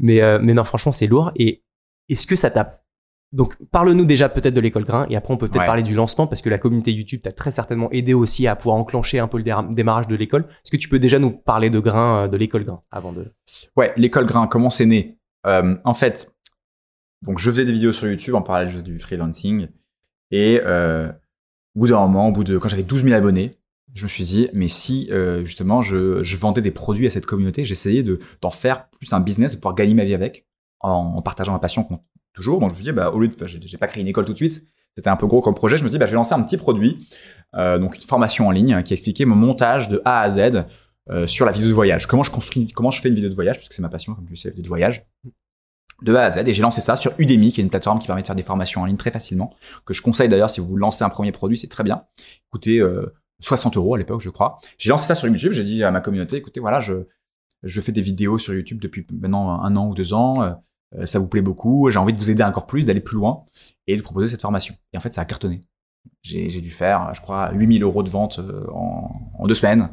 Mais 0.00 0.20
euh, 0.20 0.40
mais 0.42 0.54
non, 0.54 0.64
franchement, 0.64 0.90
c'est 0.90 1.06
lourd. 1.06 1.30
Et 1.36 1.62
est-ce 2.08 2.26
que 2.26 2.34
ça 2.34 2.50
t'a 2.50 2.82
donc, 3.32 3.56
parle-nous 3.70 4.06
déjà 4.06 4.30
peut-être 4.30 4.54
de 4.54 4.60
l'école 4.60 4.84
grain 4.84 5.06
et 5.10 5.16
après 5.16 5.34
on 5.34 5.36
peut 5.36 5.48
peut-être 5.48 5.66
parler 5.66 5.82
du 5.82 5.94
lancement 5.94 6.26
parce 6.26 6.40
que 6.40 6.48
la 6.48 6.56
communauté 6.56 6.92
YouTube 6.92 7.20
t'a 7.20 7.30
très 7.30 7.50
certainement 7.50 7.90
aidé 7.90 8.14
aussi 8.14 8.46
à 8.46 8.56
pouvoir 8.56 8.76
enclencher 8.76 9.18
un 9.18 9.28
peu 9.28 9.36
le 9.36 9.44
démarrage 9.74 10.08
de 10.08 10.16
l'école. 10.16 10.46
Est-ce 10.64 10.70
que 10.70 10.78
tu 10.78 10.88
peux 10.88 10.98
déjà 10.98 11.18
nous 11.18 11.30
parler 11.30 11.68
de 11.68 11.78
grain, 11.78 12.24
euh, 12.24 12.28
de 12.28 12.36
l'école 12.38 12.64
grain 12.64 12.80
avant 12.90 13.12
de. 13.12 13.30
Ouais, 13.76 13.92
l'école 13.96 14.24
grain, 14.24 14.46
comment 14.46 14.70
c'est 14.70 14.86
né? 14.86 15.18
Euh, 15.46 15.76
En 15.84 15.92
fait, 15.92 16.34
donc 17.22 17.38
je 17.38 17.50
faisais 17.50 17.66
des 17.66 17.72
vidéos 17.72 17.92
sur 17.92 18.08
YouTube 18.08 18.34
en 18.34 18.42
parallèle 18.42 18.82
du 18.82 18.98
freelancing. 18.98 19.68
Et 20.30 20.60
euh, 20.64 21.08
au 21.74 21.80
bout 21.80 21.88
d'un 21.88 22.00
moment, 22.00 22.28
au 22.28 22.32
bout 22.32 22.44
de 22.44 22.56
quand 22.56 22.68
j'avais 22.68 22.82
12 22.82 23.04
000 23.04 23.14
abonnés, 23.14 23.58
je 23.94 24.04
me 24.04 24.08
suis 24.08 24.24
dit, 24.24 24.48
mais 24.54 24.68
si 24.68 25.08
euh, 25.10 25.44
justement 25.44 25.82
je, 25.82 26.22
je, 26.22 26.36
vendais 26.36 26.62
des 26.62 26.70
produits 26.70 27.06
à 27.06 27.10
cette 27.10 27.26
communauté, 27.26 27.64
j'essayais 27.64 28.02
de 28.02 28.20
d'en 28.40 28.50
faire 28.50 28.88
plus 28.90 29.12
un 29.12 29.20
business, 29.20 29.52
de 29.52 29.56
pouvoir 29.56 29.74
gagner 29.74 29.94
ma 29.94 30.04
vie 30.04 30.14
avec, 30.14 30.46
en, 30.80 31.14
en 31.16 31.22
partageant 31.22 31.52
ma 31.52 31.58
passion 31.58 31.84
toujours. 32.38 32.60
Donc 32.60 32.70
je 32.70 32.74
me 32.74 32.76
suis 32.76 32.84
dit, 32.84 32.92
bah, 32.92 33.10
au 33.10 33.18
lieu 33.18 33.28
de, 33.28 33.46
j'ai 33.46 33.78
pas 33.78 33.88
créé 33.88 34.00
une 34.00 34.08
école 34.08 34.24
tout 34.24 34.32
de 34.32 34.38
suite, 34.38 34.64
c'était 34.96 35.10
un 35.10 35.16
peu 35.16 35.26
gros 35.26 35.40
comme 35.40 35.54
projet. 35.54 35.76
Je 35.76 35.82
me 35.82 35.88
suis 35.88 35.94
dit, 35.94 35.98
bah, 35.98 36.06
je 36.06 36.12
vais 36.12 36.16
lancer 36.16 36.34
un 36.34 36.42
petit 36.42 36.56
produit, 36.56 37.08
euh, 37.56 37.78
donc 37.78 37.96
une 37.96 38.02
formation 38.02 38.46
en 38.46 38.50
ligne 38.50 38.82
qui 38.82 38.92
expliquait 38.92 39.24
mon 39.24 39.36
montage 39.36 39.88
de 39.88 40.00
A 40.04 40.20
à 40.20 40.30
Z 40.30 40.64
euh, 41.10 41.26
sur 41.26 41.44
la 41.46 41.52
vidéo 41.52 41.68
de 41.68 41.74
voyage. 41.74 42.06
Comment 42.06 42.22
je 42.22 42.30
construis, 42.30 42.66
comment 42.66 42.90
je 42.90 43.00
fais 43.00 43.08
une 43.08 43.16
vidéo 43.16 43.30
de 43.30 43.34
voyage, 43.34 43.56
parce 43.56 43.68
que 43.68 43.74
c'est 43.74 43.82
ma 43.82 43.88
passion, 43.88 44.14
comme 44.14 44.26
tu 44.26 44.36
sais, 44.36 44.48
la 44.48 44.52
vidéo 44.52 44.62
de 44.62 44.68
voyage 44.68 45.04
de 46.02 46.14
A 46.14 46.24
à 46.24 46.30
Z 46.30 46.38
et 46.46 46.54
j'ai 46.54 46.62
lancé 46.62 46.80
ça 46.80 46.96
sur 46.96 47.12
Udemy 47.18 47.52
qui 47.52 47.60
est 47.60 47.64
une 47.64 47.70
plateforme 47.70 47.98
qui 47.98 48.06
permet 48.06 48.22
de 48.22 48.26
faire 48.26 48.36
des 48.36 48.42
formations 48.42 48.82
en 48.82 48.84
ligne 48.84 48.96
très 48.96 49.10
facilement 49.10 49.54
que 49.84 49.94
je 49.94 50.00
conseille 50.02 50.28
d'ailleurs 50.28 50.50
si 50.50 50.60
vous 50.60 50.76
lancez 50.76 51.02
un 51.02 51.08
premier 51.08 51.32
produit 51.32 51.58
c'est 51.58 51.66
très 51.66 51.82
bien 51.82 52.04
écoutez 52.50 52.78
euh, 52.78 53.12
60 53.40 53.76
euros 53.76 53.94
à 53.94 53.98
l'époque 53.98 54.20
je 54.20 54.30
crois 54.30 54.60
j'ai 54.78 54.90
lancé 54.90 55.06
ça 55.06 55.16
sur 55.16 55.26
YouTube 55.26 55.52
j'ai 55.52 55.64
dit 55.64 55.82
à 55.82 55.90
ma 55.90 56.00
communauté 56.00 56.36
écoutez 56.36 56.60
voilà 56.60 56.80
je 56.80 56.94
je 57.64 57.80
fais 57.80 57.90
des 57.90 58.00
vidéos 58.00 58.38
sur 58.38 58.54
YouTube 58.54 58.78
depuis 58.78 59.04
maintenant 59.10 59.60
un 59.60 59.74
an 59.74 59.88
ou 59.88 59.94
deux 59.94 60.14
ans 60.14 60.42
euh, 60.42 60.52
ça 61.04 61.18
vous 61.18 61.28
plaît 61.28 61.42
beaucoup 61.42 61.90
j'ai 61.90 61.98
envie 61.98 62.12
de 62.12 62.18
vous 62.18 62.30
aider 62.30 62.42
encore 62.42 62.66
plus 62.66 62.86
d'aller 62.86 63.00
plus 63.00 63.16
loin 63.16 63.44
et 63.86 63.96
de 63.96 64.02
proposer 64.02 64.28
cette 64.28 64.42
formation. 64.42 64.74
Et 64.92 64.96
en 64.96 65.00
fait 65.00 65.12
ça 65.12 65.22
a 65.22 65.24
cartonné. 65.24 65.62
J'ai 66.22 66.60
dû 66.60 66.70
faire 66.70 67.14
je 67.14 67.20
crois 67.20 67.52
8000 67.52 67.82
euros 67.82 68.02
de 68.02 68.08
vente 68.08 68.38
euh, 68.38 68.66
en, 68.72 69.10
en 69.38 69.46
deux 69.46 69.54
semaines 69.54 69.88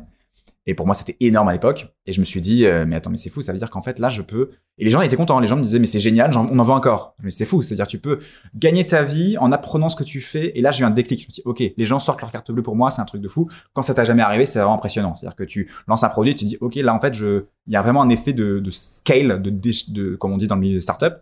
et 0.68 0.74
pour 0.74 0.88
moi, 0.88 0.96
c'était 0.96 1.16
énorme 1.20 1.48
à 1.48 1.54
l'époque. 1.54 1.94
Et 2.08 2.14
je 2.14 2.20
me 2.20 2.26
suis 2.26 2.42
dit, 2.42 2.66
euh, 2.66 2.86
mais 2.88 2.96
attends, 2.96 3.12
mais 3.12 3.18
c'est 3.18 3.30
fou, 3.30 3.44
ça 3.44 3.52
veut 3.52 3.60
dire 3.60 3.70
qu'en 3.70 3.82
fait, 3.82 4.00
là, 4.00 4.10
je 4.10 4.24
peux. 4.24 4.50
Et 4.80 4.84
les 4.84 4.90
gens 4.90 5.02
étaient 5.02 5.16
contents. 5.16 5.40
Les 5.40 5.48
gens 5.48 5.58
me 5.58 5.62
disaient, 5.62 5.78
mais 5.78 5.86
c'est 5.86 6.00
génial, 6.00 6.36
on 6.36 6.58
en 6.58 6.64
veut 6.64 6.74
encore. 6.74 7.16
Mais 7.22 7.30
c'est 7.30 7.46
fou, 7.46 7.62
c'est-à-dire, 7.62 7.86
tu 7.86 8.00
peux 8.00 8.20
gagner 8.56 8.86
ta 8.86 9.04
vie 9.04 9.38
en 9.38 9.52
apprenant 9.52 9.90
ce 9.90 9.96
que 9.96 10.04
tu 10.04 10.22
fais. 10.22 10.58
Et 10.58 10.62
là, 10.62 10.72
j'ai 10.72 10.82
eu 10.82 10.86
un 10.86 10.92
déclic. 10.92 11.20
Je 11.22 11.28
me 11.28 11.32
suis 11.32 11.44
dit, 11.44 11.48
ok, 11.48 11.64
les 11.78 11.86
gens 11.86 12.00
sortent 12.00 12.22
leur 12.22 12.32
carte 12.32 12.52
bleue 12.52 12.64
pour 12.64 12.76
moi, 12.76 12.90
c'est 12.90 13.02
un 13.02 13.06
truc 13.06 13.22
de 13.22 13.28
fou. 13.28 13.48
Quand 13.74 13.84
ça 13.84 13.94
t'a 13.94 14.06
jamais 14.06 14.24
arrivé, 14.24 14.48
c'est 14.48 14.58
vraiment 14.58 14.74
impressionnant. 14.74 15.16
C'est-à-dire 15.16 15.36
que 15.36 15.44
tu 15.44 15.72
lances 15.88 16.04
un 16.04 16.10
produit, 16.10 16.36
tu 16.36 16.46
dis, 16.46 16.58
ok, 16.60 16.76
là, 16.76 16.96
en 16.96 17.00
fait, 17.00 17.14
je, 17.14 17.46
il 17.68 17.74
y 17.74 17.76
a 17.76 17.84
vraiment 17.84 18.02
un 18.02 18.10
effet 18.10 18.34
de, 18.34 18.60
de 18.60 18.72
scale, 18.72 19.44
de, 19.44 19.52
de, 19.52 20.16
comme 20.16 20.32
on 20.34 20.38
dit 20.38 20.48
dans 20.48 20.56
le 20.56 20.62
milieu 20.62 20.76
de 20.76 20.80
startup 20.80 21.14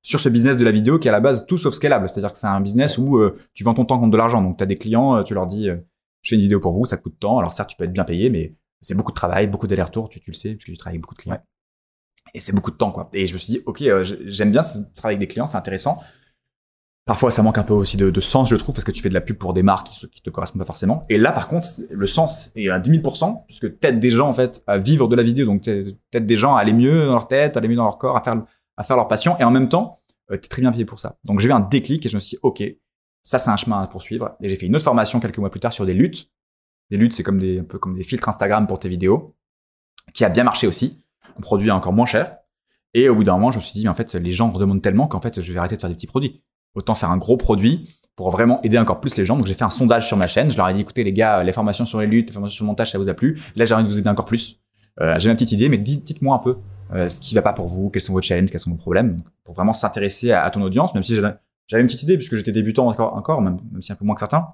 sur 0.00 0.20
ce 0.20 0.28
business 0.28 0.56
de 0.56 0.64
la 0.64 0.70
vidéo 0.70 1.00
qui 1.00 1.08
est 1.08 1.10
à 1.10 1.12
la 1.12 1.20
base 1.20 1.46
tout 1.46 1.58
sauf 1.58 1.74
scalable. 1.74 2.08
C'est-à-dire 2.08 2.32
que 2.32 2.38
c'est 2.38 2.46
un 2.46 2.60
business 2.60 2.96
où 2.96 3.18
euh, 3.18 3.36
tu 3.54 3.62
vends 3.62 3.74
ton 3.74 3.84
temps 3.84 3.98
contre 3.98 4.12
de 4.12 4.16
l'argent. 4.16 4.40
Donc, 4.40 4.56
tu 4.56 4.62
as 4.62 4.66
des 4.66 4.76
clients, 4.76 5.16
euh, 5.16 5.22
tu 5.22 5.34
leur 5.34 5.46
dis, 5.46 5.68
je 6.22 6.30
fais 6.30 6.36
une 6.36 6.42
vidéo 6.42 6.60
pour 6.60 6.72
vous, 6.72 6.86
ça 6.86 6.96
coûte 6.96 7.16
tant. 7.20 7.38
Alors, 7.38 7.52
certes, 7.52 7.70
tu 7.70 7.76
peux 7.76 7.84
être 7.84 7.92
bien 7.92 8.04
payé, 8.04 8.30
mais 8.30 8.54
c'est 8.86 8.94
beaucoup 8.94 9.10
de 9.10 9.16
travail, 9.16 9.48
beaucoup 9.48 9.66
d'allers-retours, 9.66 10.08
tu, 10.08 10.20
tu, 10.20 10.30
le 10.30 10.34
sais, 10.34 10.54
puisque 10.54 10.70
tu 10.70 10.76
travailles 10.76 10.94
avec 10.94 11.02
beaucoup 11.02 11.14
de 11.14 11.20
clients. 11.20 11.42
Et 12.34 12.40
c'est 12.40 12.52
beaucoup 12.52 12.70
de 12.70 12.76
temps, 12.76 12.92
quoi. 12.92 13.10
Et 13.12 13.26
je 13.26 13.32
me 13.34 13.38
suis 13.38 13.54
dit, 13.54 13.62
ok, 13.66 13.82
euh, 13.82 14.04
j'aime 14.26 14.52
bien 14.52 14.62
ce 14.62 14.78
travail 14.94 15.16
avec 15.16 15.18
des 15.20 15.26
clients, 15.26 15.46
c'est 15.46 15.56
intéressant. 15.56 16.00
Parfois, 17.04 17.30
ça 17.32 17.42
manque 17.42 17.58
un 17.58 17.64
peu 17.64 17.72
aussi 17.72 17.96
de, 17.96 18.10
de, 18.10 18.20
sens, 18.20 18.48
je 18.48 18.56
trouve, 18.56 18.74
parce 18.74 18.84
que 18.84 18.92
tu 18.92 19.02
fais 19.02 19.08
de 19.08 19.14
la 19.14 19.20
pub 19.20 19.36
pour 19.38 19.54
des 19.54 19.64
marques 19.64 19.88
qui, 19.88 20.08
qui 20.08 20.22
te 20.22 20.30
correspondent 20.30 20.62
pas 20.62 20.66
forcément. 20.66 21.02
Et 21.08 21.18
là, 21.18 21.32
par 21.32 21.48
contre, 21.48 21.66
le 21.90 22.06
sens 22.06 22.52
est 22.54 22.68
à 22.68 22.78
10 22.78 23.00
000%, 23.00 23.44
puisque 23.46 23.78
t'aides 23.78 23.98
des 23.98 24.10
gens, 24.10 24.28
en 24.28 24.32
fait, 24.32 24.62
à 24.68 24.78
vivre 24.78 25.08
de 25.08 25.16
la 25.16 25.22
vidéo. 25.24 25.46
Donc, 25.46 25.62
t'aides 25.62 26.26
des 26.26 26.36
gens 26.36 26.54
à 26.54 26.60
aller 26.60 26.72
mieux 26.72 27.06
dans 27.06 27.12
leur 27.12 27.28
tête, 27.28 27.56
à 27.56 27.58
aller 27.58 27.68
mieux 27.68 27.76
dans 27.76 27.84
leur 27.84 27.98
corps, 27.98 28.16
à 28.16 28.22
faire, 28.22 28.40
à 28.76 28.84
faire 28.84 28.96
leur 28.96 29.08
passion. 29.08 29.36
Et 29.38 29.44
en 29.44 29.50
même 29.50 29.68
temps, 29.68 30.00
euh, 30.30 30.36
t'es 30.36 30.48
très 30.48 30.62
bien 30.62 30.70
payé 30.70 30.84
pour 30.84 31.00
ça. 31.00 31.16
Donc, 31.24 31.40
j'ai 31.40 31.48
eu 31.48 31.52
un 31.52 31.60
déclic 31.60 32.06
et 32.06 32.08
je 32.08 32.16
me 32.16 32.20
suis 32.20 32.36
dit, 32.36 32.40
ok, 32.42 32.62
ça, 33.24 33.38
c'est 33.38 33.50
un 33.50 33.56
chemin 33.56 33.82
à 33.82 33.86
poursuivre. 33.88 34.36
Et 34.40 34.48
j'ai 34.48 34.56
fait 34.56 34.66
une 34.66 34.76
autre 34.76 34.84
formation 34.84 35.18
quelques 35.18 35.38
mois 35.38 35.50
plus 35.50 35.60
tard 35.60 35.72
sur 35.72 35.86
des 35.86 35.94
luttes. 35.94 36.30
Des 36.90 36.96
luttes, 36.96 37.14
c'est 37.14 37.22
comme 37.22 37.38
des, 37.38 37.60
un 37.60 37.64
peu 37.64 37.78
comme 37.78 37.94
des 37.94 38.02
filtres 38.02 38.28
Instagram 38.28 38.66
pour 38.66 38.78
tes 38.78 38.88
vidéos 38.88 39.34
qui 40.14 40.24
a 40.24 40.28
bien 40.28 40.44
marché 40.44 40.66
aussi. 40.66 41.02
On 41.36 41.40
produit 41.40 41.70
encore 41.70 41.92
moins 41.92 42.06
cher. 42.06 42.36
Et 42.94 43.08
au 43.08 43.14
bout 43.14 43.24
d'un 43.24 43.34
moment, 43.34 43.50
je 43.50 43.58
me 43.58 43.62
suis 43.62 43.74
dit, 43.74 43.82
mais 43.82 43.90
en 43.90 43.94
fait, 43.94 44.14
les 44.14 44.32
gens 44.32 44.50
redemandent 44.50 44.80
tellement 44.80 45.06
qu'en 45.06 45.20
fait, 45.20 45.40
je 45.40 45.52
vais 45.52 45.58
arrêter 45.58 45.76
de 45.76 45.80
faire 45.80 45.90
des 45.90 45.96
petits 45.96 46.06
produits. 46.06 46.42
Autant 46.74 46.94
faire 46.94 47.10
un 47.10 47.18
gros 47.18 47.36
produit 47.36 47.98
pour 48.14 48.30
vraiment 48.30 48.60
aider 48.62 48.78
encore 48.78 49.00
plus 49.00 49.16
les 49.16 49.26
gens. 49.26 49.36
Donc, 49.36 49.46
j'ai 49.46 49.54
fait 49.54 49.64
un 49.64 49.70
sondage 49.70 50.06
sur 50.06 50.16
ma 50.16 50.26
chaîne. 50.26 50.50
Je 50.50 50.56
leur 50.56 50.68
ai 50.68 50.72
dit, 50.72 50.80
écoutez, 50.80 51.04
les 51.04 51.12
gars, 51.12 51.42
les 51.44 51.52
formations 51.52 51.84
sur 51.84 52.00
les 52.00 52.06
luttes, 52.06 52.28
les 52.28 52.32
formations 52.32 52.56
sur 52.56 52.64
le 52.64 52.68
montage, 52.68 52.92
ça 52.92 52.98
vous 52.98 53.08
a 53.08 53.14
plu. 53.14 53.40
Là, 53.56 53.66
j'ai 53.66 53.74
envie 53.74 53.84
de 53.84 53.88
vous 53.88 53.98
aider 53.98 54.08
encore 54.08 54.24
plus. 54.24 54.60
Euh, 55.00 55.16
j'ai 55.18 55.28
ma 55.28 55.34
petite 55.34 55.52
idée, 55.52 55.68
mais 55.68 55.76
dites-moi 55.76 56.34
un 56.34 56.38
peu 56.38 56.56
euh, 56.92 57.08
ce 57.08 57.20
qui 57.20 57.34
va 57.34 57.42
pas 57.42 57.52
pour 57.52 57.66
vous, 57.66 57.90
quels 57.90 58.02
sont 58.02 58.12
vos 58.12 58.22
challenges, 58.22 58.50
quels 58.50 58.60
sont 58.60 58.70
vos 58.70 58.76
problèmes, 58.76 59.22
pour 59.44 59.54
vraiment 59.54 59.72
s'intéresser 59.72 60.32
à, 60.32 60.48
ton 60.50 60.62
audience, 60.62 60.94
même 60.94 61.02
si 61.02 61.14
j'avais 61.14 61.80
une 61.80 61.86
petite 61.86 62.04
idée, 62.04 62.16
puisque 62.16 62.36
j'étais 62.36 62.52
débutant 62.52 62.88
encore, 62.88 63.14
encore 63.14 63.42
même, 63.42 63.58
même, 63.72 63.82
si 63.82 63.92
un 63.92 63.96
peu 63.96 64.04
moins 64.04 64.14
que 64.14 64.20
certains. 64.20 64.46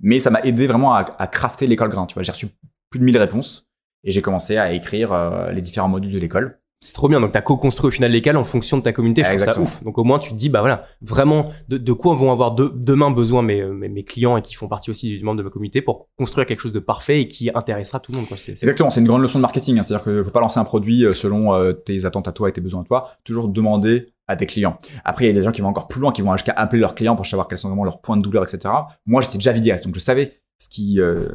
Mais 0.00 0.20
ça 0.20 0.30
m'a 0.30 0.40
aidé 0.40 0.66
vraiment 0.66 0.94
à, 0.94 1.04
à 1.18 1.26
crafter 1.26 1.66
l'école 1.66 1.88
grain. 1.88 2.06
Tu 2.06 2.14
vois, 2.14 2.22
j'ai 2.22 2.32
reçu 2.32 2.48
plus 2.90 3.00
de 3.00 3.04
1000 3.04 3.18
réponses 3.18 3.66
et 4.04 4.10
j'ai 4.10 4.22
commencé 4.22 4.56
à 4.56 4.72
écrire 4.72 5.12
euh, 5.12 5.50
les 5.50 5.62
différents 5.62 5.88
modules 5.88 6.12
de 6.12 6.18
l'école. 6.18 6.60
C'est 6.84 6.92
trop 6.92 7.08
bien. 7.08 7.18
Donc, 7.18 7.32
tu 7.32 7.38
as 7.38 7.42
co-construit 7.42 7.88
au 7.88 7.90
final 7.90 8.12
l'école 8.12 8.36
en 8.36 8.44
fonction 8.44 8.76
de 8.76 8.82
ta 8.82 8.92
communauté. 8.92 9.22
Je 9.24 9.30
trouve 9.30 9.40
ça 9.40 9.58
ouf. 9.58 9.82
Donc, 9.82 9.96
au 9.96 10.04
moins, 10.04 10.18
tu 10.18 10.32
te 10.32 10.34
dis, 10.34 10.50
bah 10.50 10.60
voilà, 10.60 10.86
vraiment, 11.00 11.50
de, 11.68 11.78
de 11.78 11.92
quoi 11.94 12.14
vont 12.14 12.30
avoir 12.30 12.52
de, 12.52 12.70
demain 12.74 13.10
besoin 13.10 13.40
mes, 13.40 13.64
mes, 13.64 13.88
mes, 13.88 14.04
clients 14.04 14.36
et 14.36 14.42
qui 14.42 14.54
font 14.54 14.68
partie 14.68 14.90
aussi 14.90 15.16
du 15.16 15.24
membre 15.24 15.38
de 15.38 15.44
ma 15.44 15.48
communauté 15.48 15.80
pour 15.80 16.08
construire 16.18 16.46
quelque 16.46 16.60
chose 16.60 16.74
de 16.74 16.80
parfait 16.80 17.22
et 17.22 17.28
qui 17.28 17.50
intéressera 17.54 18.00
tout 18.00 18.12
le 18.12 18.18
monde. 18.18 18.28
Quoi. 18.28 18.36
C'est, 18.36 18.52
Exactement. 18.52 18.90
C'est 18.90 19.00
une 19.00 19.06
grande 19.06 19.22
leçon 19.22 19.38
de 19.38 19.42
marketing. 19.42 19.78
Hein. 19.78 19.82
C'est-à-dire 19.82 20.04
que 20.04 20.22
faut 20.22 20.30
pas 20.30 20.40
lancer 20.40 20.60
un 20.60 20.64
produit 20.64 21.06
euh, 21.06 21.14
selon 21.14 21.54
euh, 21.54 21.72
tes 21.72 22.04
attentes 22.04 22.28
à 22.28 22.32
toi 22.32 22.50
et 22.50 22.52
tes 22.52 22.60
besoins 22.60 22.82
à 22.82 22.84
toi. 22.84 23.10
Toujours 23.24 23.48
demander 23.48 24.12
à 24.26 24.36
tes 24.36 24.46
clients. 24.46 24.78
Après, 25.04 25.24
il 25.24 25.28
y 25.28 25.30
a 25.30 25.34
des 25.34 25.42
gens 25.42 25.52
qui 25.52 25.60
vont 25.60 25.68
encore 25.68 25.88
plus 25.88 26.00
loin, 26.00 26.12
qui 26.12 26.22
vont 26.22 26.32
jusqu'à 26.36 26.52
appeler 26.52 26.80
leurs 26.80 26.94
clients 26.94 27.16
pour 27.16 27.26
savoir 27.26 27.48
quels 27.48 27.58
sont 27.58 27.68
vraiment 27.68 27.84
leurs 27.84 28.00
points 28.00 28.16
de 28.16 28.22
douleur, 28.22 28.42
etc. 28.44 28.72
Moi, 29.06 29.22
j'étais 29.22 29.38
déjà 29.38 29.52
vidéaste, 29.52 29.84
donc 29.84 29.94
je 29.94 30.00
savais 30.00 30.40
ce 30.58 30.68
qui, 30.68 31.00
euh, 31.00 31.28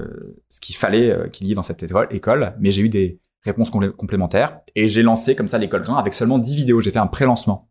qu'il 0.62 0.76
fallait 0.76 1.12
euh, 1.12 1.28
qu'il 1.28 1.48
y 1.48 1.52
ait 1.52 1.56
dans 1.56 1.62
cette 1.62 1.84
école, 1.84 2.08
école 2.12 2.56
mais 2.60 2.72
j'ai 2.72 2.82
eu 2.82 2.90
des 2.90 3.20
réponses 3.44 3.70
complémentaires 3.70 4.62
et 4.76 4.88
j'ai 4.88 5.04
lancé 5.04 5.36
comme 5.36 5.48
ça 5.48 5.58
l'école 5.58 5.84
grain 5.84 5.98
avec 5.98 6.14
seulement 6.14 6.40
10 6.40 6.56
vidéos. 6.56 6.82
J'ai 6.82 6.92
fait 6.92 7.00
un 7.00 7.08
pré-lancement. 7.08 7.70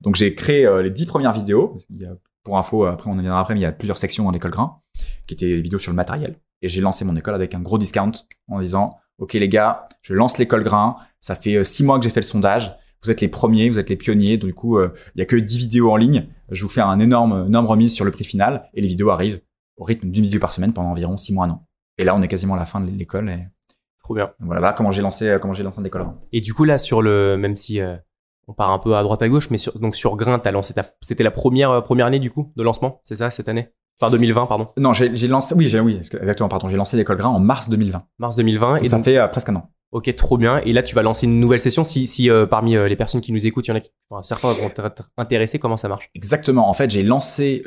Donc 0.00 0.16
j'ai 0.16 0.34
créé 0.34 0.66
euh, 0.66 0.82
les 0.82 0.90
10 0.90 1.06
premières 1.06 1.32
vidéos. 1.32 1.78
Il 1.90 2.02
y 2.02 2.06
a, 2.06 2.12
pour 2.44 2.58
info, 2.58 2.84
après 2.84 3.10
on 3.10 3.14
en 3.14 3.20
viendra 3.20 3.40
après, 3.40 3.54
mais 3.54 3.60
il 3.60 3.64
y 3.64 3.66
a 3.66 3.72
plusieurs 3.72 3.98
sections 3.98 4.24
dans 4.24 4.30
l'école 4.30 4.50
grain 4.50 4.80
qui 5.26 5.34
étaient 5.34 5.46
des 5.46 5.60
vidéos 5.60 5.78
sur 5.78 5.92
le 5.92 5.96
matériel. 5.96 6.36
Et 6.62 6.68
j'ai 6.68 6.80
lancé 6.80 7.04
mon 7.04 7.16
école 7.16 7.34
avec 7.34 7.54
un 7.54 7.60
gros 7.60 7.78
discount 7.78 8.12
en 8.48 8.60
disant, 8.60 8.98
OK 9.18 9.32
les 9.32 9.48
gars, 9.48 9.88
je 10.02 10.14
lance 10.14 10.38
l'école 10.38 10.62
grain. 10.62 10.96
Ça 11.20 11.34
fait 11.34 11.64
6 11.64 11.84
mois 11.84 11.98
que 11.98 12.04
j'ai 12.04 12.10
fait 12.10 12.20
le 12.20 12.26
sondage. 12.26 12.76
Vous 13.02 13.10
êtes 13.10 13.20
les 13.20 13.28
premiers, 13.28 13.70
vous 13.70 13.78
êtes 13.78 13.88
les 13.88 13.96
pionniers. 13.96 14.36
Donc, 14.36 14.48
du 14.48 14.54
coup, 14.54 14.80
il 14.80 14.90
y 15.16 15.22
a 15.22 15.24
que 15.24 15.36
10 15.36 15.58
vidéos 15.58 15.90
en 15.90 15.96
ligne. 15.96 16.26
Je 16.50 16.62
vous 16.62 16.68
fais 16.68 16.80
un 16.80 16.98
énorme, 17.00 17.46
énorme 17.46 17.66
remise 17.66 17.94
sur 17.94 18.04
le 18.04 18.10
prix 18.10 18.24
final 18.24 18.68
et 18.74 18.80
les 18.80 18.88
vidéos 18.88 19.10
arrivent 19.10 19.40
au 19.76 19.84
rythme 19.84 20.10
d'une 20.10 20.24
vidéo 20.24 20.40
par 20.40 20.52
semaine 20.52 20.72
pendant 20.72 20.90
environ 20.90 21.16
six 21.16 21.32
mois, 21.32 21.46
un 21.46 21.50
an. 21.50 21.66
Et 21.98 22.04
là, 22.04 22.14
on 22.14 22.22
est 22.22 22.28
quasiment 22.28 22.54
à 22.54 22.58
la 22.58 22.66
fin 22.66 22.80
de 22.80 22.90
l'école. 22.90 23.30
Et... 23.30 23.46
Trop 24.02 24.14
bien. 24.14 24.32
Voilà, 24.40 24.72
comment 24.72 24.92
j'ai 24.92 25.02
lancé, 25.02 25.38
comment 25.40 25.54
j'ai 25.54 25.62
lancé 25.62 25.80
l'école. 25.82 26.06
Et 26.32 26.40
du 26.40 26.52
coup, 26.52 26.64
là, 26.64 26.78
sur 26.78 27.00
le, 27.00 27.36
même 27.36 27.56
si 27.56 27.80
euh, 27.80 27.96
on 28.50 28.52
part 28.52 28.72
un 28.72 28.78
peu 28.78 28.96
à 28.96 29.02
droite 29.02 29.22
à 29.22 29.28
gauche, 29.28 29.50
mais 29.50 29.58
sur, 29.58 29.78
donc 29.78 29.94
sur 29.94 30.16
Grain, 30.16 30.38
t'as 30.38 30.50
lancé 30.50 30.74
ta, 30.74 30.84
c'était 31.00 31.22
la 31.22 31.30
première, 31.30 31.70
euh, 31.70 31.80
première 31.80 32.06
année 32.06 32.18
du 32.18 32.30
coup 32.30 32.52
de 32.56 32.62
lancement, 32.62 33.00
c'est 33.04 33.16
ça, 33.16 33.30
cette 33.30 33.48
année? 33.48 33.68
Enfin, 34.00 34.10
2020, 34.10 34.46
pardon. 34.46 34.68
Non, 34.78 34.92
j'ai 34.92 35.28
lancé, 35.28 35.54
oui, 35.54 35.68
j'ai, 35.68 35.78
oui, 35.78 35.96
exactement, 35.96 36.48
pardon, 36.48 36.68
j'ai 36.68 36.76
lancé 36.76 36.96
l'école 36.96 37.18
Grain 37.18 37.28
en 37.28 37.38
mars 37.38 37.68
2020. 37.68 38.02
Mars 38.18 38.36
2020. 38.36 38.76
et 38.78 38.86
ça 38.86 39.02
fait 39.02 39.18
euh, 39.18 39.28
presque 39.28 39.50
un 39.50 39.56
an. 39.56 39.70
Ok, 39.92 40.14
trop 40.14 40.38
bien. 40.38 40.58
Et 40.58 40.72
là, 40.72 40.82
tu 40.82 40.94
vas 40.94 41.02
lancer 41.02 41.26
une 41.26 41.40
nouvelle 41.40 41.60
session. 41.60 41.82
Si, 41.82 42.06
si 42.06 42.28
parmi 42.48 42.74
les 42.74 42.96
personnes 42.96 43.20
qui 43.20 43.32
nous 43.32 43.44
écoutent, 43.44 43.66
il 43.66 43.70
y 43.70 43.72
en 43.72 43.76
a 43.76 43.80
qui, 43.80 43.90
enfin, 44.08 44.22
certains 44.22 44.52
vont 44.52 44.68
être 44.68 45.10
intéressés, 45.16 45.58
comment 45.58 45.76
ça 45.76 45.88
marche? 45.88 46.10
Exactement. 46.14 46.68
En 46.68 46.74
fait, 46.74 46.90
j'ai 46.90 47.02
lancé 47.02 47.64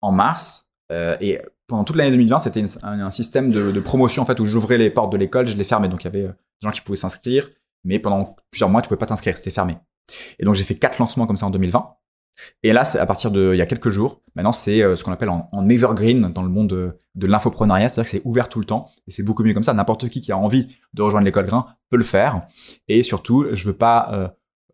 en 0.00 0.12
mars 0.12 0.70
et 0.90 1.38
pendant 1.66 1.84
toute 1.84 1.96
l'année 1.96 2.10
2020, 2.10 2.38
c'était 2.38 2.64
un, 2.82 3.10
système 3.10 3.50
de, 3.50 3.80
promotion 3.80 4.22
en 4.22 4.26
fait 4.26 4.38
où 4.40 4.46
j'ouvrais 4.46 4.78
les 4.78 4.90
portes 4.90 5.12
de 5.12 5.16
l'école, 5.16 5.46
je 5.46 5.56
les 5.56 5.64
fermais. 5.64 5.88
Donc 5.88 6.02
il 6.02 6.06
y 6.06 6.08
avait 6.08 6.24
euh, 6.24 6.32
des 6.60 6.68
gens 6.68 6.70
qui 6.70 6.80
pouvaient 6.80 6.96
s'inscrire, 6.96 7.50
mais 7.84 7.98
pendant 7.98 8.36
plusieurs 8.50 8.70
mois, 8.70 8.82
tu 8.82 8.88
pouvais 8.88 8.98
pas 8.98 9.06
t'inscrire, 9.06 9.36
c'était 9.36 9.50
fermé. 9.50 9.76
Et 10.38 10.44
donc 10.44 10.54
j'ai 10.54 10.64
fait 10.64 10.76
quatre 10.76 10.98
lancements 10.98 11.26
comme 11.26 11.36
ça 11.36 11.46
en 11.46 11.50
2020. 11.50 11.96
Et 12.62 12.72
là, 12.72 12.82
à 12.98 13.06
partir 13.06 13.30
de 13.30 13.52
il 13.54 13.58
y 13.58 13.62
a 13.62 13.66
quelques 13.66 13.90
jours, 13.90 14.20
maintenant 14.34 14.52
c'est 14.52 14.82
euh, 14.82 14.96
ce 14.96 15.04
qu'on 15.04 15.12
appelle 15.12 15.30
en, 15.30 15.48
en, 15.52 15.68
evergreen 15.68 16.32
dans 16.32 16.42
le 16.42 16.48
monde 16.48 16.68
de, 16.68 16.98
de 17.14 17.26
l'infoprenariat, 17.26 17.88
c'est-à-dire 17.88 18.10
que 18.10 18.18
c'est 18.18 18.26
ouvert 18.26 18.48
tout 18.48 18.58
le 18.58 18.66
temps 18.66 18.90
et 19.06 19.10
c'est 19.10 19.22
beaucoup 19.22 19.42
mieux 19.42 19.54
comme 19.54 19.62
ça. 19.62 19.74
N'importe 19.74 20.08
qui 20.08 20.20
qui 20.20 20.32
a 20.32 20.38
envie 20.38 20.68
de 20.94 21.02
rejoindre 21.02 21.24
l'école 21.24 21.46
Grain 21.46 21.66
peut 21.90 21.96
le 21.96 22.04
faire. 22.04 22.46
Et 22.88 23.02
surtout, 23.02 23.46
je 23.52 23.66
veux 23.66 23.76
pas 23.76 24.08
euh, 24.12 24.28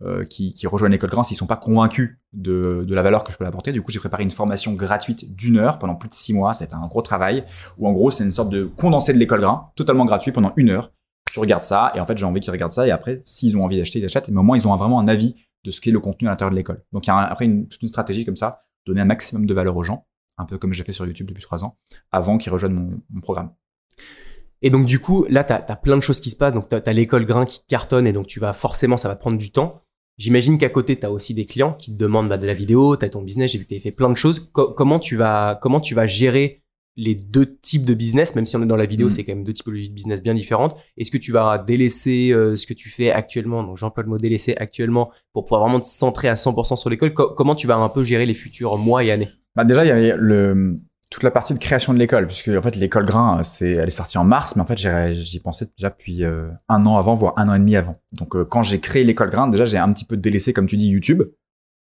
euh, 0.05 0.25
rejoignent 0.65 0.93
l'école 0.93 1.11
Grain 1.11 1.25
s'ils 1.25 1.37
sont 1.37 1.47
pas 1.47 1.57
convaincus 1.57 2.19
de, 2.33 2.85
la 2.89 3.03
valeur 3.03 3.25
que 3.25 3.33
je 3.33 3.39
peux 3.39 3.47
apporter. 3.47 3.73
Du 3.73 3.83
coup, 3.83 3.91
j'ai 3.91 4.01
préparé 4.01 4.23
une 4.23 4.31
formation 4.31 4.73
gratuite 4.73 5.35
d'une 5.35 5.59
heure 5.59 5.79
pendant 5.79 5.95
plus 5.95 6.09
de 6.09 6.15
six 6.15 6.33
mois. 6.33 6.55
C'était 6.55 6.75
un 6.75 6.87
gros 6.87 7.03
travail 7.03 7.45
où 7.79 7.87
en 7.87 7.93
gros, 7.93 8.11
c'est 8.11 8.25
une 8.25 8.33
sorte 8.33 8.51
de 8.51 8.65
condensé 8.65 9.13
de 9.13 9.19
l'école 9.19 9.41
Grain, 9.41 9.71
totalement 9.77 10.05
gratuit 10.05 10.33
pendant 10.33 10.53
une 10.57 10.71
heure. 10.71 10.93
Tu 11.33 11.39
regardes 11.39 11.65
ça 11.65 11.93
et 11.95 12.01
en 12.01 12.07
fait, 12.07 12.19
j'ai 12.19 12.27
envie 12.27 12.41
qu'ils 12.41 12.51
regardent 12.51 12.73
ça 12.73 12.87
et 12.87 12.91
après, 12.91 13.23
s'ils 13.25 13.57
ont 13.57 13.65
envie 13.65 13.79
d'acheter, 13.79 14.01
ils 14.01 14.05
achètent. 14.05 14.29
Mais 14.29 14.39
au 14.39 14.43
moins, 14.43 14.57
ils 14.57 14.67
ont 14.67 14.77
vraiment 14.77 15.01
un 15.01 15.09
avis 15.09 15.35
de 15.65 15.71
ce 15.71 15.81
qu'est 15.81 15.91
le 15.91 16.01
contenu 16.01 16.29
à 16.29 16.31
l'intérieur 16.31 16.51
de 16.51 16.57
l'école. 16.57 16.85
Donc, 16.93 17.07
il 17.07 17.11
y 17.11 17.13
a 17.13 17.19
après 17.19 17.45
une, 17.45 17.69
toute 17.69 17.83
une 17.83 17.89
stratégie 17.89 18.25
comme 18.25 18.37
ça, 18.37 18.65
donner 18.87 19.01
un 19.01 19.07
maximum 19.07 19.47
de 19.47 19.55
valeur 19.55 19.77
aux 19.77 19.85
gens, 19.85 20.07
un 20.39 20.45
peu 20.45 20.59
comme 20.59 20.73
j'ai 20.73 20.85
fait 20.85 20.93
sur 20.93 21.07
YouTube 21.07 21.29
depuis 21.29 21.43
trois 21.43 21.65
ans, 21.65 21.79
avant 22.11 22.39
qu'ils 22.39 22.53
rejoignent 22.53 23.01
mon, 23.11 23.21
programme. 23.21 23.53
Et 24.63 24.71
donc 24.71 24.87
du 24.87 25.01
coup, 25.01 25.27
là, 25.29 25.45
tu 25.45 25.53
as, 25.53 25.77
plein 25.77 25.97
de 25.97 26.03
choses 26.03 26.21
qui 26.21 26.31
se 26.31 26.37
passent. 26.37 26.55
Donc 26.55 26.69
tu 26.69 26.75
as, 26.75 26.93
l'école 26.93 27.25
grain 27.25 27.45
qui 27.45 27.65
cartonne 27.67 28.07
et 28.07 28.13
donc 28.13 28.27
tu 28.27 28.41
vas 28.41 28.53
forcément, 28.53 28.97
ça 28.97 29.09
va 29.09 29.17
prendre 29.17 29.39
du 29.39 29.51
temps. 29.51 29.83
J'imagine 30.19 30.59
qu'à 30.59 30.69
côté, 30.69 30.99
tu 30.99 31.07
as 31.07 31.11
aussi 31.11 31.35
des 31.35 31.47
clients 31.47 31.73
qui 31.73 31.93
te 31.93 31.97
demandent 31.97 32.29
bah, 32.29 32.39
de 32.39 32.47
la 32.47 32.55
vidéo, 32.55 32.97
tu 32.97 33.09
ton 33.11 33.23
business, 33.23 33.53
j'ai 33.53 33.59
vu 33.59 33.65
que 33.65 33.75
tu 33.75 33.81
fait 33.81 33.93
plein 33.93 34.11
de 34.11 34.15
choses. 34.15 34.51
comment, 34.53 34.99
tu 34.99 35.17
vas, 35.17 35.59
comment 35.61 35.81
tu 35.81 35.95
vas 35.95 36.07
gérer 36.07 36.62
les 36.97 37.15
deux 37.15 37.57
types 37.57 37.85
de 37.85 37.95
business, 37.95 38.35
même 38.35 38.47
si 38.47 38.57
on 38.57 38.63
est 38.63 38.67
dans 38.67 38.77
la 38.77 38.87
vidéo, 38.87 39.09
mm. 39.09 39.11
c'est 39.11 39.25
quand 39.25 39.35
même 39.35 39.45
deux 39.45 39.53
typologies 39.53 39.89
de 39.89 39.95
business 39.95 40.23
bien 40.23 40.35
différentes. 40.35 40.77
Est-ce 40.99 41.11
que 41.11 41.19
tu 41.19 41.33
vas 41.33 41.59
délaisser 41.59 42.33
euh, 42.33 42.57
ce 42.57 42.67
que 42.67 42.75
tu 42.75 42.91
fais 42.91 43.11
actuellement, 43.11 43.63
donc 43.63 43.79
j'emploie 43.79 44.03
le 44.03 44.11
mot 44.11 44.19
délaisser 44.19 44.55
actuellement, 44.57 45.11
pour 45.33 45.45
pouvoir 45.45 45.63
vraiment 45.63 45.81
te 45.81 45.89
centrer 45.89 46.29
à 46.29 46.35
100% 46.35 46.77
sur 46.77 46.91
l'école 46.91 47.15
Comment 47.15 47.55
tu 47.55 47.67
vas 47.67 47.77
un 47.77 47.89
peu 47.89 48.05
gérer 48.05 48.27
les 48.27 48.35
futurs 48.35 48.77
mois 48.79 49.05
et 49.05 49.11
années? 49.11 49.31
Bah 49.57 49.65
Déjà, 49.65 49.85
il 49.85 49.89
y 49.89 49.91
avait 49.91 50.15
le... 50.17 50.79
toute 51.11 51.23
la 51.23 51.31
partie 51.31 51.55
de 51.55 51.59
création 51.59 51.95
de 51.95 51.99
l'école, 51.99 52.27
puisque 52.27 52.49
en 52.49 52.63
fait 52.63 52.77
l'école 52.77 53.07
grain, 53.07 53.43
c'est, 53.43 53.71
elle 53.71 53.89
est 53.89 53.91
sortie 53.91 54.19
en 54.19 54.25
mars, 54.25 54.57
mais 54.57 54.63
en 54.63 54.67
fait 54.67 54.79
j'y 55.15 55.41
pensais 55.41 55.67
déjà 55.77 55.91
depuis 55.91 56.25
euh, 56.25 56.49
un 56.69 56.85
an 56.87 56.99
avant, 56.99 57.15
voire 57.15 57.35
un 57.37 57.49
an 57.49 57.55
et 57.55 57.59
demi 57.59 57.77
avant. 57.77 57.97
Donc 58.13 58.37
euh, 58.37 58.45
quand 58.45 58.63
j'ai 58.63 58.81
créé 58.81 59.05
l'école 59.05 59.31
grain, 59.31 59.49
déjà 59.49 59.65
j'ai 59.65 59.79
un 59.79 59.93
petit 59.93 60.05
peu 60.05 60.17
délaissé, 60.17 60.53
comme 60.53 60.67
tu 60.67 60.77
dis, 60.77 60.89
YouTube, 60.89 61.23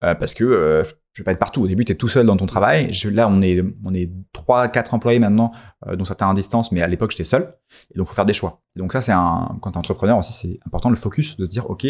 euh, 0.04 0.16
parce 0.16 0.34
que 0.34 0.46
euh, 0.46 0.84
je 1.20 1.24
vais 1.24 1.26
pas 1.26 1.32
être 1.34 1.40
partout. 1.40 1.62
Au 1.64 1.68
début, 1.68 1.84
tu 1.84 1.92
es 1.92 1.96
tout 1.96 2.08
seul 2.08 2.26
dans 2.26 2.38
ton 2.38 2.46
travail. 2.46 2.94
Je, 2.94 3.10
là, 3.10 3.28
on 3.28 3.42
est 3.42 3.62
on 3.84 3.94
est 3.94 4.10
trois, 4.32 4.70
quatre 4.70 4.94
employés 4.94 5.20
maintenant, 5.20 5.52
euh, 5.86 5.98
dont 5.98 6.06
certains 6.06 6.30
à 6.30 6.34
distance, 6.34 6.72
mais 6.72 6.82
à 6.82 6.88
l'époque 6.88 7.12
j'étais 7.12 7.26
seul. 7.26 7.54
Et 7.94 7.98
donc 7.98 8.08
faut 8.08 8.14
faire 8.14 8.26
des 8.26 8.34
choix. 8.34 8.62
Et 8.78 8.80
donc 8.80 8.94
ça, 8.94 9.02
c'est 9.02 9.12
un 9.12 9.58
quand 9.62 9.72
t'es 9.72 9.78
entrepreneur 9.78 10.18
aussi, 10.18 10.32
c'est 10.32 10.60
important 10.66 10.90
le 10.90 10.96
focus 10.96 11.36
de 11.36 11.44
se 11.44 11.50
dire, 11.52 11.70
ok. 11.70 11.86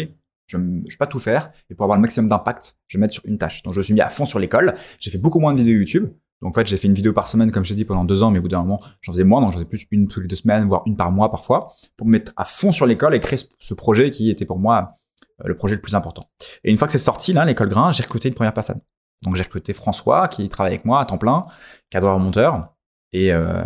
Je 0.48 0.56
ne 0.56 0.80
vais 0.82 0.96
pas 0.98 1.06
tout 1.06 1.20
faire, 1.20 1.52
et 1.70 1.76
pour 1.76 1.84
avoir 1.84 1.96
le 1.96 2.02
maximum 2.02 2.28
d'impact, 2.28 2.74
je 2.88 2.98
vais 2.98 3.00
mettre 3.02 3.14
sur 3.14 3.22
une 3.24 3.38
tâche. 3.38 3.62
Donc 3.62 3.72
je 3.74 3.78
me 3.78 3.84
suis 3.84 3.94
mis 3.94 4.00
à 4.00 4.08
fond 4.08 4.26
sur 4.26 4.40
l'école. 4.40 4.74
J'ai 4.98 5.12
fait 5.12 5.18
beaucoup 5.18 5.38
moins 5.38 5.52
de 5.52 5.58
vidéos 5.58 5.78
YouTube. 5.78 6.08
Donc 6.42 6.50
en 6.50 6.52
fait, 6.54 6.66
j'ai 6.66 6.76
fait 6.76 6.88
une 6.88 6.94
vidéo 6.94 7.12
par 7.12 7.28
semaine, 7.28 7.52
comme 7.52 7.64
je 7.64 7.68
t'ai 7.68 7.76
dit, 7.76 7.84
pendant 7.84 8.04
deux 8.04 8.24
ans, 8.24 8.32
mais 8.32 8.40
au 8.40 8.42
bout 8.42 8.48
d'un 8.48 8.58
moment, 8.62 8.80
j'en 9.02 9.12
faisais 9.12 9.22
moins, 9.22 9.40
donc 9.40 9.50
j'en 9.52 9.58
faisais 9.58 9.68
plus 9.68 9.86
une 9.92 10.08
toutes 10.08 10.22
les 10.24 10.28
deux 10.28 10.34
semaines, 10.34 10.66
voire 10.66 10.82
une 10.86 10.96
par 10.96 11.12
mois 11.12 11.30
parfois, 11.30 11.74
pour 11.96 12.04
me 12.08 12.12
mettre 12.12 12.32
à 12.36 12.44
fond 12.44 12.72
sur 12.72 12.86
l'école 12.86 13.14
et 13.14 13.20
créer 13.20 13.38
ce- 13.60 13.74
projet 13.74 14.10
qui 14.10 14.28
était 14.28 14.44
pour 14.44 14.58
moi 14.58 14.96
euh, 15.44 15.48
le 15.48 15.54
projet 15.54 15.76
le 15.76 15.80
plus 15.82 15.94
important. 15.94 16.24
Et 16.64 16.70
une 16.72 16.78
fois 16.78 16.88
que 16.88 16.92
c'est 16.92 16.98
sorti, 16.98 17.32
là, 17.32 17.44
l'école 17.44 17.68
grain, 17.68 17.92
j'ai 17.92 18.02
recruté 18.02 18.26
une 18.28 18.34
première 18.34 18.54
personne. 18.54 18.80
Donc 19.24 19.36
j'ai 19.36 19.42
recruté 19.42 19.72
François, 19.72 20.28
qui 20.28 20.48
travaille 20.48 20.72
avec 20.72 20.84
moi 20.84 21.00
à 21.00 21.04
temps 21.04 21.18
plein, 21.18 21.46
cadreur 21.90 22.18
monteur, 22.18 22.70
et, 23.12 23.32
euh, 23.32 23.62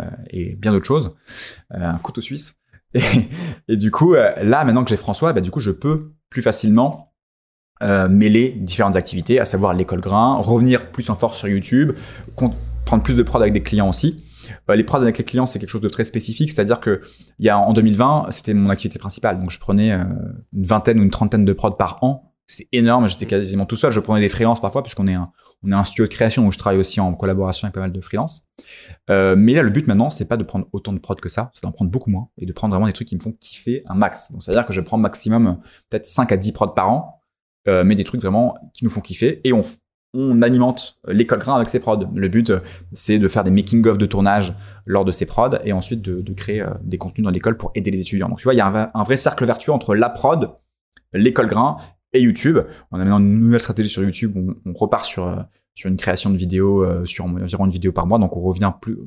bien 0.57 0.71
d'autres 0.71 0.85
choses, 0.85 1.15
euh, 1.73 1.89
un 1.89 1.97
couteau 1.97 2.21
suisse. 2.21 2.55
Et, 3.67 3.77
du 3.77 3.91
coup, 3.91 4.15
euh, 4.15 4.31
là, 4.41 4.63
maintenant 4.63 4.83
que 4.83 4.89
j'ai 4.89 4.97
François, 4.97 5.33
bah, 5.33 5.41
du 5.41 5.51
coup, 5.51 5.59
je 5.59 5.71
peux 5.71 6.13
plus 6.29 6.41
facilement 6.41 7.11
mêler 7.81 8.55
différentes 8.57 8.95
activités, 8.95 9.37
à 9.37 9.43
savoir 9.43 9.73
l'école 9.73 9.99
grain, 9.99 10.37
revenir 10.37 10.91
plus 10.91 11.09
en 11.09 11.15
force 11.15 11.37
sur 11.37 11.49
YouTube, 11.49 11.91
prendre 12.85 13.03
plus 13.03 13.17
de 13.17 13.21
prod 13.21 13.41
avec 13.41 13.53
des 13.53 13.61
clients 13.61 13.89
aussi. 13.89 14.23
Les 14.69 14.83
prods 14.85 15.01
avec 15.01 15.17
les 15.17 15.25
clients, 15.25 15.45
c'est 15.45 15.59
quelque 15.59 15.69
chose 15.69 15.81
de 15.81 15.89
très 15.89 16.05
spécifique, 16.05 16.49
c'est-à-dire 16.49 16.79
que 16.79 17.01
il 17.37 17.45
y 17.45 17.49
a 17.49 17.59
en 17.59 17.73
2020, 17.73 18.27
c'était 18.31 18.53
mon 18.53 18.69
activité 18.69 18.97
principale, 18.97 19.39
donc 19.39 19.51
je 19.51 19.59
prenais 19.59 19.91
une 19.91 20.63
vingtaine 20.63 20.99
ou 20.99 21.03
une 21.03 21.09
trentaine 21.09 21.43
de 21.43 21.51
prods 21.51 21.71
par 21.71 22.01
an. 22.01 22.33
C'était 22.47 22.69
énorme, 22.71 23.07
j'étais 23.07 23.25
quasiment 23.25 23.65
tout 23.65 23.75
seul. 23.75 23.91
Je 23.91 23.99
prenais 23.99 24.21
des 24.21 24.29
freelances 24.29 24.61
parfois, 24.61 24.81
puisqu'on 24.81 25.07
est 25.07 25.13
un, 25.13 25.31
on 25.65 25.71
est 25.71 25.75
un 25.75 25.83
studio 25.83 26.05
de 26.05 26.09
création 26.09 26.45
où 26.45 26.51
je 26.51 26.57
travaille 26.57 26.79
aussi 26.79 26.99
en 26.99 27.13
collaboration 27.13 27.65
avec 27.65 27.73
pas 27.73 27.81
mal 27.81 27.91
de 27.91 28.01
freelances. 28.01 28.47
Euh, 29.09 29.35
mais 29.37 29.53
là, 29.53 29.63
le 29.63 29.69
but 29.69 29.87
maintenant, 29.87 30.09
c'est 30.09 30.25
pas 30.25 30.37
de 30.37 30.43
prendre 30.43 30.67
autant 30.71 30.93
de 30.93 30.99
prods 30.99 31.15
que 31.15 31.29
ça, 31.29 31.51
c'est 31.53 31.63
d'en 31.63 31.71
prendre 31.71 31.91
beaucoup 31.91 32.09
moins 32.09 32.29
et 32.37 32.45
de 32.45 32.53
prendre 32.53 32.73
vraiment 32.73 32.87
des 32.87 32.93
trucs 32.93 33.07
qui 33.07 33.15
me 33.15 33.21
font 33.21 33.33
kiffer 33.39 33.83
un 33.87 33.95
max. 33.95 34.31
Donc, 34.31 34.43
c'est-à-dire 34.43 34.65
que 34.65 34.73
je 34.73 34.81
prends 34.81 34.97
maximum 34.97 35.59
peut-être 35.89 36.05
5 36.05 36.31
à 36.31 36.37
10 36.37 36.51
prods 36.51 36.67
par 36.69 36.89
an, 36.89 37.21
euh, 37.67 37.83
mais 37.83 37.95
des 37.95 38.03
trucs 38.03 38.21
vraiment 38.21 38.55
qui 38.73 38.83
nous 38.83 38.91
font 38.91 39.01
kiffer 39.01 39.41
et 39.43 39.53
on, 39.53 39.63
on 40.13 40.41
alimente 40.41 40.99
l'école 41.07 41.39
grain 41.39 41.55
avec 41.55 41.69
ces 41.69 41.79
prods. 41.79 42.05
Le 42.13 42.27
but, 42.27 42.53
c'est 42.93 43.17
de 43.17 43.27
faire 43.27 43.43
des 43.43 43.51
making-of 43.51 43.97
de 43.97 44.05
tournage 44.05 44.55
lors 44.85 45.03
de 45.03 45.11
ces 45.11 45.25
prods 45.25 45.57
et 45.63 45.73
ensuite 45.73 46.01
de, 46.01 46.33
créer 46.33 46.61
euh, 46.61 46.69
des 46.81 46.97
contenus 46.97 47.25
dans 47.25 47.31
l'école 47.31 47.57
pour 47.57 47.71
aider 47.73 47.89
les 47.91 48.01
étudiants. 48.01 48.29
Donc, 48.29 48.37
tu 48.37 48.43
vois, 48.43 48.53
il 48.53 48.57
y 48.57 48.61
a 48.61 48.67
un, 48.67 48.91
un 48.93 49.03
vrai 49.03 49.17
cercle 49.17 49.45
vertueux 49.45 49.71
entre 49.71 49.95
la 49.95 50.09
prod, 50.09 50.51
l'école 51.13 51.47
grain 51.47 51.77
et 52.15 52.21
YouTube. 52.21 52.59
On 52.91 52.95
a 52.95 52.99
maintenant 52.99 53.19
une 53.19 53.39
nouvelle 53.39 53.59
stratégie 53.61 53.89
sur 53.89 54.03
YouTube. 54.03 54.33
On, 54.35 54.55
on 54.69 54.73
repart 54.73 55.05
sur, 55.05 55.27
euh, 55.27 55.35
sur 55.73 55.89
une 55.89 55.97
création 55.97 56.29
de 56.29 56.37
vidéos, 56.37 56.83
euh, 56.83 57.05
sur 57.05 57.25
environ 57.25 57.65
une 57.65 57.71
vidéo 57.71 57.91
par 57.91 58.07
mois. 58.07 58.19
Donc, 58.19 58.35
on 58.35 58.41
revient 58.41 58.71
plus, 58.81 58.97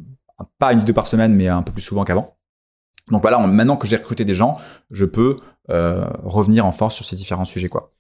pas 0.59 0.73
une 0.73 0.79
vidéo 0.79 0.95
par 0.95 1.07
semaine, 1.07 1.35
mais 1.35 1.49
un 1.49 1.63
peu 1.63 1.73
plus 1.73 1.83
souvent 1.83 2.05
qu'avant. 2.05 2.37
Donc 3.11 3.23
voilà, 3.23 3.39
maintenant 3.47 3.77
que 3.77 3.87
j'ai 3.89 3.97
recruté 3.97 4.25
des 4.27 4.35
gens, 4.35 4.59
je 4.91 5.07
peux 5.07 5.37
euh, 5.71 6.07
revenir 6.25 6.67
en 6.67 6.73
force 6.73 6.95
sur 6.95 7.05
ces 7.07 7.17
différents 7.17 7.47
sujets, 7.47 7.69
quoi. 7.69 7.95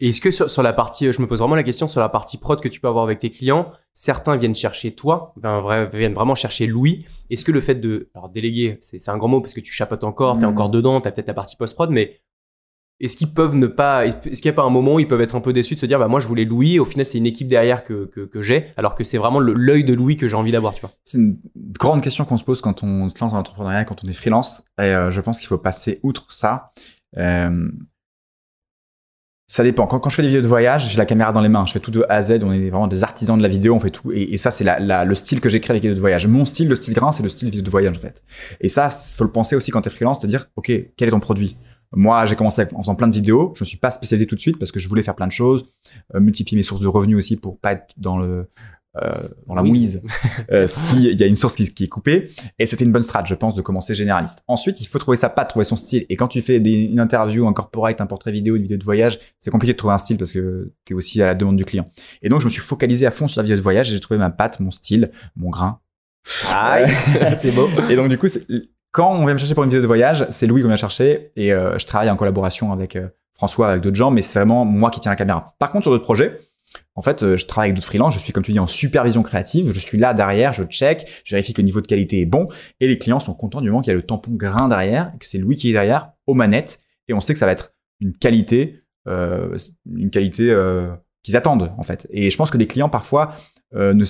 Et 0.00 0.08
est-ce 0.08 0.20
que 0.20 0.30
sur, 0.30 0.50
sur 0.50 0.62
la 0.62 0.72
partie, 0.72 1.12
je 1.12 1.20
me 1.22 1.26
pose 1.26 1.38
vraiment 1.40 1.54
la 1.56 1.62
question 1.62 1.88
sur 1.88 2.00
la 2.00 2.08
partie 2.08 2.38
prod 2.38 2.60
que 2.60 2.68
tu 2.68 2.80
peux 2.80 2.88
avoir 2.88 3.04
avec 3.04 3.20
tes 3.20 3.30
clients, 3.30 3.72
certains 3.94 4.36
viennent 4.36 4.54
chercher 4.54 4.92
toi, 4.94 5.34
viennent 5.92 6.14
vraiment 6.14 6.34
chercher 6.34 6.66
Louis. 6.66 7.04
Est-ce 7.30 7.44
que 7.44 7.52
le 7.52 7.60
fait 7.60 7.76
de, 7.76 8.10
alors 8.14 8.28
déléguer, 8.28 8.76
c'est 8.80 8.98
c'est 8.98 9.10
un 9.10 9.16
grand 9.16 9.28
mot 9.28 9.40
parce 9.40 9.54
que 9.54 9.60
tu 9.60 9.72
chapeautes 9.72 10.04
encore, 10.04 10.38
t'es 10.38 10.46
Mhm. 10.46 10.52
encore 10.52 10.70
dedans, 10.70 11.00
t'as 11.00 11.10
peut-être 11.12 11.28
la 11.28 11.34
partie 11.34 11.56
post-prod, 11.56 11.90
mais 11.90 12.20
est-ce 13.00 13.16
qu'ils 13.16 13.32
peuvent 13.32 13.56
ne 13.56 13.66
pas, 13.66 14.06
est-ce 14.06 14.40
qu'il 14.40 14.50
n'y 14.50 14.54
a 14.54 14.56
pas 14.56 14.62
un 14.62 14.70
moment 14.70 14.94
où 14.94 15.00
ils 15.00 15.08
peuvent 15.08 15.20
être 15.20 15.34
un 15.34 15.40
peu 15.40 15.52
déçus 15.52 15.74
de 15.74 15.80
se 15.80 15.86
dire, 15.86 15.98
bah 15.98 16.08
moi 16.08 16.20
je 16.20 16.28
voulais 16.28 16.44
Louis, 16.44 16.78
au 16.78 16.84
final 16.84 17.06
c'est 17.06 17.18
une 17.18 17.26
équipe 17.26 17.48
derrière 17.48 17.82
que, 17.82 18.06
que, 18.06 18.42
j'ai, 18.42 18.72
alors 18.76 18.94
que 18.94 19.04
c'est 19.04 19.18
vraiment 19.18 19.40
l'œil 19.40 19.84
de 19.84 19.94
Louis 19.94 20.16
que 20.16 20.28
j'ai 20.28 20.36
envie 20.36 20.52
d'avoir, 20.52 20.74
tu 20.74 20.80
vois. 20.80 20.92
C'est 21.04 21.18
une 21.18 21.38
grande 21.78 22.02
question 22.02 22.24
qu'on 22.24 22.38
se 22.38 22.44
pose 22.44 22.60
quand 22.60 22.82
on 22.82 23.08
se 23.08 23.14
lance 23.20 23.32
dans 23.32 23.38
l'entrepreneuriat, 23.38 23.84
quand 23.84 24.04
on 24.04 24.08
est 24.08 24.12
freelance. 24.12 24.62
Et 24.78 24.82
euh, 24.82 25.10
je 25.10 25.20
pense 25.20 25.38
qu'il 25.38 25.48
faut 25.48 25.58
passer 25.58 26.00
outre 26.02 26.32
ça. 26.32 26.72
Euh, 27.16 27.68
ça 29.46 29.62
dépend. 29.62 29.86
Quand, 29.86 30.00
quand 30.00 30.10
je 30.10 30.16
fais 30.16 30.22
des 30.22 30.28
vidéos 30.28 30.42
de 30.42 30.48
voyage, 30.48 30.90
j'ai 30.90 30.96
la 30.96 31.04
caméra 31.04 31.30
dans 31.32 31.40
les 31.40 31.48
mains. 31.48 31.66
Je 31.66 31.72
fais 31.72 31.80
tout 31.80 31.90
de 31.90 32.02
A 32.08 32.14
à 32.14 32.22
Z. 32.22 32.42
On 32.42 32.52
est 32.52 32.70
vraiment 32.70 32.86
des 32.86 33.04
artisans 33.04 33.36
de 33.36 33.42
la 33.42 33.48
vidéo. 33.48 33.74
On 33.74 33.80
fait 33.80 33.90
tout. 33.90 34.10
Et, 34.12 34.36
ça, 34.36 34.50
c'est 34.50 34.64
la, 34.64 35.04
le 35.04 35.14
style 35.14 35.40
que 35.40 35.48
j'ai 35.48 35.60
créé 35.60 35.72
avec 35.72 35.82
les 35.82 35.90
vidéos 35.90 35.96
de 35.96 36.00
voyage. 36.00 36.26
Mon 36.26 36.44
style, 36.44 36.68
le 36.68 36.76
style 36.76 36.94
grain, 36.94 37.12
c'est 37.12 37.22
le 37.22 37.28
style 37.28 37.50
vidéo 37.50 37.62
de 37.62 37.70
voyage, 37.70 37.96
en 37.96 38.00
fait. 38.00 38.24
Et 38.60 38.68
ça, 38.68 38.88
faut 38.88 39.24
le 39.24 39.30
penser 39.30 39.54
aussi 39.54 39.70
quand 39.70 39.82
t'es 39.82 39.90
freelance, 39.90 40.18
te 40.18 40.26
dire, 40.26 40.48
OK, 40.56 40.72
quel 40.96 41.08
est 41.08 41.10
ton 41.10 41.20
produit? 41.20 41.58
Moi, 41.94 42.26
j'ai 42.26 42.36
commencé 42.36 42.62
en 42.74 42.82
faisant 42.82 42.94
plein 42.94 43.08
de 43.08 43.14
vidéos. 43.14 43.52
Je 43.56 43.62
ne 43.62 43.66
suis 43.66 43.78
pas 43.78 43.90
spécialisé 43.90 44.26
tout 44.26 44.34
de 44.34 44.40
suite 44.40 44.58
parce 44.58 44.72
que 44.72 44.80
je 44.80 44.88
voulais 44.88 45.02
faire 45.02 45.14
plein 45.14 45.26
de 45.26 45.32
choses, 45.32 45.64
euh, 46.14 46.20
multiplier 46.20 46.58
mes 46.58 46.62
sources 46.62 46.80
de 46.80 46.88
revenus 46.88 47.16
aussi 47.16 47.36
pour 47.36 47.58
pas 47.58 47.72
être 47.72 47.94
dans 47.96 48.18
le 48.18 48.48
euh, 49.02 49.10
dans 49.48 49.56
la 49.56 49.62
wheeze 49.62 50.04
euh, 50.52 50.68
s'il 50.68 51.20
y 51.20 51.22
a 51.24 51.26
une 51.26 51.34
source 51.34 51.56
qui, 51.56 51.74
qui 51.74 51.84
est 51.84 51.88
coupée. 51.88 52.30
Et 52.60 52.66
c'était 52.66 52.84
une 52.84 52.92
bonne 52.92 53.02
strat, 53.02 53.24
je 53.24 53.34
pense, 53.34 53.56
de 53.56 53.62
commencer 53.62 53.92
généraliste. 53.92 54.44
Ensuite, 54.46 54.80
il 54.80 54.86
faut 54.86 55.00
trouver 55.00 55.16
sa 55.16 55.28
patte, 55.28 55.48
trouver 55.48 55.64
son 55.64 55.74
style. 55.74 56.06
Et 56.08 56.16
quand 56.16 56.28
tu 56.28 56.40
fais 56.40 56.60
des, 56.60 56.84
une 56.84 57.00
interview, 57.00 57.48
un 57.48 57.52
corporate, 57.52 58.00
un 58.00 58.06
portrait 58.06 58.30
vidéo, 58.30 58.54
une 58.54 58.62
vidéo 58.62 58.76
de 58.76 58.84
voyage, 58.84 59.18
c'est 59.40 59.50
compliqué 59.50 59.72
de 59.72 59.78
trouver 59.78 59.94
un 59.94 59.98
style 59.98 60.16
parce 60.16 60.30
que 60.30 60.72
tu 60.84 60.92
es 60.92 60.96
aussi 60.96 61.20
à 61.22 61.26
la 61.26 61.34
demande 61.34 61.56
du 61.56 61.64
client. 61.64 61.90
Et 62.22 62.28
donc, 62.28 62.40
je 62.40 62.44
me 62.44 62.50
suis 62.50 62.60
focalisé 62.60 63.04
à 63.04 63.10
fond 63.10 63.26
sur 63.26 63.40
la 63.40 63.44
vidéo 63.44 63.56
de 63.56 63.62
voyage 63.62 63.90
et 63.90 63.94
j'ai 63.94 64.00
trouvé 64.00 64.18
ma 64.18 64.30
patte, 64.30 64.60
mon 64.60 64.70
style, 64.70 65.10
mon 65.34 65.50
grain. 65.50 65.80
Aïe, 66.50 66.88
c'est 67.42 67.50
beau. 67.50 67.68
Et 67.90 67.96
donc, 67.96 68.08
du 68.08 68.16
coup, 68.16 68.28
quand 68.94 69.10
on 69.10 69.24
vient 69.24 69.34
me 69.34 69.38
chercher 69.38 69.54
pour 69.54 69.64
une 69.64 69.70
vidéo 69.70 69.82
de 69.82 69.88
voyage, 69.88 70.24
c'est 70.30 70.46
Louis 70.46 70.62
qu'on 70.62 70.68
vient 70.68 70.76
chercher 70.76 71.32
et 71.34 71.52
euh, 71.52 71.76
je 71.80 71.84
travaille 71.84 72.08
en 72.10 72.16
collaboration 72.16 72.72
avec 72.72 72.94
euh, 72.94 73.08
François, 73.34 73.70
avec 73.70 73.82
d'autres 73.82 73.96
gens, 73.96 74.12
mais 74.12 74.22
c'est 74.22 74.38
vraiment 74.38 74.64
moi 74.64 74.88
qui 74.92 75.00
tiens 75.00 75.10
la 75.10 75.16
caméra. 75.16 75.56
Par 75.58 75.72
contre, 75.72 75.82
sur 75.82 75.90
d'autres 75.90 76.04
projets, 76.04 76.38
en 76.94 77.02
fait, 77.02 77.24
euh, 77.24 77.36
je 77.36 77.44
travaille 77.46 77.70
avec 77.70 77.74
d'autres 77.74 77.88
freelances, 77.88 78.14
je 78.14 78.20
suis, 78.20 78.32
comme 78.32 78.44
tu 78.44 78.52
dis, 78.52 78.60
en 78.60 78.68
supervision 78.68 79.24
créative, 79.24 79.72
je 79.72 79.80
suis 79.80 79.98
là 79.98 80.14
derrière, 80.14 80.52
je 80.52 80.62
check, 80.62 81.08
je 81.24 81.34
vérifie 81.34 81.52
que 81.52 81.60
le 81.60 81.66
niveau 81.66 81.80
de 81.80 81.88
qualité 81.88 82.20
est 82.20 82.24
bon, 82.24 82.46
et 82.78 82.86
les 82.86 82.96
clients 82.96 83.18
sont 83.18 83.34
contents 83.34 83.60
du 83.60 83.68
moment 83.68 83.82
qu'il 83.82 83.90
y 83.90 83.94
a 83.94 83.96
le 83.96 84.02
tampon 84.04 84.30
grain 84.30 84.68
derrière, 84.68 85.10
et 85.12 85.18
que 85.18 85.26
c'est 85.26 85.38
Louis 85.38 85.56
qui 85.56 85.70
est 85.70 85.72
derrière, 85.72 86.12
aux 86.28 86.34
manettes, 86.34 86.78
et 87.08 87.14
on 87.14 87.20
sait 87.20 87.32
que 87.32 87.40
ça 87.40 87.46
va 87.46 87.52
être 87.52 87.72
une 87.98 88.12
qualité, 88.12 88.80
une 89.06 90.10
qualité 90.10 90.54
qu'ils 91.24 91.36
attendent, 91.36 91.72
en 91.76 91.82
fait. 91.82 92.06
Et 92.10 92.30
je 92.30 92.36
pense 92.36 92.50
que 92.50 92.56
des 92.56 92.68
clients, 92.68 92.88
parfois, 92.88 93.34
euh, 93.74 93.92
ne, 93.92 94.04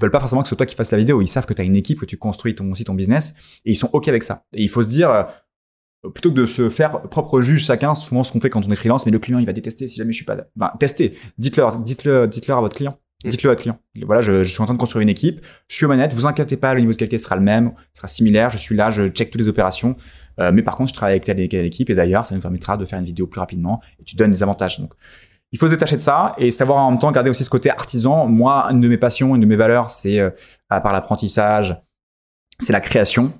veulent 0.00 0.10
pas 0.10 0.20
forcément 0.20 0.40
que 0.40 0.48
ce 0.48 0.50
soit 0.50 0.56
toi 0.56 0.66
qui 0.66 0.76
fasses 0.76 0.92
la 0.92 0.98
vidéo, 0.98 1.20
ils 1.20 1.28
savent 1.28 1.44
que 1.44 1.52
tu 1.52 1.60
as 1.60 1.64
une 1.64 1.76
équipe, 1.76 2.00
que 2.00 2.06
tu 2.06 2.16
construis 2.16 2.54
ton, 2.54 2.70
aussi 2.70 2.84
ton 2.84 2.94
business, 2.94 3.34
et 3.66 3.72
ils 3.72 3.76
sont 3.76 3.90
OK 3.92 4.08
avec 4.08 4.22
ça. 4.22 4.46
Et 4.54 4.62
il 4.62 4.68
faut 4.70 4.82
se 4.82 4.88
dire, 4.88 5.10
euh, 5.10 5.24
plutôt 6.14 6.30
que 6.30 6.36
de 6.36 6.46
se 6.46 6.70
faire 6.70 7.02
propre 7.02 7.42
juge 7.42 7.66
chacun, 7.66 7.94
souvent 7.94 8.24
ce 8.24 8.32
qu'on 8.32 8.40
fait 8.40 8.48
quand 8.48 8.66
on 8.66 8.70
est 8.70 8.76
freelance, 8.76 9.04
mais 9.04 9.12
le 9.12 9.18
client 9.18 9.38
il 9.38 9.46
va 9.46 9.52
détester 9.52 9.86
si 9.88 9.96
jamais 9.96 10.12
je 10.12 10.16
suis 10.16 10.24
pas. 10.24 10.36
Enfin, 10.58 10.72
testez, 10.78 11.18
dites-leur, 11.36 11.78
dites-le, 11.78 12.26
dites-leur 12.26 12.58
à 12.58 12.60
votre 12.60 12.76
client. 12.76 12.96
Mm. 13.24 13.28
Dites-le 13.28 13.50
à 13.50 13.52
votre 13.52 13.62
client. 13.62 13.78
Voilà, 14.06 14.22
je, 14.22 14.44
je 14.44 14.50
suis 14.52 14.62
en 14.62 14.64
train 14.64 14.74
de 14.74 14.78
construire 14.78 15.02
une 15.02 15.08
équipe, 15.08 15.44
je 15.68 15.76
suis 15.76 15.84
aux 15.84 15.88
manettes, 15.88 16.14
vous 16.14 16.26
inquiétez 16.26 16.56
pas, 16.56 16.74
le 16.74 16.80
niveau 16.80 16.92
de 16.92 16.96
qualité 16.96 17.18
sera 17.18 17.36
le 17.36 17.42
même, 17.42 17.72
sera 17.94 18.08
similaire, 18.08 18.50
je 18.50 18.58
suis 18.58 18.76
là, 18.76 18.90
je 18.90 19.08
check 19.08 19.30
toutes 19.30 19.40
les 19.40 19.48
opérations. 19.48 19.96
Euh, 20.40 20.50
mais 20.52 20.62
par 20.62 20.76
contre, 20.76 20.90
je 20.90 20.94
travaille 20.94 21.12
avec 21.12 21.24
telle 21.24 21.38
et 21.40 21.48
telle 21.48 21.66
équipe 21.66 21.90
et 21.90 21.94
d'ailleurs, 21.94 22.26
ça 22.26 22.34
nous 22.34 22.40
permettra 22.40 22.76
de 22.76 22.84
faire 22.84 22.98
une 22.98 23.04
vidéo 23.04 23.26
plus 23.26 23.40
rapidement 23.40 23.80
et 24.00 24.04
tu 24.04 24.16
donnes 24.16 24.30
des 24.30 24.42
avantages. 24.42 24.80
Donc, 24.80 24.94
il 25.52 25.58
faut 25.58 25.66
se 25.66 25.72
détacher 25.72 25.96
de 25.96 26.02
ça 26.02 26.34
et 26.38 26.50
savoir 26.50 26.78
en 26.78 26.90
même 26.90 26.98
temps 26.98 27.12
garder 27.12 27.30
aussi 27.30 27.44
ce 27.44 27.50
côté 27.50 27.70
artisan. 27.70 28.26
Moi, 28.26 28.66
une 28.70 28.80
de 28.80 28.88
mes 28.88 28.96
passions, 28.96 29.34
une 29.34 29.42
de 29.42 29.46
mes 29.46 29.56
valeurs, 29.56 29.90
c'est 29.90 30.18
euh, 30.18 30.30
à 30.70 30.80
part 30.80 30.92
l'apprentissage, 30.92 31.80
c'est 32.58 32.72
la 32.72 32.80
création. 32.80 33.32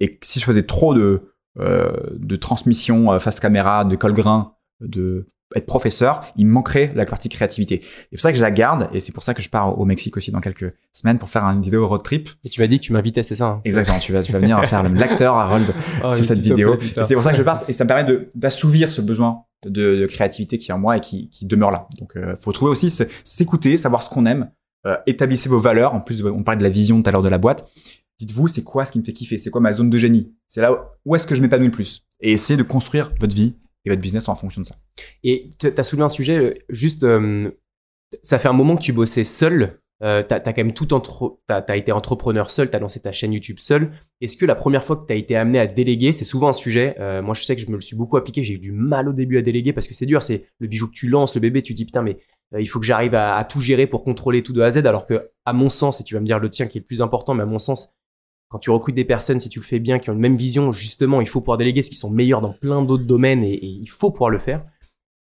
Et 0.00 0.18
si 0.22 0.38
je 0.38 0.44
faisais 0.44 0.62
trop 0.62 0.94
de 0.94 1.32
euh, 1.58 1.90
de 2.12 2.36
transmission 2.36 3.12
euh, 3.12 3.18
face 3.18 3.40
caméra, 3.40 3.84
de 3.86 3.96
col 3.96 4.12
grain, 4.12 4.54
de 4.80 5.26
être 5.54 5.66
professeur, 5.66 6.22
il 6.36 6.46
me 6.46 6.52
manquerait 6.52 6.92
la 6.96 7.06
partie 7.06 7.28
créativité. 7.28 7.80
C'est 7.82 8.08
pour 8.16 8.20
ça 8.20 8.32
que 8.32 8.36
je 8.38 8.42
la 8.42 8.50
garde 8.50 8.88
et 8.92 9.00
c'est 9.00 9.12
pour 9.12 9.22
ça 9.22 9.32
que 9.32 9.42
je 9.42 9.48
pars 9.48 9.78
au 9.78 9.84
Mexique 9.84 10.16
aussi 10.16 10.32
dans 10.32 10.40
quelques 10.40 10.74
semaines 10.92 11.18
pour 11.18 11.28
faire 11.28 11.44
une 11.44 11.60
vidéo 11.60 11.86
road 11.86 12.02
trip. 12.02 12.28
Et 12.44 12.48
tu 12.48 12.60
m'as 12.60 12.66
dit 12.66 12.80
que 12.80 12.84
tu 12.84 12.92
m'invitais, 12.92 13.22
c'est 13.22 13.36
ça 13.36 13.46
hein? 13.46 13.60
Exactement, 13.64 13.98
tu 14.00 14.12
vas, 14.12 14.22
tu 14.22 14.32
vas 14.32 14.40
venir 14.40 14.62
faire 14.64 14.82
le- 14.82 14.88
l'acteur 14.94 15.34
Harold 15.36 15.66
Oh, 16.04 16.10
sur 16.10 16.24
cette 16.24 16.40
vidéo. 16.40 16.76
c'est 17.04 17.14
pour 17.14 17.22
ça 17.22 17.30
que 17.30 17.36
je 17.38 17.42
passe 17.42 17.64
et 17.68 17.72
ça 17.72 17.84
me 17.84 17.88
permet 17.88 18.28
d'assouvir 18.34 18.90
ce 18.90 19.00
besoin 19.00 19.42
de, 19.64 19.70
de 19.96 20.06
créativité 20.06 20.58
qui 20.58 20.70
est 20.70 20.74
en 20.74 20.78
moi 20.78 20.96
et 20.96 21.00
qui, 21.00 21.30
qui 21.30 21.46
demeure 21.46 21.70
là. 21.70 21.86
Donc, 22.00 22.16
euh, 22.16 22.34
faut 22.36 22.50
trouver 22.52 22.70
aussi 22.72 22.90
s'écouter, 23.24 23.78
savoir 23.78 24.02
ce 24.02 24.10
qu'on 24.10 24.26
aime, 24.26 24.50
euh, 24.86 24.96
établissez 25.06 25.48
vos 25.48 25.58
valeurs. 25.58 25.94
En 25.94 26.00
plus, 26.00 26.24
on 26.24 26.42
parlait 26.42 26.58
de 26.58 26.64
la 26.64 26.70
vision 26.70 27.00
tout 27.02 27.08
à 27.08 27.12
l'heure 27.12 27.22
de 27.22 27.28
la 27.28 27.38
boîte. 27.38 27.68
Dites-vous, 28.18 28.48
c'est 28.48 28.62
quoi 28.62 28.84
ce 28.84 28.92
qui 28.92 28.98
me 28.98 29.04
fait 29.04 29.12
kiffer? 29.12 29.38
C'est 29.38 29.50
quoi 29.50 29.60
ma 29.60 29.72
zone 29.72 29.90
de 29.90 29.98
génie? 29.98 30.32
C'est 30.48 30.60
là 30.60 30.72
où, 30.72 30.76
où 31.04 31.14
est-ce 31.16 31.26
que 31.26 31.34
je 31.34 31.42
m'épanouis 31.42 31.66
le 31.66 31.72
plus? 31.72 32.02
Et 32.20 32.32
essayez 32.32 32.56
de 32.56 32.62
construire 32.62 33.12
votre 33.20 33.34
vie 33.34 33.56
et 33.86 33.90
votre 33.90 34.02
business 34.02 34.28
en 34.28 34.34
fonction 34.34 34.60
de 34.60 34.66
ça. 34.66 34.74
Et 35.24 35.48
tu 35.58 35.72
as 35.74 35.84
soulevé 35.84 36.04
un 36.04 36.10
sujet, 36.10 36.38
euh, 36.38 36.54
juste, 36.68 37.04
euh, 37.04 37.50
ça 38.22 38.38
fait 38.38 38.48
un 38.48 38.52
moment 38.52 38.76
que 38.76 38.82
tu 38.82 38.92
bossais 38.92 39.24
seul. 39.24 39.80
Euh, 40.02 40.22
t'as 40.22 40.36
as 40.36 40.52
quand 40.52 40.58
même 40.58 40.74
tout 40.74 40.92
entre, 40.92 41.38
t'as 41.46 41.60
as 41.60 41.76
été 41.76 41.90
entrepreneur 41.90 42.50
seul, 42.50 42.68
t'as 42.68 42.78
lancé 42.78 43.00
ta 43.00 43.12
chaîne 43.12 43.32
YouTube 43.32 43.58
seul. 43.58 43.92
Est-ce 44.20 44.36
que 44.36 44.44
la 44.44 44.54
première 44.54 44.84
fois 44.84 44.96
que 44.96 45.06
t'as 45.06 45.14
été 45.14 45.36
amené 45.36 45.58
à 45.58 45.66
déléguer, 45.66 46.12
c'est 46.12 46.26
souvent 46.26 46.48
un 46.48 46.52
sujet. 46.52 46.96
euh, 47.00 47.22
moi, 47.22 47.32
je 47.34 47.42
sais 47.42 47.56
que 47.56 47.62
je 47.62 47.68
me 47.68 47.76
le 47.76 47.80
suis 47.80 47.96
beaucoup 47.96 48.18
appliqué. 48.18 48.44
J'ai 48.44 48.54
eu 48.54 48.58
du 48.58 48.72
mal 48.72 49.08
au 49.08 49.14
début 49.14 49.38
à 49.38 49.42
déléguer 49.42 49.72
parce 49.72 49.88
que 49.88 49.94
c'est 49.94 50.04
dur. 50.04 50.22
C'est 50.22 50.44
le 50.58 50.66
bijou 50.66 50.88
que 50.88 50.92
tu 50.92 51.08
lances, 51.08 51.34
le 51.34 51.40
bébé. 51.40 51.62
Tu 51.62 51.72
dis 51.72 51.86
putain, 51.86 52.02
mais 52.02 52.18
il 52.58 52.66
faut 52.66 52.78
que 52.78 52.84
j'arrive 52.84 53.14
à, 53.14 53.36
à 53.36 53.44
tout 53.44 53.60
gérer 53.60 53.86
pour 53.86 54.04
contrôler 54.04 54.42
tout 54.42 54.52
de 54.52 54.60
A 54.60 54.66
à 54.66 54.70
Z. 54.70 54.86
Alors 54.86 55.06
que, 55.06 55.30
à 55.46 55.54
mon 55.54 55.70
sens, 55.70 56.00
et 56.02 56.04
tu 56.04 56.12
vas 56.12 56.20
me 56.20 56.26
dire 56.26 56.40
le 56.40 56.50
tien 56.50 56.66
qui 56.66 56.76
est 56.76 56.82
le 56.82 56.86
plus 56.86 57.00
important, 57.00 57.32
mais 57.32 57.44
à 57.44 57.46
mon 57.46 57.58
sens, 57.58 57.94
quand 58.48 58.58
tu 58.58 58.70
recrutes 58.70 58.94
des 58.94 59.04
personnes, 59.04 59.40
si 59.40 59.48
tu 59.48 59.58
le 59.58 59.64
fais 59.64 59.78
bien, 59.80 59.98
qui 59.98 60.10
ont 60.10 60.12
une 60.12 60.20
même 60.20 60.36
vision, 60.36 60.70
justement, 60.72 61.20
il 61.20 61.28
faut 61.28 61.40
pouvoir 61.40 61.58
déléguer 61.58 61.82
ce 61.82 61.90
qui 61.90 61.96
sont 61.96 62.10
meilleurs 62.10 62.40
dans 62.40 62.52
plein 62.52 62.82
d'autres 62.82 63.04
domaines 63.04 63.42
et, 63.42 63.54
et 63.54 63.66
il 63.66 63.88
faut 63.90 64.10
pouvoir 64.10 64.30
le 64.30 64.38
faire. 64.38 64.64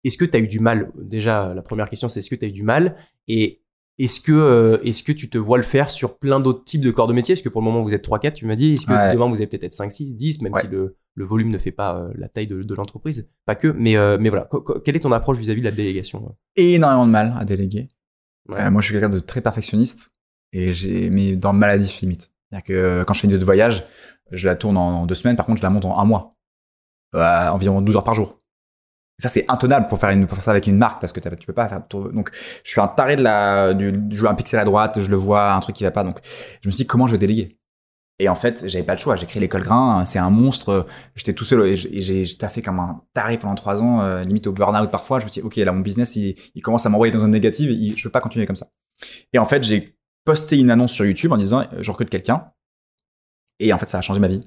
Est-ce 0.05 0.19
que 0.19 0.25
tu 0.25 0.37
as 0.37 0.41
eu 0.41 0.49
du 0.49 0.59
mal? 0.59 0.91
Déjà, 1.01 1.55
la 1.55 1.63
première 1.63 1.89
question, 1.89 2.09
c'est 2.09 2.19
est-ce 2.21 2.31
que 2.31 2.35
tu 2.35 2.45
as 2.45 2.49
eu 2.49 2.53
du 2.53 2.65
mal? 2.65 2.97
Et 3.29 3.61
est-ce 3.99 4.21
que, 4.21 4.33
euh, 4.33 4.79
est-ce 4.83 5.05
que 5.05 5.13
tu 5.13 5.31
te 5.31 5.39
vois 5.39 5.59
le 5.59 5.63
faire 5.63 5.91
sur 5.91 6.19
plein 6.19 6.41
d'autres 6.41 6.65
types 6.65 6.81
de 6.81 6.91
corps 6.91 7.07
de 7.07 7.13
métier? 7.13 7.35
Est-ce 7.35 7.43
que 7.45 7.49
pour 7.49 7.61
le 7.61 7.67
moment, 7.67 7.83
vous 7.83 7.95
êtes 7.95 8.05
3-4, 8.05 8.33
tu 8.33 8.47
m'as 8.47 8.57
dit? 8.57 8.73
Est-ce 8.73 8.87
que 8.87 8.93
Ouais. 8.93 9.13
demain, 9.13 9.27
vous 9.29 9.37
allez 9.37 9.47
peut-être 9.47 9.63
être 9.65 9.75
5, 9.75 9.93
6, 9.93 10.17
10, 10.17 10.43
même 10.43 10.53
Ouais. 10.55 10.63
si 10.63 10.67
le, 10.67 10.97
le 11.15 11.25
volume 11.25 11.51
ne 11.51 11.59
fait 11.59 11.71
pas 11.71 11.97
euh, 11.99 12.13
la 12.17 12.29
taille 12.29 12.49
de, 12.49 12.63
de 12.65 12.75
l'entreprise? 12.75 13.29
Pas 13.47 13.55
que, 13.55 13.69
mais, 13.69 13.97
euh, 13.97 14.17
mais 14.19 14.31
voilà. 14.31 14.49
Quelle 14.85 14.97
est 14.97 15.01
ton 15.01 15.13
approche 15.13 15.39
vis-à-vis 15.39 15.61
de 15.61 15.67
la 15.67 15.71
délégation 15.73 16.35
Énormément 16.57 17.07
de 17.07 17.13
mal 17.13 17.37
à 17.39 17.45
déléguer. 17.45 17.89
Ouais. 18.49 18.69
Moi, 18.71 18.81
je 18.83 18.87
suis 18.87 18.95
quelqu'un 18.95 19.09
de 19.09 19.21
très 19.21 19.41
perfectionniste 19.41 20.11
et 20.53 20.75
j'ai, 20.75 21.09
mais 21.11 21.37
dans 21.37 21.53
le 21.53 21.59
maladif 21.59 22.01
limite. 22.01 22.32
Euh, 22.71 23.05
quand 23.05 23.15
je 23.15 23.21
fais 23.21 23.27
une 23.27 23.31
vidéo 23.31 23.41
de 23.41 23.45
voyage, 23.45 23.85
je 24.31 24.47
la 24.47 24.57
tourne 24.57 24.77
en, 24.77 25.07
deux 25.07 25.15
semaines. 25.15 25.37
Par 25.37 25.47
contre, 25.47 25.59
je 25.59 25.63
la 25.63 25.71
monte 25.71 25.85
en 25.85 25.99
un 25.99 26.05
mois, 26.05 26.31
Euh, 27.15 27.49
environ 27.49 27.83
12 27.83 27.97
heures 27.97 28.05
par 28.05 28.15
jour. 28.15 28.41
Ça, 29.19 29.29
c'est 29.29 29.45
intenable 29.49 29.87
pour 29.87 29.99
faire, 29.99 30.17
ça 30.41 30.51
avec 30.51 30.67
une 30.67 30.79
marque 30.79 31.01
parce 31.01 31.13
que 31.13 31.21
tu 31.21 31.47
peux 31.47 31.53
pas 31.53 31.69
faire. 31.69 31.83
Donc, 31.91 32.31
je 32.65 32.71
suis 32.71 32.81
un 32.81 32.89
taré 32.89 33.17
de 33.17 33.23
la, 33.23 33.73
je 33.79 34.21
vois 34.21 34.31
un 34.31 34.35
pixel 34.35 34.59
à 34.59 34.65
droite, 34.65 35.01
je 35.01 35.09
le 35.09 35.17
vois, 35.17 35.53
un 35.53 35.61
truc 35.61 35.77
qui 35.77 35.85
va 35.85 35.91
pas. 35.91 36.03
Donc, 36.03 36.19
je 36.25 36.69
me 36.69 36.73
suis 36.73 36.85
dit 36.85 36.87
comment 36.87 37.07
je 37.07 37.13
vais 37.13 37.19
déléguer? 37.19 37.59
Et 38.19 38.29
en 38.29 38.35
fait, 38.35 38.65
j'avais 38.69 38.85
pas 38.85 38.95
le 38.95 38.99
choix. 39.01 39.17
J'ai 39.17 39.27
créé 39.27 39.41
l'école 39.41 39.63
grain. 39.63 40.05
C'est 40.05 40.19
un 40.19 40.31
monstre. 40.31 40.87
J'étais 41.17 41.33
tout 41.33 41.45
seul 41.45 41.67
et 41.67 41.77
j'ai- 41.77 42.37
taffé 42.37 42.63
comme 42.63 42.79
un 42.79 43.03
taré 43.15 43.39
pendant 43.39 43.55
trois 43.55 43.83
ans, 43.83 44.01
euh, 44.01 44.23
limite 44.23 44.47
au 44.47 44.53
burn-out 44.53 44.91
parfois. 44.91 45.19
Je 45.19 45.25
me 45.25 45.31
suis 45.31 45.41
dit, 45.41 45.47
ok, 45.47 45.57
là, 45.57 45.73
mon 45.73 45.81
business, 45.81 46.17
il, 46.17 46.63
commence 46.63 46.87
à 46.87 46.89
m'envoyer 46.89 47.13
dans 47.13 47.25
une 47.25 47.33
négative. 47.33 47.71
Et 47.71 47.75
il- 47.75 47.99
je 47.99 48.07
veux 48.07 48.13
pas 48.13 48.21
continuer 48.21 48.47
comme 48.47 48.57
ça. 48.57 48.69
Et 49.33 49.39
en 49.39 49.45
fait, 49.45 49.65
j'ai 49.65 49.97
posté 50.25 50.59
une 50.59 50.71
annonce 50.71 50.93
sur 50.93 51.05
YouTube 51.05 51.33
en 51.33 51.37
disant, 51.37 51.61
euh, 51.73 51.83
je 51.83 51.91
recrute 51.91 52.11
quelqu'un. 52.11 52.45
Et 53.59 53.73
en 53.73 53.79
fait, 53.79 53.89
ça 53.89 53.99
a 53.99 54.01
changé 54.01 54.19
ma 54.21 54.29
vie. 54.29 54.41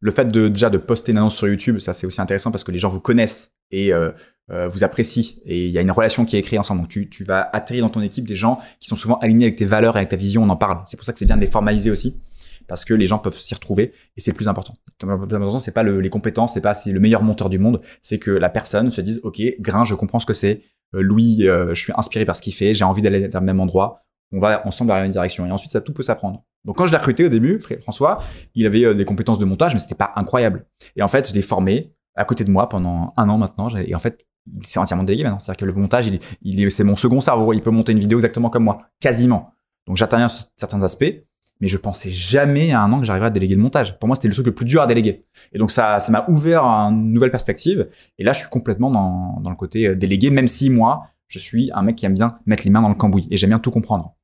Le 0.00 0.10
fait 0.10 0.26
de 0.26 0.48
déjà 0.48 0.70
de 0.70 0.78
poster 0.78 1.12
une 1.12 1.18
annonce 1.18 1.36
sur 1.36 1.48
YouTube, 1.48 1.78
ça 1.78 1.92
c'est 1.92 2.06
aussi 2.06 2.20
intéressant 2.20 2.50
parce 2.50 2.64
que 2.64 2.72
les 2.72 2.78
gens 2.78 2.88
vous 2.88 3.00
connaissent 3.00 3.52
et 3.70 3.92
euh, 3.92 4.10
euh, 4.50 4.68
vous 4.68 4.84
apprécient 4.84 5.34
et 5.44 5.66
il 5.66 5.70
y 5.70 5.78
a 5.78 5.80
une 5.80 5.90
relation 5.90 6.24
qui 6.24 6.36
est 6.36 6.42
créée 6.42 6.58
ensemble. 6.58 6.82
Donc 6.82 6.90
tu, 6.90 7.08
tu 7.08 7.24
vas 7.24 7.48
atterrir 7.52 7.82
dans 7.84 7.90
ton 7.90 8.00
équipe 8.00 8.26
des 8.26 8.36
gens 8.36 8.60
qui 8.80 8.88
sont 8.88 8.96
souvent 8.96 9.18
alignés 9.18 9.46
avec 9.46 9.56
tes 9.56 9.64
valeurs 9.66 9.96
et 9.96 10.00
avec 10.00 10.08
ta 10.10 10.16
vision. 10.16 10.42
On 10.42 10.48
en 10.48 10.56
parle. 10.56 10.82
C'est 10.86 10.96
pour 10.96 11.06
ça 11.06 11.12
que 11.12 11.18
c'est 11.18 11.26
bien 11.26 11.36
de 11.36 11.40
les 11.40 11.46
formaliser 11.46 11.90
aussi 11.90 12.20
parce 12.66 12.84
que 12.84 12.94
les 12.94 13.06
gens 13.06 13.18
peuvent 13.18 13.38
s'y 13.38 13.54
retrouver 13.54 13.92
et 14.16 14.20
c'est 14.20 14.32
le 14.32 14.36
plus 14.36 14.48
important. 14.48 14.76
Le 15.02 15.26
plus 15.26 15.36
important, 15.36 15.60
c'est 15.60 15.72
pas 15.72 15.82
le- 15.84 16.00
les 16.00 16.10
compétences, 16.10 16.54
c'est 16.54 16.60
pas 16.60 16.74
c'est 16.74 16.90
le 16.90 17.00
meilleur 17.00 17.22
monteur 17.22 17.48
du 17.48 17.58
monde, 17.58 17.80
c'est 18.02 18.18
que 18.18 18.30
la 18.30 18.48
personne 18.48 18.90
se 18.90 19.00
dise 19.00 19.20
ok, 19.22 19.40
Grain, 19.60 19.84
je 19.84 19.94
comprends 19.94 20.18
ce 20.18 20.26
que 20.26 20.34
c'est. 20.34 20.62
Euh, 20.94 21.00
Louis, 21.02 21.48
euh, 21.48 21.74
je 21.74 21.80
suis 21.80 21.92
inspiré 21.96 22.24
par 22.24 22.36
ce 22.36 22.42
qu'il 22.42 22.54
fait, 22.54 22.74
j'ai 22.74 22.84
envie 22.84 23.02
d'aller 23.02 23.28
vers 23.28 23.40
le 23.40 23.46
même 23.46 23.60
endroit. 23.60 24.00
On 24.32 24.40
va 24.40 24.66
ensemble 24.66 24.88
dans 24.88 24.96
la 24.96 25.02
même 25.02 25.12
direction 25.12 25.46
et 25.46 25.50
ensuite 25.52 25.70
ça 25.70 25.80
tout 25.80 25.92
peut 25.92 26.02
s'apprendre. 26.02 26.42
Donc 26.64 26.76
quand 26.76 26.86
je 26.86 26.92
l'ai 26.92 26.98
recruté 26.98 27.24
au 27.24 27.28
début, 27.28 27.58
Fr- 27.58 27.80
François, 27.80 28.22
il 28.54 28.66
avait 28.66 28.84
euh, 28.84 28.94
des 28.94 29.04
compétences 29.04 29.38
de 29.38 29.44
montage, 29.44 29.72
mais 29.72 29.78
c'était 29.78 29.94
pas 29.94 30.12
incroyable. 30.16 30.66
Et 30.96 31.02
en 31.02 31.08
fait, 31.08 31.28
je 31.28 31.34
l'ai 31.34 31.42
formé 31.42 31.92
à 32.16 32.24
côté 32.24 32.42
de 32.42 32.50
moi 32.50 32.68
pendant 32.68 33.12
un 33.16 33.28
an 33.28 33.38
maintenant. 33.38 33.68
Et 33.76 33.94
en 33.94 34.00
fait, 34.00 34.26
il 34.60 34.66
s'est 34.66 34.80
entièrement 34.80 35.04
délégué 35.04 35.22
maintenant. 35.22 35.38
C'est-à-dire 35.38 35.60
que 35.60 35.64
le 35.64 35.74
montage, 35.74 36.08
il, 36.08 36.18
il 36.42 36.64
est, 36.64 36.70
c'est 36.70 36.82
mon 36.82 36.96
second 36.96 37.20
cerveau. 37.20 37.52
Il 37.52 37.62
peut 37.62 37.70
monter 37.70 37.92
une 37.92 38.00
vidéo 38.00 38.18
exactement 38.18 38.50
comme 38.50 38.64
moi, 38.64 38.78
quasiment. 39.00 39.52
Donc 39.86 39.96
j'interviens 39.96 40.28
sur 40.28 40.48
certains 40.56 40.82
aspects, 40.82 41.14
mais 41.60 41.68
je 41.68 41.76
pensais 41.76 42.10
jamais 42.10 42.72
à 42.72 42.80
un 42.80 42.92
an 42.92 42.98
que 42.98 43.06
j'arriverais 43.06 43.28
à 43.28 43.30
déléguer 43.30 43.54
le 43.54 43.62
montage. 43.62 43.96
Pour 44.00 44.08
moi, 44.08 44.16
c'était 44.16 44.26
le 44.28 44.34
truc 44.34 44.46
le 44.46 44.54
plus 44.54 44.66
dur 44.66 44.82
à 44.82 44.86
déléguer. 44.88 45.24
Et 45.52 45.58
donc 45.58 45.70
ça, 45.70 46.00
ça 46.00 46.10
m'a 46.10 46.24
ouvert 46.28 46.64
une 46.64 47.12
nouvelle 47.12 47.30
perspective. 47.30 47.88
Et 48.18 48.24
là, 48.24 48.32
je 48.32 48.40
suis 48.40 48.48
complètement 48.48 48.90
dans, 48.90 49.38
dans 49.40 49.50
le 49.50 49.56
côté 49.56 49.86
euh, 49.86 49.94
délégué, 49.94 50.30
même 50.30 50.48
si 50.48 50.68
moi, 50.68 51.06
je 51.28 51.38
suis 51.38 51.70
un 51.74 51.82
mec 51.82 51.94
qui 51.94 52.06
aime 52.06 52.14
bien 52.14 52.38
mettre 52.46 52.64
les 52.64 52.70
mains 52.70 52.82
dans 52.82 52.88
le 52.88 52.94
cambouis 52.96 53.28
et 53.30 53.36
j'aime 53.36 53.50
bien 53.50 53.60
tout 53.60 53.70
comprendre. 53.70 54.15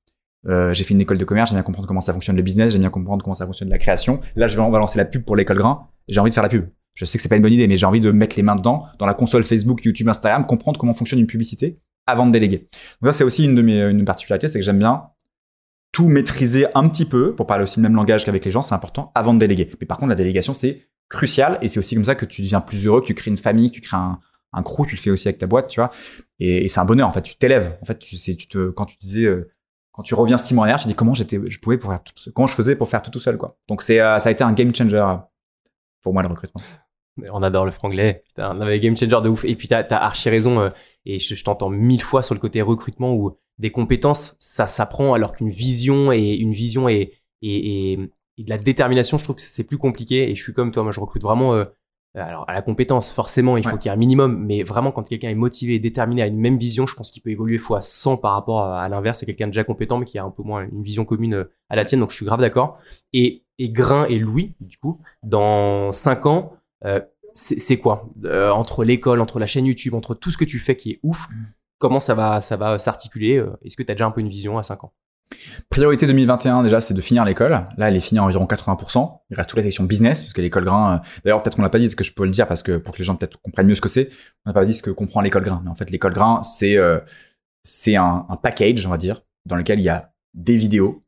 Euh, 0.49 0.75
j'ai 0.75 0.85
fait 0.85 0.95
une 0.95 1.01
école 1.01 1.19
de 1.19 1.25
commerce, 1.25 1.51
j'aime 1.51 1.57
bien 1.57 1.63
comprendre 1.63 1.87
comment 1.87 2.01
ça 2.01 2.13
fonctionne 2.13 2.37
le 2.37 2.43
business, 2.43 2.73
j'aime 2.73 2.81
bien 2.81 2.91
comprendre 2.91 3.23
comment 3.23 3.35
ça 3.35 3.47
fonctionne 3.47 3.69
la 3.69 3.79
création. 3.79 4.21
Là, 4.37 4.49
je 4.49 4.57
vais, 4.57 4.63
on 4.63 4.71
va 4.71 4.79
lancer 4.79 4.99
la 4.99 5.05
pub 5.05 5.25
pour 5.25 5.37
l'école 5.37 5.59
grain. 5.59 5.89
J'ai 6.09 6.21
envie 6.21 6.31
de 6.31 6.35
faire 6.35 6.43
la 6.43 6.49
pub. 6.49 6.69
Je 6.95 7.05
sais 7.05 7.17
que 7.17 7.23
c'est 7.23 7.29
pas 7.29 7.37
une 7.37 7.43
bonne 7.43 7.53
idée, 7.53 7.69
mais 7.69 7.77
j'ai 7.77 7.87
envie 7.87 8.01
de 8.01 8.11
mettre 8.11 8.37
les 8.37 8.43
mains 8.43 8.57
dedans, 8.57 8.87
dans 8.99 9.07
la 9.07 9.15
console 9.15 9.45
Facebook, 9.45 9.85
YouTube, 9.85 10.09
Instagram, 10.09 10.45
comprendre 10.45 10.79
comment 10.79 10.93
fonctionne 10.93 11.21
une 11.21 11.27
publicité 11.27 11.79
avant 12.07 12.27
de 12.27 12.33
déléguer. 12.33 12.69
Donc 13.01 13.13
ça, 13.13 13.13
c'est 13.13 13.25
aussi 13.25 13.45
une 13.45 13.55
de 13.55 13.63
mes 13.63 13.81
une 13.89 14.05
particularités, 14.05 14.49
c'est 14.49 14.59
que 14.59 14.65
j'aime 14.65 14.79
bien 14.79 15.05
tout 15.93 16.09
maîtriser 16.09 16.67
un 16.75 16.89
petit 16.89 17.05
peu 17.05 17.35
pour 17.35 17.47
parler 17.47 17.65
aussi 17.65 17.79
le 17.79 17.83
même 17.83 17.95
langage 17.95 18.25
qu'avec 18.25 18.45
les 18.45 18.51
gens, 18.51 18.63
c'est 18.63 18.75
important 18.75 19.13
avant 19.15 19.35
de 19.35 19.39
déléguer. 19.39 19.71
Mais 19.81 19.87
par 19.87 19.99
contre, 19.99 20.09
la 20.09 20.15
délégation, 20.15 20.55
c'est 20.55 20.89
crucial 21.09 21.59
et 21.61 21.69
c'est 21.69 21.79
aussi 21.79 21.95
comme 21.95 22.07
ça 22.07 22.15
que 22.15 22.25
tu 22.25 22.43
deviens 22.43 22.63
plus 22.63 22.87
heureux, 22.87 23.03
que 23.03 23.07
tu 23.07 23.15
crées 23.15 23.31
une 23.31 23.37
famille, 23.37 23.71
que 23.71 23.77
tu 23.77 23.83
crées 23.83 23.99
un, 23.99 24.19
un 24.53 24.63
crew, 24.63 24.87
tu 24.87 24.97
le 24.97 25.01
fais 25.01 25.11
aussi 25.11 25.29
avec 25.29 25.39
ta 25.39 25.47
boîte, 25.47 25.69
tu 25.69 25.81
vois. 25.81 25.91
Et, 26.41 26.69
c'est 26.69 26.81
un 26.81 26.85
bonheur, 26.85 27.09
en 27.09 27.13
fait, 27.13 27.23
tu 27.23 27.37
t'élèves. 27.37 27.77
En 27.83 27.85
fait, 27.85 27.99
tu 27.99 28.17
tu 28.17 28.73
quand 28.73 28.87
tu 28.87 28.97
disais, 28.99 29.27
euh, 29.27 29.51
quand 29.93 30.03
tu 30.03 30.15
reviens 30.15 30.39
six 30.39 30.55
mois 30.55 30.63
en 30.63 30.65
arrière, 30.65 30.81
tu 30.81 30.89
dis 30.89 30.95
comment 30.95 31.15
j'étais, 31.15 31.39
je 31.49 31.59
pouvais 31.59 31.79
pour 31.79 31.91
faire 31.91 32.03
tout, 32.03 32.15
comment 32.33 32.49
je 32.49 32.55
faisais 32.55 32.77
pour 32.77 32.89
faire 32.89 33.03
tout 33.03 33.11
tout 33.11 33.21
seul, 33.21 33.37
quoi. 33.37 33.57
Donc 33.69 33.83
c'est, 33.83 34.01
euh, 34.01 34.19
ça 34.19 34.29
a 34.29 34.33
été 34.33 34.43
un 34.43 34.53
game 34.53 34.75
changer 34.75 35.05
pour 36.03 36.13
moi 36.13 36.23
le 36.23 36.29
recrutement. 36.29 36.63
On 37.31 37.43
adore 37.43 37.67
le 37.67 37.73
franglais. 37.73 38.23
Putain, 38.29 38.55
non, 38.55 38.67
game 38.79 38.97
changer 38.97 39.21
de 39.23 39.29
ouf. 39.29 39.45
Et 39.45 39.55
puis, 39.55 39.69
t'as 39.69 39.83
as 39.83 40.05
archi 40.05 40.31
raison. 40.31 40.61
euh, 40.61 40.71
et 41.05 41.19
je, 41.19 41.45
t'entends 41.45 41.69
mille 41.69 42.03
fois 42.03 42.23
sur 42.23 42.35
le 42.35 42.41
côté 42.41 42.63
recrutement 42.63 43.13
où 43.13 43.37
des 43.59 43.71
compétences, 43.71 44.37
ça 44.41 44.67
s'apprend 44.67 45.13
alors 45.15 45.33
qu'une 45.33 45.51
vision 45.51 46.11
et 46.13 46.33
une 46.35 46.53
vision 46.53 46.89
et, 46.89 47.13
et, 47.43 47.93
et, 47.93 47.99
et 48.39 48.45
de 48.45 48.49
la 48.49 48.57
détermination, 48.57 49.19
je 49.19 49.25
trouve 49.25 49.37
que 49.37 49.43
c'est 49.43 49.65
plus 49.65 49.79
compliqué. 49.79 50.31
Et 50.31 50.35
je 50.35 50.43
suis 50.43 50.55
comme 50.55 50.73
toi. 50.73 50.83
Moi, 50.85 50.93
je 50.93 51.01
recrute 51.01 51.23
vraiment, 51.23 51.55
euh, 51.55 51.65
alors, 52.15 52.45
à 52.49 52.53
la 52.53 52.63
compétence, 52.63 53.11
forcément, 53.11 53.57
il 53.57 53.67
faut 53.67 53.77
qu'il 53.79 53.87
y 53.87 53.89
ait 53.89 53.95
un 53.95 53.99
minimum. 53.99 54.45
Mais 54.45 54.63
vraiment, 54.63 54.91
quand 54.91 55.09
quelqu'un 55.09 55.31
est 55.31 55.35
motivé 55.35 55.75
et 55.75 55.79
déterminé 55.79 56.23
à 56.23 56.27
une 56.27 56.39
même 56.39 56.59
vision, 56.59 56.87
je 56.87 56.95
pense 56.95 57.11
qu'il 57.11 57.23
peut 57.23 57.31
évoluer 57.31 57.59
fois 57.59 57.81
100 57.81 58.19
par 58.19 58.33
rapport 58.33 58.61
à, 58.61 58.83
à 58.83 58.89
l'inverse. 58.89 59.21
C'est 59.21 59.27
quelqu'un 59.27 59.47
déjà 59.47 59.65
compétent, 59.65 59.99
mais 59.99 60.05
qui 60.05 60.19
a 60.19 60.25
un 60.25 60.31
peu 60.31 60.43
moins 60.43 60.67
une 60.71 60.83
vision 60.83 61.05
commune 61.05 61.35
euh, 61.35 61.53
à 61.71 61.77
la 61.77 61.85
tienne. 61.85 62.01
Donc, 62.01 62.11
je 62.11 62.17
suis 62.17 62.27
grave 62.27 62.41
d'accord. 62.41 62.79
Et, 63.13 63.45
et 63.59 63.71
Grain 63.71 64.05
et 64.07 64.19
Louis, 64.19 64.55
du 64.61 64.77
coup, 64.77 65.01
dans 65.23 65.91
5 65.93 66.27
ans, 66.27 66.53
euh, 66.85 67.01
c'est 67.35 67.79
quoi? 67.79 68.11
Euh, 68.25 68.51
entre 68.51 68.85
l'école, 68.85 69.21
entre 69.21 69.39
la 69.39 69.47
chaîne 69.47 69.65
YouTube, 69.65 69.95
entre 69.95 70.15
tout 70.15 70.31
ce 70.31 70.37
que 70.37 70.45
tu 70.45 70.59
fais 70.59 70.77
qui 70.77 70.93
est 70.93 71.01
ouf 71.03 71.29
Comment 71.79 71.99
ça 71.99 72.15
va, 72.15 72.41
ça 72.41 72.57
va 72.57 72.79
s'articuler? 72.79 73.39
Euh, 73.39 73.57
Est-ce 73.65 73.77
que 73.77 73.83
tu 73.83 73.91
as 73.91 73.95
déjà 73.95 74.07
un 74.07 74.13
peu 74.13 74.21
une 74.21 74.29
vision 74.29 74.57
à 74.59 74.63
5 74.63 74.85
ans? 74.85 74.93
Priorité 75.71 76.07
2021 76.07 76.63
déjà, 76.63 76.81
c'est 76.81 76.95
de 76.95 77.01
finir 77.01 77.25
l'école. 77.25 77.51
Là, 77.51 77.89
elle 77.89 77.97
est 77.97 78.01
finie 78.01 78.19
à 78.19 78.25
environ 78.25 78.45
80%. 78.45 79.21
Il 79.31 79.37
reste 79.37 79.49
toute 79.49 79.57
la 79.57 79.63
section 79.63 79.85
business 79.85 80.23
parce 80.23 80.33
que 80.33 80.41
l'école 80.41 80.65
grain. 80.65 80.97
euh, 80.97 80.99
D'ailleurs, 81.25 81.43
peut-être 81.43 81.57
qu'on 81.57 81.63
l'a 81.63 81.71
pas 81.71 81.79
dit, 81.79 81.87
est-ce 81.87 81.97
que 81.97 82.05
je 82.05 82.13
peux 82.13 82.25
le 82.25 82.31
dire 82.31 82.47
parce 82.47 82.63
que 82.63 82.77
pour 82.77 82.95
que 82.95 82.99
les 82.99 83.05
gens 83.05 83.17
peut-être 83.17 83.41
comprennent 83.41 83.67
mieux 83.67 83.75
ce 83.75 83.81
que 83.81 83.89
c'est. 83.89 84.11
On 84.45 84.51
n'a 84.51 84.55
pas 84.55 84.65
dit 84.65 84.75
ce 84.75 84.83
que 84.83 84.91
comprend 84.91 85.21
l'école 85.21 85.43
grain. 85.43 85.61
Mais 85.65 85.71
en 85.71 85.75
fait, 85.75 85.91
l'école 85.91 86.13
grain, 86.13 86.43
c'est 86.43 86.77
euh, 86.77 86.99
un, 87.97 88.37
package, 88.43 88.87
on 88.87 88.91
va 88.91 88.99
dire, 88.99 89.23
dans 89.47 89.57
lequel 89.57 89.79
il 89.79 89.85
y 89.85 89.89
a 89.89 90.13
des 90.35 90.57
vidéos, 90.57 91.05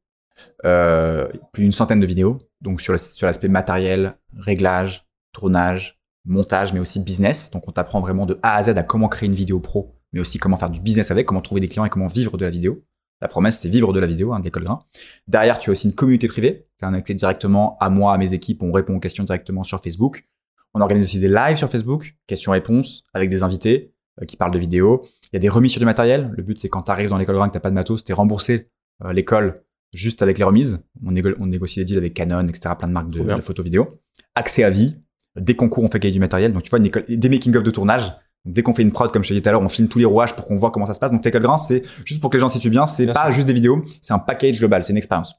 euh, 0.64 1.28
plus 1.52 1.62
d'une 1.62 1.72
centaine 1.72 2.00
de 2.00 2.06
vidéos. 2.06 2.38
Donc 2.60 2.80
sur 2.80 2.92
l'aspect 2.92 3.48
matériel, 3.48 4.16
réglage, 4.38 5.06
tournage, 5.32 6.00
montage, 6.24 6.72
mais 6.72 6.80
aussi 6.80 7.00
business. 7.00 7.50
Donc 7.50 7.68
on 7.68 7.72
t'apprend 7.72 8.00
vraiment 8.00 8.26
de 8.26 8.38
A 8.42 8.56
à 8.56 8.62
Z 8.62 8.70
à 8.70 8.82
comment 8.82 9.08
créer 9.08 9.28
une 9.28 9.34
vidéo 9.34 9.60
pro, 9.60 9.94
mais 10.12 10.20
aussi 10.20 10.38
comment 10.38 10.56
faire 10.56 10.70
du 10.70 10.80
business 10.80 11.10
avec, 11.10 11.26
comment 11.26 11.42
trouver 11.42 11.60
des 11.60 11.68
clients 11.68 11.84
et 11.84 11.90
comment 11.90 12.06
vivre 12.06 12.36
de 12.36 12.44
la 12.44 12.50
vidéo. 12.50 12.82
La 13.20 13.28
promesse, 13.28 13.60
c'est 13.60 13.68
vivre 13.68 13.92
de 13.92 14.00
la 14.00 14.06
vidéo, 14.06 14.32
hein, 14.34 14.40
de 14.40 14.44
l'école 14.44 14.64
grain. 14.64 14.84
Derrière, 15.28 15.58
tu 15.58 15.70
as 15.70 15.72
aussi 15.72 15.86
une 15.88 15.94
communauté 15.94 16.28
privée. 16.28 16.66
Tu 16.78 16.84
as 16.84 16.88
un 16.88 16.94
accès 16.94 17.14
directement 17.14 17.76
à 17.80 17.88
moi, 17.88 18.12
à 18.12 18.18
mes 18.18 18.34
équipes. 18.34 18.62
On 18.62 18.72
répond 18.72 18.96
aux 18.96 19.00
questions 19.00 19.24
directement 19.24 19.64
sur 19.64 19.80
Facebook. 19.80 20.26
On 20.74 20.80
organise 20.80 21.06
aussi 21.06 21.20
des 21.20 21.28
lives 21.28 21.56
sur 21.56 21.70
Facebook, 21.70 22.16
questions-réponses, 22.26 23.04
avec 23.14 23.30
des 23.30 23.42
invités 23.42 23.94
euh, 24.20 24.24
qui 24.26 24.36
parlent 24.36 24.52
de 24.52 24.58
vidéos. 24.58 25.06
Il 25.32 25.34
y 25.34 25.36
a 25.36 25.38
des 25.38 25.48
remises 25.48 25.72
sur 25.72 25.78
du 25.78 25.84
matériel. 25.86 26.30
Le 26.36 26.42
but, 26.42 26.58
c'est 26.58 26.68
quand 26.68 26.82
tu 26.82 26.90
arrives 26.90 27.08
dans 27.08 27.18
l'école 27.18 27.36
grain 27.36 27.48
que 27.48 27.54
tu 27.56 27.60
pas 27.60 27.70
de 27.70 27.74
matos, 27.74 28.04
t'es 28.04 28.12
remboursé 28.12 28.68
euh, 29.04 29.12
l'école 29.12 29.62
juste 29.92 30.20
avec 30.22 30.38
les 30.38 30.44
remises. 30.44 30.84
On, 31.06 31.12
négo- 31.12 31.34
on 31.38 31.46
négocie 31.46 31.78
des 31.78 31.84
deals 31.84 31.98
avec 31.98 32.14
Canon, 32.14 32.46
etc., 32.48 32.74
plein 32.76 32.88
de 32.88 32.92
marques 32.92 33.08
de, 33.08 33.20
photos 33.40 33.64
vidéo. 33.64 34.00
Accès 34.34 34.64
à 34.64 34.70
vie. 34.70 34.96
Des 35.36 35.54
concours, 35.56 35.84
on 35.84 35.88
fait 35.88 35.98
gagner 36.00 36.12
du 36.14 36.20
matériel. 36.20 36.52
Donc, 36.52 36.64
tu 36.64 36.70
vois, 36.70 36.78
une 36.80 36.86
école, 36.86 37.04
des 37.08 37.28
making-of 37.28 37.62
de 37.62 37.70
tournage. 37.70 38.12
Dès 38.44 38.62
qu'on 38.62 38.74
fait 38.74 38.82
une 38.82 38.92
prod, 38.92 39.10
comme 39.10 39.24
je 39.24 39.28
te 39.28 39.32
disais 39.34 39.42
tout 39.42 39.48
à 39.48 39.52
l'heure, 39.52 39.62
on 39.62 39.68
filme 39.68 39.88
tous 39.88 39.98
les 39.98 40.04
rouages 40.04 40.36
pour 40.36 40.44
qu'on 40.44 40.56
voit 40.56 40.70
comment 40.70 40.86
ça 40.86 40.94
se 40.94 41.00
passe. 41.00 41.10
Donc, 41.10 41.24
l'école 41.24 41.42
grain, 41.42 41.58
c'est 41.58 41.82
juste 42.04 42.20
pour 42.20 42.30
que 42.30 42.36
les 42.36 42.40
gens 42.40 42.48
s'y 42.48 42.58
situent 42.58 42.70
bien. 42.70 42.86
C'est 42.86 43.06
pas 43.06 43.24
sûr. 43.24 43.32
juste 43.32 43.46
des 43.46 43.54
vidéos. 43.54 43.84
C'est 44.02 44.12
un 44.12 44.18
package 44.18 44.58
global. 44.58 44.84
C'est 44.84 44.92
une 44.92 44.98
expérience. 44.98 45.36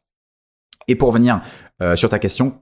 Et 0.87 0.95
pour 0.95 1.09
revenir 1.09 1.41
euh, 1.81 1.95
sur 1.95 2.09
ta 2.09 2.19
question, 2.19 2.61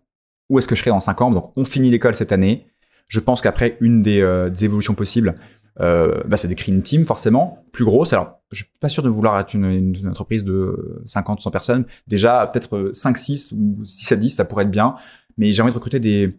où 0.50 0.60
est-ce 0.60 0.68
que 0.68 0.76
je 0.76 0.82
serai 0.82 0.92
dans 0.92 1.00
5 1.00 1.22
ans? 1.22 1.32
Donc, 1.32 1.54
on 1.56 1.66
finit 1.66 1.90
l'école 1.90 2.16
cette 2.16 2.32
année. 2.32 2.68
Je 3.08 3.20
pense 3.20 3.42
qu'après, 3.42 3.78
une 3.80 4.02
des, 4.02 4.22
euh, 4.22 4.50
des 4.50 4.66
évolutions 4.66 4.96
possibles, 4.96 5.36
euh, 5.80 6.22
bah, 6.26 6.38
c'est 6.38 6.48
d'écrire 6.48 6.76
une 6.76 6.84
team, 6.84 7.06
forcément, 7.06 7.66
plus 7.72 7.86
grosse. 7.86 8.14
Alors, 8.14 8.40
je 8.52 8.64
suis 8.64 8.72
pas 8.80 8.90
sûr 8.90 9.02
de 9.04 9.10
vouloir 9.10 9.40
être 9.40 9.54
une, 9.54 10.08
entreprise 10.08 10.46
de 10.46 11.02
50 11.06 11.40
ou 11.40 11.44
100 11.44 11.52
personnes. 11.52 11.86
Déjà, 12.08 12.48
peut-être 12.48 12.76
euh, 12.76 12.94
5, 12.94 13.18
6 13.18 13.52
ou 13.54 13.84
6 13.84 14.12
à 14.12 14.16
10, 14.16 14.30
ça 14.30 14.46
pourrait 14.46 14.64
être 14.64 14.72
bien. 14.72 14.96
Mais 15.38 15.52
j'ai 15.52 15.62
envie 15.62 15.72
de 15.72 15.76
recruter 15.76 16.00
des, 16.00 16.38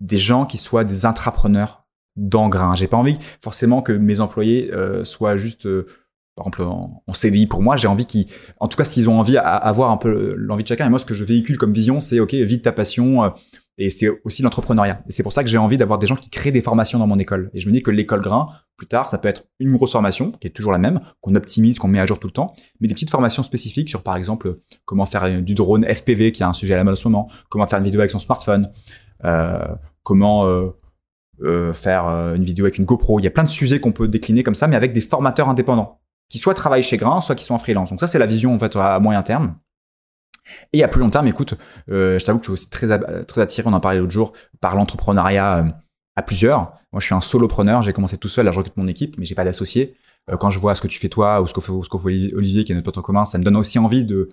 des 0.00 0.18
gens 0.18 0.46
qui 0.46 0.58
soient 0.58 0.84
des 0.84 1.06
intrapreneurs 1.06 1.87
d'engrain. 2.18 2.74
J'ai 2.76 2.88
pas 2.88 2.96
envie 2.96 3.18
forcément 3.42 3.80
que 3.80 3.92
mes 3.92 4.20
employés 4.20 4.70
euh, 4.74 5.04
soient 5.04 5.36
juste, 5.36 5.66
euh, 5.66 5.86
par 6.34 6.46
exemple, 6.46 6.62
en, 6.62 7.02
en 7.06 7.12
CDI 7.12 7.46
pour 7.46 7.62
moi. 7.62 7.76
J'ai 7.76 7.88
envie 7.88 8.06
qu'ils, 8.06 8.26
en 8.60 8.68
tout 8.68 8.76
cas, 8.76 8.84
s'ils 8.84 9.08
ont 9.08 9.18
envie 9.18 9.38
à, 9.38 9.54
avoir 9.54 9.90
un 9.90 9.96
peu 9.96 10.34
l'envie 10.36 10.64
de 10.64 10.68
chacun. 10.68 10.86
Et 10.86 10.90
moi, 10.90 10.98
ce 10.98 11.06
que 11.06 11.14
je 11.14 11.24
véhicule 11.24 11.56
comme 11.56 11.72
vision, 11.72 12.00
c'est 12.00 12.20
ok, 12.20 12.34
vis 12.34 12.60
ta 12.60 12.72
passion, 12.72 13.24
euh, 13.24 13.28
Et 13.78 13.90
c'est 13.90 14.08
aussi 14.24 14.42
l'entrepreneuriat. 14.42 15.00
Et 15.08 15.12
c'est 15.12 15.22
pour 15.22 15.32
ça 15.32 15.44
que 15.44 15.48
j'ai 15.48 15.58
envie 15.58 15.76
d'avoir 15.76 16.00
des 16.00 16.08
gens 16.08 16.16
qui 16.16 16.28
créent 16.28 16.50
des 16.50 16.62
formations 16.62 16.98
dans 16.98 17.06
mon 17.06 17.18
école. 17.18 17.50
Et 17.54 17.60
je 17.60 17.68
me 17.68 17.72
dis 17.72 17.82
que 17.82 17.92
l'école 17.92 18.20
grain, 18.20 18.48
plus 18.76 18.88
tard, 18.88 19.06
ça 19.06 19.18
peut 19.18 19.28
être 19.28 19.44
une 19.60 19.72
grosse 19.72 19.92
formation, 19.92 20.32
qui 20.32 20.48
est 20.48 20.50
toujours 20.50 20.72
la 20.72 20.78
même, 20.78 21.00
qu'on 21.20 21.36
optimise, 21.36 21.78
qu'on 21.78 21.88
met 21.88 22.00
à 22.00 22.06
jour 22.06 22.18
tout 22.18 22.26
le 22.26 22.32
temps, 22.32 22.52
mais 22.80 22.88
des 22.88 22.94
petites 22.94 23.10
formations 23.10 23.44
spécifiques 23.44 23.88
sur, 23.88 24.02
par 24.02 24.16
exemple, 24.16 24.56
comment 24.84 25.06
faire 25.06 25.42
du 25.42 25.54
drone 25.54 25.84
FPV, 25.84 26.32
qui 26.32 26.42
est 26.42 26.46
un 26.46 26.52
sujet 26.52 26.74
à 26.74 26.76
la 26.76 26.84
mode 26.84 26.94
en 26.94 26.96
ce 26.96 27.06
moment, 27.08 27.28
comment 27.48 27.66
faire 27.68 27.78
une 27.78 27.84
vidéo 27.84 28.00
avec 28.00 28.10
son 28.10 28.18
smartphone, 28.18 28.68
comment 30.02 30.72
euh, 31.42 31.70
euh, 31.70 31.72
faire 31.72 32.04
une 32.34 32.44
vidéo 32.44 32.64
avec 32.64 32.78
une 32.78 32.84
GoPro. 32.84 33.20
Il 33.20 33.24
y 33.24 33.26
a 33.26 33.30
plein 33.30 33.44
de 33.44 33.48
sujets 33.48 33.80
qu'on 33.80 33.92
peut 33.92 34.08
décliner 34.08 34.42
comme 34.42 34.54
ça, 34.54 34.66
mais 34.66 34.76
avec 34.76 34.92
des 34.92 35.00
formateurs 35.00 35.48
indépendants, 35.48 36.00
qui 36.28 36.38
soit 36.38 36.54
travaillent 36.54 36.82
chez 36.82 36.96
Grain, 36.96 37.20
soit 37.20 37.34
qui 37.34 37.44
sont 37.44 37.54
en 37.54 37.58
freelance. 37.58 37.90
Donc 37.90 38.00
ça, 38.00 38.06
c'est 38.06 38.18
la 38.18 38.26
vision, 38.26 38.54
en 38.54 38.58
fait, 38.58 38.76
à 38.76 39.00
moyen 39.00 39.22
terme. 39.22 39.56
Et 40.72 40.82
à 40.82 40.88
plus 40.88 41.00
long 41.00 41.10
terme, 41.10 41.26
écoute, 41.26 41.54
euh, 41.90 42.18
je 42.18 42.24
t'avoue 42.24 42.38
que 42.38 42.44
je 42.44 42.50
suis 42.50 42.54
aussi 42.54 42.70
très, 42.70 42.86
très 43.24 43.40
attiré, 43.40 43.68
on 43.68 43.72
en 43.72 43.80
parlait 43.80 43.98
l'autre 43.98 44.12
jour, 44.12 44.32
par 44.60 44.74
l'entrepreneuriat 44.76 45.58
euh, 45.58 45.68
à 46.16 46.22
plusieurs. 46.22 46.72
Moi, 46.92 47.00
je 47.00 47.06
suis 47.06 47.14
un 47.14 47.20
solopreneur, 47.20 47.82
j'ai 47.82 47.92
commencé 47.92 48.16
tout 48.16 48.28
seul, 48.28 48.44
là 48.44 48.52
je 48.52 48.58
recrute 48.58 48.76
mon 48.76 48.88
équipe, 48.88 49.16
mais 49.18 49.24
j'ai 49.24 49.34
pas 49.34 49.44
d'associé. 49.44 49.96
Euh, 50.30 50.36
quand 50.36 50.50
je 50.50 50.58
vois 50.58 50.74
ce 50.74 50.80
que 50.80 50.88
tu 50.88 50.98
fais 50.98 51.08
toi 51.08 51.40
ou 51.40 51.46
ce 51.46 51.52
que 51.52 51.60
fait, 51.60 51.72
ce 51.72 52.34
Olivier, 52.34 52.64
qui 52.64 52.72
est 52.72 52.74
notre 52.74 52.90
pote 52.90 53.02
commun, 53.02 53.24
ça 53.24 53.38
me 53.38 53.44
donne 53.44 53.56
aussi 53.56 53.78
envie 53.78 54.04
de, 54.04 54.30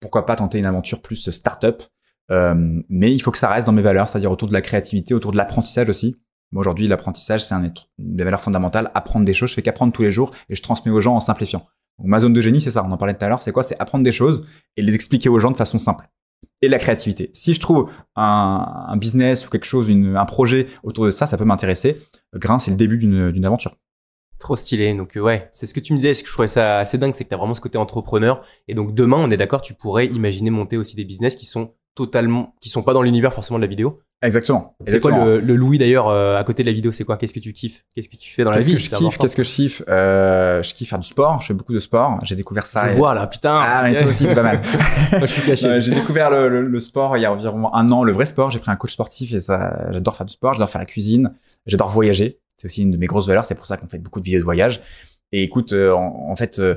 pourquoi 0.00 0.26
pas, 0.26 0.36
tenter 0.36 0.58
une 0.58 0.66
aventure 0.66 1.02
plus 1.02 1.30
start-up. 1.30 1.82
Euh, 2.30 2.82
mais 2.90 3.14
il 3.14 3.20
faut 3.20 3.30
que 3.30 3.38
ça 3.38 3.48
reste 3.48 3.66
dans 3.66 3.72
mes 3.72 3.82
valeurs, 3.82 4.08
c'est-à-dire 4.08 4.30
autour 4.30 4.48
de 4.48 4.52
la 4.52 4.60
créativité, 4.60 5.14
autour 5.14 5.32
de 5.32 5.36
l'apprentissage 5.36 5.88
aussi. 5.88 6.16
Moi, 6.52 6.60
aujourd'hui, 6.60 6.88
l'apprentissage, 6.88 7.44
c'est 7.44 7.54
un, 7.54 7.62
une 7.62 7.72
des 7.98 8.24
valeurs 8.24 8.40
fondamentales. 8.40 8.90
Apprendre 8.94 9.26
des 9.26 9.34
choses, 9.34 9.50
je 9.50 9.54
fais 9.54 9.62
qu'apprendre 9.62 9.92
tous 9.92 10.02
les 10.02 10.12
jours 10.12 10.32
et 10.48 10.54
je 10.54 10.62
transmets 10.62 10.92
aux 10.92 11.00
gens 11.00 11.14
en 11.14 11.20
simplifiant. 11.20 11.66
Ma 12.02 12.20
zone 12.20 12.32
de 12.32 12.40
génie, 12.40 12.60
c'est 12.60 12.70
ça. 12.70 12.84
On 12.86 12.92
en 12.92 12.96
parlait 12.96 13.14
tout 13.14 13.24
à 13.24 13.28
l'heure. 13.28 13.42
C'est 13.42 13.52
quoi? 13.52 13.62
C'est 13.62 13.78
apprendre 13.80 14.04
des 14.04 14.12
choses 14.12 14.46
et 14.76 14.82
les 14.82 14.94
expliquer 14.94 15.28
aux 15.28 15.40
gens 15.40 15.50
de 15.50 15.56
façon 15.56 15.78
simple. 15.78 16.08
Et 16.62 16.68
la 16.68 16.78
créativité. 16.78 17.30
Si 17.32 17.54
je 17.54 17.60
trouve 17.60 17.90
un, 18.16 18.96
business 18.96 19.46
ou 19.46 19.50
quelque 19.50 19.66
chose, 19.66 19.90
un 19.90 20.24
projet 20.24 20.68
autour 20.82 21.06
de 21.06 21.10
ça, 21.10 21.26
ça 21.26 21.36
peut 21.36 21.44
m'intéresser. 21.44 22.00
Grain, 22.34 22.58
c'est 22.58 22.70
le 22.70 22.76
début 22.76 22.98
d'une 22.98 23.44
aventure. 23.44 23.76
Trop 24.38 24.54
stylé. 24.54 24.94
Donc 24.94 25.16
euh, 25.16 25.20
ouais, 25.20 25.48
c'est 25.50 25.66
ce 25.66 25.74
que 25.74 25.80
tu 25.80 25.92
me 25.92 25.98
disais. 25.98 26.14
Ce 26.14 26.22
que 26.22 26.28
je 26.28 26.32
trouvais 26.32 26.48
ça 26.48 26.78
assez 26.78 26.96
dingue, 26.96 27.12
c'est 27.14 27.24
que 27.24 27.28
tu 27.28 27.34
as 27.34 27.38
vraiment 27.38 27.54
ce 27.54 27.60
côté 27.60 27.76
entrepreneur. 27.76 28.44
Et 28.68 28.74
donc 28.74 28.94
demain, 28.94 29.16
on 29.18 29.30
est 29.30 29.36
d'accord, 29.36 29.62
tu 29.62 29.74
pourrais 29.74 30.06
imaginer 30.06 30.50
monter 30.50 30.76
aussi 30.76 30.94
des 30.94 31.04
business 31.04 31.34
qui 31.34 31.46
sont 31.46 31.74
totalement, 31.98 32.54
qui 32.60 32.68
sont 32.68 32.84
pas 32.84 32.92
dans 32.92 33.02
l'univers 33.02 33.34
forcément 33.34 33.58
de 33.58 33.64
la 33.64 33.66
vidéo. 33.66 33.96
Exactement. 34.22 34.76
C'est 34.86 35.00
quoi 35.00 35.10
le, 35.10 35.40
le, 35.40 35.56
Louis 35.56 35.78
d'ailleurs 35.78 36.06
euh, 36.06 36.38
à 36.38 36.44
côté 36.44 36.62
de 36.62 36.68
la 36.68 36.72
vidéo 36.72 36.92
C'est 36.92 37.02
quoi? 37.02 37.16
Qu'est-ce 37.16 37.34
que 37.34 37.40
tu 37.40 37.52
kiffes? 37.52 37.84
Qu'est-ce 37.92 38.08
que 38.08 38.16
tu 38.16 38.32
fais 38.32 38.44
dans 38.44 38.52
la 38.52 38.58
vie? 38.58 38.72
Qu'est-ce 38.72 38.90
que 38.90 38.96
je 38.96 39.00
kiffe? 39.00 39.18
Qu'est-ce 39.18 39.34
que 39.34 39.42
je 39.42 39.52
kiffe? 39.52 39.82
Euh, 39.88 40.62
Je 40.62 40.74
kiffe 40.74 40.90
faire 40.90 41.00
du 41.00 41.08
sport. 41.08 41.42
Je 41.42 41.48
fais 41.48 41.54
beaucoup 41.54 41.74
de 41.74 41.80
sport. 41.80 42.20
J'ai 42.22 42.36
découvert 42.36 42.66
ça. 42.66 42.88
Je 42.88 42.96
vois 42.96 43.14
là, 43.14 43.26
putain. 43.26 43.60
Ah 43.60 43.82
mais 43.82 43.96
toi 43.96 44.06
aussi, 44.06 44.28
c'est 44.28 44.34
pas 44.36 44.44
mal. 44.44 44.60
Moi, 45.10 45.26
je 45.26 45.32
suis 45.32 45.42
caché. 45.42 45.82
J'ai 45.82 45.92
découvert 45.92 46.30
le, 46.30 46.48
le, 46.48 46.62
le, 46.68 46.80
sport 46.80 47.16
il 47.16 47.22
y 47.22 47.26
a 47.26 47.32
environ 47.32 47.74
un 47.74 47.90
an, 47.90 48.04
le 48.04 48.12
vrai 48.12 48.26
sport. 48.26 48.52
J'ai 48.52 48.60
pris 48.60 48.70
un 48.70 48.76
coach 48.76 48.92
sportif 48.92 49.34
et 49.34 49.40
ça, 49.40 49.88
j'adore 49.90 50.14
faire 50.14 50.26
du 50.26 50.32
sport. 50.32 50.52
J'adore 50.52 50.70
faire 50.70 50.80
la 50.80 50.86
cuisine. 50.86 51.32
J'adore 51.66 51.90
voyager. 51.90 52.38
C'est 52.56 52.66
aussi 52.66 52.82
une 52.82 52.92
de 52.92 52.96
mes 52.96 53.06
grosses 53.06 53.26
valeurs. 53.26 53.44
C'est 53.44 53.56
pour 53.56 53.66
ça 53.66 53.76
qu'on 53.76 53.88
fait 53.88 53.98
beaucoup 53.98 54.20
de 54.20 54.24
vidéos 54.24 54.40
de 54.40 54.44
voyage. 54.44 54.80
Et 55.32 55.42
écoute, 55.42 55.72
euh, 55.72 55.92
en, 55.92 56.30
en, 56.30 56.36
fait, 56.36 56.58
euh, 56.60 56.76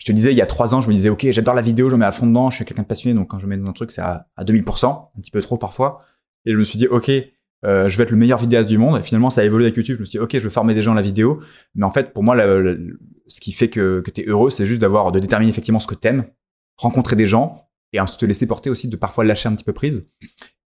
je 0.00 0.06
te 0.06 0.12
disais, 0.12 0.32
il 0.32 0.36
y 0.36 0.40
a 0.40 0.46
trois 0.46 0.74
ans, 0.74 0.80
je 0.80 0.88
me 0.88 0.94
disais, 0.94 1.10
OK, 1.10 1.26
j'adore 1.30 1.54
la 1.54 1.60
vidéo, 1.60 1.90
je 1.90 1.94
me 1.94 2.00
mets 2.00 2.06
à 2.06 2.12
fond 2.12 2.26
dedans, 2.26 2.50
je 2.50 2.56
suis 2.56 2.64
quelqu'un 2.64 2.82
de 2.82 2.88
passionné, 2.88 3.14
donc 3.14 3.28
quand 3.28 3.38
je 3.38 3.46
me 3.46 3.50
mets 3.50 3.62
dans 3.62 3.68
un 3.68 3.74
truc, 3.74 3.90
c'est 3.90 4.00
à, 4.00 4.26
à 4.34 4.44
2000%, 4.44 4.86
un 4.86 5.20
petit 5.20 5.30
peu 5.30 5.42
trop 5.42 5.58
parfois. 5.58 6.00
Et 6.46 6.52
je 6.52 6.56
me 6.56 6.64
suis 6.64 6.78
dit, 6.78 6.86
OK, 6.86 7.10
euh, 7.66 7.88
je 7.90 7.96
vais 7.98 8.04
être 8.04 8.10
le 8.10 8.16
meilleur 8.16 8.38
vidéaste 8.38 8.68
du 8.68 8.78
monde. 8.78 8.98
Et 8.98 9.02
finalement, 9.02 9.28
ça 9.28 9.42
a 9.42 9.44
évolué 9.44 9.66
avec 9.66 9.76
YouTube. 9.76 9.96
Je 9.96 10.00
me 10.00 10.06
suis 10.06 10.18
dit, 10.18 10.24
OK, 10.24 10.32
je 10.32 10.38
veux 10.38 10.48
former 10.48 10.72
des 10.72 10.82
gens 10.82 10.92
à 10.92 10.94
la 10.94 11.02
vidéo. 11.02 11.40
Mais 11.74 11.84
en 11.84 11.92
fait, 11.92 12.14
pour 12.14 12.22
moi, 12.22 12.34
ce 13.26 13.40
qui 13.40 13.52
fait 13.52 13.68
que, 13.68 14.00
que 14.00 14.10
tu 14.10 14.22
es 14.22 14.24
heureux, 14.24 14.48
c'est 14.48 14.64
juste 14.64 14.80
d'avoir, 14.80 15.12
de 15.12 15.18
déterminer 15.18 15.50
effectivement 15.50 15.80
ce 15.80 15.86
que 15.86 15.94
t'aimes, 15.94 16.24
rencontrer 16.78 17.14
des 17.14 17.26
gens, 17.26 17.68
et 17.92 18.00
ensuite 18.00 18.20
te 18.20 18.26
laisser 18.26 18.46
porter 18.46 18.70
aussi, 18.70 18.88
de 18.88 18.96
parfois 18.96 19.24
lâcher 19.24 19.48
un 19.48 19.54
petit 19.54 19.64
peu 19.64 19.72
prise 19.72 20.10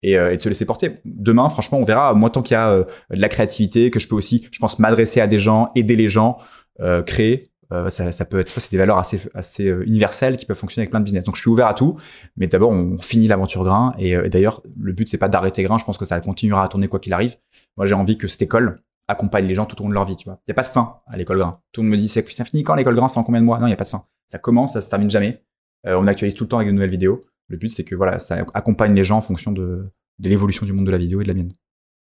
et, 0.03 0.19
euh, 0.19 0.33
et 0.33 0.37
de 0.37 0.43
se 0.43 0.49
laisser 0.49 0.67
porter. 0.67 0.93
Demain, 1.05 1.49
franchement, 1.49 1.79
on 1.79 1.85
verra. 1.85 2.15
Moi, 2.15 2.31
tant 2.31 2.43
qu'il 2.43 2.55
y 2.55 2.59
a 2.59 2.71
euh, 2.71 2.85
de 3.11 3.21
la 3.21 3.29
créativité, 3.29 3.91
que 3.91 3.99
je 3.99 4.09
peux 4.09 4.15
aussi, 4.15 4.47
je 4.53 4.59
pense, 4.59 4.79
m'adresser 4.79 5.21
à 5.21 5.27
des 5.27 5.41
gens, 5.41 5.71
aider 5.75 5.97
les 5.97 6.09
gens, 6.09 6.39
euh, 6.81 7.03
créer, 7.03 7.51
euh, 7.75 7.91
ça, 7.91 8.25
peut 8.25 8.41
être, 8.41 8.61
c'est 8.61 8.71
des 8.71 8.79
valeurs 8.79 8.99
assez, 8.99 9.69
euh, 9.69 9.85
universelles 9.87 10.37
qui 10.37 10.47
peuvent 10.47 10.57
fonctionner 10.57 10.83
avec 10.83 10.91
plein 10.91 11.01
de 11.01 11.05
business. 11.05 11.25
Donc 11.25 11.37
je 11.37 11.41
suis 11.41 11.51
ouvert 11.51 11.67
à 11.67 11.75
tout, 11.75 11.99
mais 12.37 12.47
d'abord 12.47 12.71
on 12.71 12.99
finit 12.99 13.29
l'aventure 13.29 13.65
grain 13.65 13.95
et, 13.99 14.17
euh, 14.17 14.25
et 14.25 14.31
d'ailleurs 14.31 14.63
le 14.79 14.93
but 14.93 15.09
c'est 15.09 15.19
pas 15.19 15.29
d'arrêter 15.29 15.63
grain. 15.63 15.79
Je 15.79 15.85
pense 15.85 15.99
que 15.99 16.05
ça 16.05 16.21
continuera 16.21 16.65
à 16.65 16.69
tourner 16.69 16.89
quoi 16.89 17.01
qu'il 17.01 17.13
arrive. 17.13 17.37
Moi 17.77 17.87
j'ai 17.87 17.95
envie 17.95 18.17
que 18.17 18.29
cette 18.29 18.43
école 18.43 18.83
accompagne 19.09 19.47
les 19.47 19.55
gens 19.55 19.67
tout 19.67 19.81
au 19.81 19.85
long 19.85 19.91
de 19.91 19.95
leur 19.95 20.05
vie. 20.05 20.17
Tu 20.17 20.25
vois, 20.25 20.41
il 20.47 20.51
y 20.51 20.53
a 20.53 20.55
pas 20.55 20.63
de 20.63 20.69
fin 20.69 21.01
à 21.07 21.17
l'école 21.17 21.39
grain. 21.39 21.61
Tout 21.73 21.83
le 21.83 21.89
monde 21.89 21.97
me 21.97 21.99
dit 21.99 22.09
c'est 22.09 22.23
fini 22.45 22.63
quand 22.63 22.75
l'école 22.75 22.95
grain, 22.95 23.09
c'est 23.09 23.19
en 23.19 23.25
combien 23.25 23.41
de 23.41 23.47
mois? 23.47 23.59
Non, 23.59 23.67
il 23.67 23.71
y 23.71 23.75
a 23.75 23.77
pas 23.77 23.85
de 23.85 23.89
fin. 23.89 24.05
Ça 24.27 24.39
commence, 24.39 24.75
ça 24.75 24.81
se 24.81 24.89
termine 24.89 25.11
jamais. 25.11 25.43
on 25.85 26.07
actualise 26.07 26.35
tout 26.35 26.45
le 26.45 26.49
temps 26.49 26.59
avec 26.59 26.69
de 26.69 26.73
nouvelles 26.73 26.91
vidéos. 26.91 27.21
Le 27.49 27.57
but 27.57 27.69
c'est 27.69 27.85
que 27.85 27.95
voilà, 27.95 28.19
ça 28.19 28.45
accompagne 28.55 28.95
les 28.95 29.05
gens 29.05 29.19
en 29.19 29.23
fonction 29.23 29.53
de 29.53 29.91
l'évolution 30.19 30.65
du 30.65 30.73
monde 30.73 30.87
de 30.87 30.91
la 30.91 30.99
vidéo 30.99 31.21
et 31.21 31.25
de 31.25 31.29
la 31.29 31.35
mienne. 31.35 31.53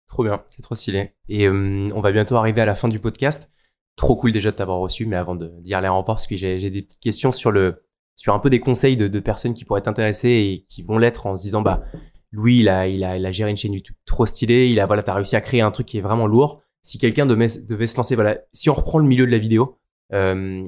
Trop 0.07 0.23
bien, 0.23 0.43
c'est 0.49 0.61
trop 0.61 0.75
stylé. 0.75 1.13
Et 1.27 1.49
on 1.49 2.01
va 2.01 2.11
bientôt 2.11 2.35
arriver 2.35 2.61
à 2.61 2.65
la 2.65 2.75
fin 2.75 2.87
du 2.87 2.99
podcast 2.99 3.49
trop 3.95 4.15
cool 4.15 4.31
déjà 4.31 4.51
de 4.51 4.55
t'avoir 4.55 4.79
reçu, 4.79 5.05
mais 5.05 5.15
avant 5.15 5.35
de 5.35 5.51
dire 5.61 5.81
les 5.81 5.87
remports, 5.87 6.15
parce 6.15 6.27
que 6.27 6.35
j'ai 6.35 6.69
des 6.69 6.81
petites 6.81 6.99
questions 6.99 7.31
sur 7.31 7.51
le, 7.51 7.83
sur 8.15 8.33
un 8.33 8.39
peu 8.39 8.49
des 8.49 8.59
conseils 8.59 8.97
de, 8.97 9.19
personnes 9.19 9.53
qui 9.53 9.65
pourraient 9.65 9.79
être 9.79 9.87
intéressées 9.87 10.29
et 10.29 10.65
qui 10.67 10.83
vont 10.83 10.97
l'être 10.97 11.25
en 11.25 11.35
se 11.35 11.43
disant, 11.43 11.61
bah, 11.61 11.83
Louis, 12.31 12.59
il 12.59 12.69
a, 12.69 12.87
il 12.87 13.03
a, 13.03 13.17
il 13.17 13.25
a 13.25 13.31
géré 13.31 13.51
une 13.51 13.57
chaîne 13.57 13.73
YouTube 13.73 13.95
trop 14.05 14.25
stylée, 14.25 14.69
il 14.69 14.79
a, 14.79 14.85
voilà, 14.85 15.03
t'as 15.03 15.13
réussi 15.13 15.35
à 15.35 15.41
créer 15.41 15.61
un 15.61 15.71
truc 15.71 15.85
qui 15.85 15.99
est 15.99 16.01
vraiment 16.01 16.25
lourd. 16.27 16.61
Si 16.81 16.97
quelqu'un 16.97 17.25
devait, 17.25 17.47
devait 17.69 17.87
se 17.87 17.95
lancer, 17.95 18.15
voilà, 18.15 18.39
si 18.51 18.69
on 18.69 18.73
reprend 18.73 18.97
le 18.97 19.05
milieu 19.05 19.25
de 19.25 19.31
la 19.31 19.37
vidéo, 19.37 19.77
euh, 20.13 20.67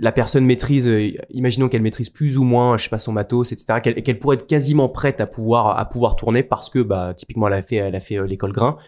la 0.00 0.12
personne 0.12 0.44
maîtrise, 0.44 0.86
euh, 0.86 1.12
imaginons 1.30 1.68
qu'elle 1.68 1.82
maîtrise 1.82 2.08
plus 2.08 2.38
ou 2.38 2.44
moins, 2.44 2.78
je 2.78 2.84
sais 2.84 2.90
pas, 2.90 2.98
son 2.98 3.12
matos, 3.12 3.52
etc., 3.52 3.80
qu'elle 3.82 4.02
qu'elle 4.02 4.18
pourrait 4.18 4.36
être 4.36 4.46
quasiment 4.46 4.88
prête 4.88 5.20
à 5.20 5.26
pouvoir, 5.26 5.78
à 5.78 5.84
pouvoir 5.88 6.16
tourner 6.16 6.42
parce 6.42 6.70
que, 6.70 6.78
bah, 6.78 7.14
typiquement, 7.14 7.48
elle 7.48 7.54
a 7.54 7.62
fait, 7.62 7.76
elle 7.76 7.94
a 7.94 8.00
fait 8.00 8.16
euh, 8.16 8.26
l'école 8.26 8.52
grain 8.52 8.78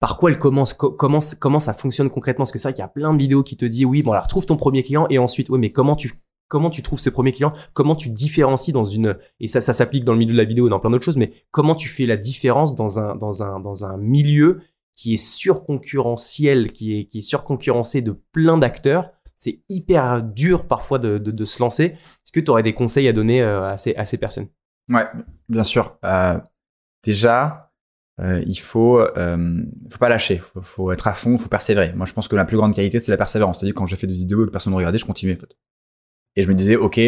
par 0.00 0.16
quoi 0.16 0.30
elle 0.30 0.38
commence, 0.38 0.72
comment, 0.72 1.20
comment 1.38 1.60
ça 1.60 1.74
fonctionne 1.74 2.10
concrètement? 2.10 2.42
Parce 2.42 2.52
que 2.52 2.58
c'est 2.58 2.68
vrai 2.68 2.74
qu'il 2.74 2.82
y 2.82 2.84
a 2.84 2.88
plein 2.88 3.12
de 3.12 3.18
vidéos 3.18 3.42
qui 3.42 3.56
te 3.56 3.64
disent 3.64 3.84
oui, 3.84 4.02
bon 4.02 4.12
alors 4.12 4.26
trouve 4.26 4.46
ton 4.46 4.56
premier 4.56 4.82
client 4.82 5.06
et 5.10 5.18
ensuite 5.18 5.50
oui, 5.50 5.58
mais 5.58 5.70
comment 5.70 5.94
tu 5.94 6.12
comment 6.48 6.70
tu 6.70 6.82
trouves 6.82 6.98
ce 6.98 7.10
premier 7.10 7.32
client? 7.32 7.52
Comment 7.74 7.94
tu 7.94 8.10
différencies 8.10 8.72
dans 8.72 8.84
une 8.84 9.16
et 9.38 9.46
ça 9.46 9.60
ça 9.60 9.72
s'applique 9.72 10.04
dans 10.04 10.14
le 10.14 10.18
milieu 10.18 10.32
de 10.32 10.38
la 10.38 10.44
vidéo 10.44 10.66
et 10.66 10.70
dans 10.70 10.80
plein 10.80 10.90
d'autres 10.90 11.04
choses, 11.04 11.16
mais 11.16 11.32
comment 11.50 11.76
tu 11.76 11.88
fais 11.88 12.06
la 12.06 12.16
différence 12.16 12.74
dans 12.74 12.98
un 12.98 13.14
dans 13.14 13.42
un 13.42 13.60
dans 13.60 13.84
un 13.84 13.96
milieu 13.98 14.62
qui 14.96 15.14
est 15.14 15.16
surconcurrentiel, 15.16 16.72
qui 16.72 16.98
est 16.98 17.04
qui 17.04 17.18
est 17.18 17.22
surconcurrencé 17.22 18.02
de 18.02 18.12
plein 18.32 18.58
d'acteurs? 18.58 19.10
C'est 19.42 19.62
hyper 19.70 20.22
dur 20.22 20.66
parfois 20.66 20.98
de, 20.98 21.16
de, 21.16 21.30
de 21.30 21.44
se 21.46 21.62
lancer. 21.62 21.84
Est-ce 21.84 22.30
que 22.30 22.40
tu 22.40 22.50
aurais 22.50 22.62
des 22.62 22.74
conseils 22.74 23.08
à 23.08 23.14
donner 23.14 23.40
euh, 23.40 23.72
à 23.72 23.78
ces, 23.78 23.94
à 23.94 24.04
ces 24.04 24.18
personnes? 24.18 24.48
Ouais, 24.90 25.06
bien 25.48 25.64
sûr. 25.64 25.96
Euh, 26.04 26.38
déjà, 27.02 27.69
euh, 28.20 28.42
il 28.46 28.58
faut, 28.58 29.00
euh, 29.00 29.62
faut 29.90 29.98
pas 29.98 30.08
lâcher, 30.08 30.38
faut, 30.38 30.60
faut 30.60 30.92
être 30.92 31.06
à 31.08 31.14
fond, 31.14 31.38
faut 31.38 31.48
persévérer. 31.48 31.92
Moi, 31.94 32.06
je 32.06 32.12
pense 32.12 32.28
que 32.28 32.36
la 32.36 32.44
plus 32.44 32.56
grande 32.56 32.74
qualité, 32.74 32.98
c'est 32.98 33.10
la 33.10 33.16
persévérance. 33.16 33.60
C'est-à-dire 33.60 33.74
quand 33.74 33.86
j'ai 33.86 33.96
fait 33.96 34.06
des 34.06 34.14
vidéos 34.14 34.44
et 34.44 34.46
que 34.46 34.52
personne 34.52 34.72
ne 34.72 34.76
regardait, 34.76 34.98
je 34.98 35.06
continuais. 35.06 35.36
En 35.36 35.40
fait. 35.40 35.56
Et 36.36 36.42
je 36.42 36.48
me 36.48 36.54
disais, 36.54 36.76
ok, 36.76 37.00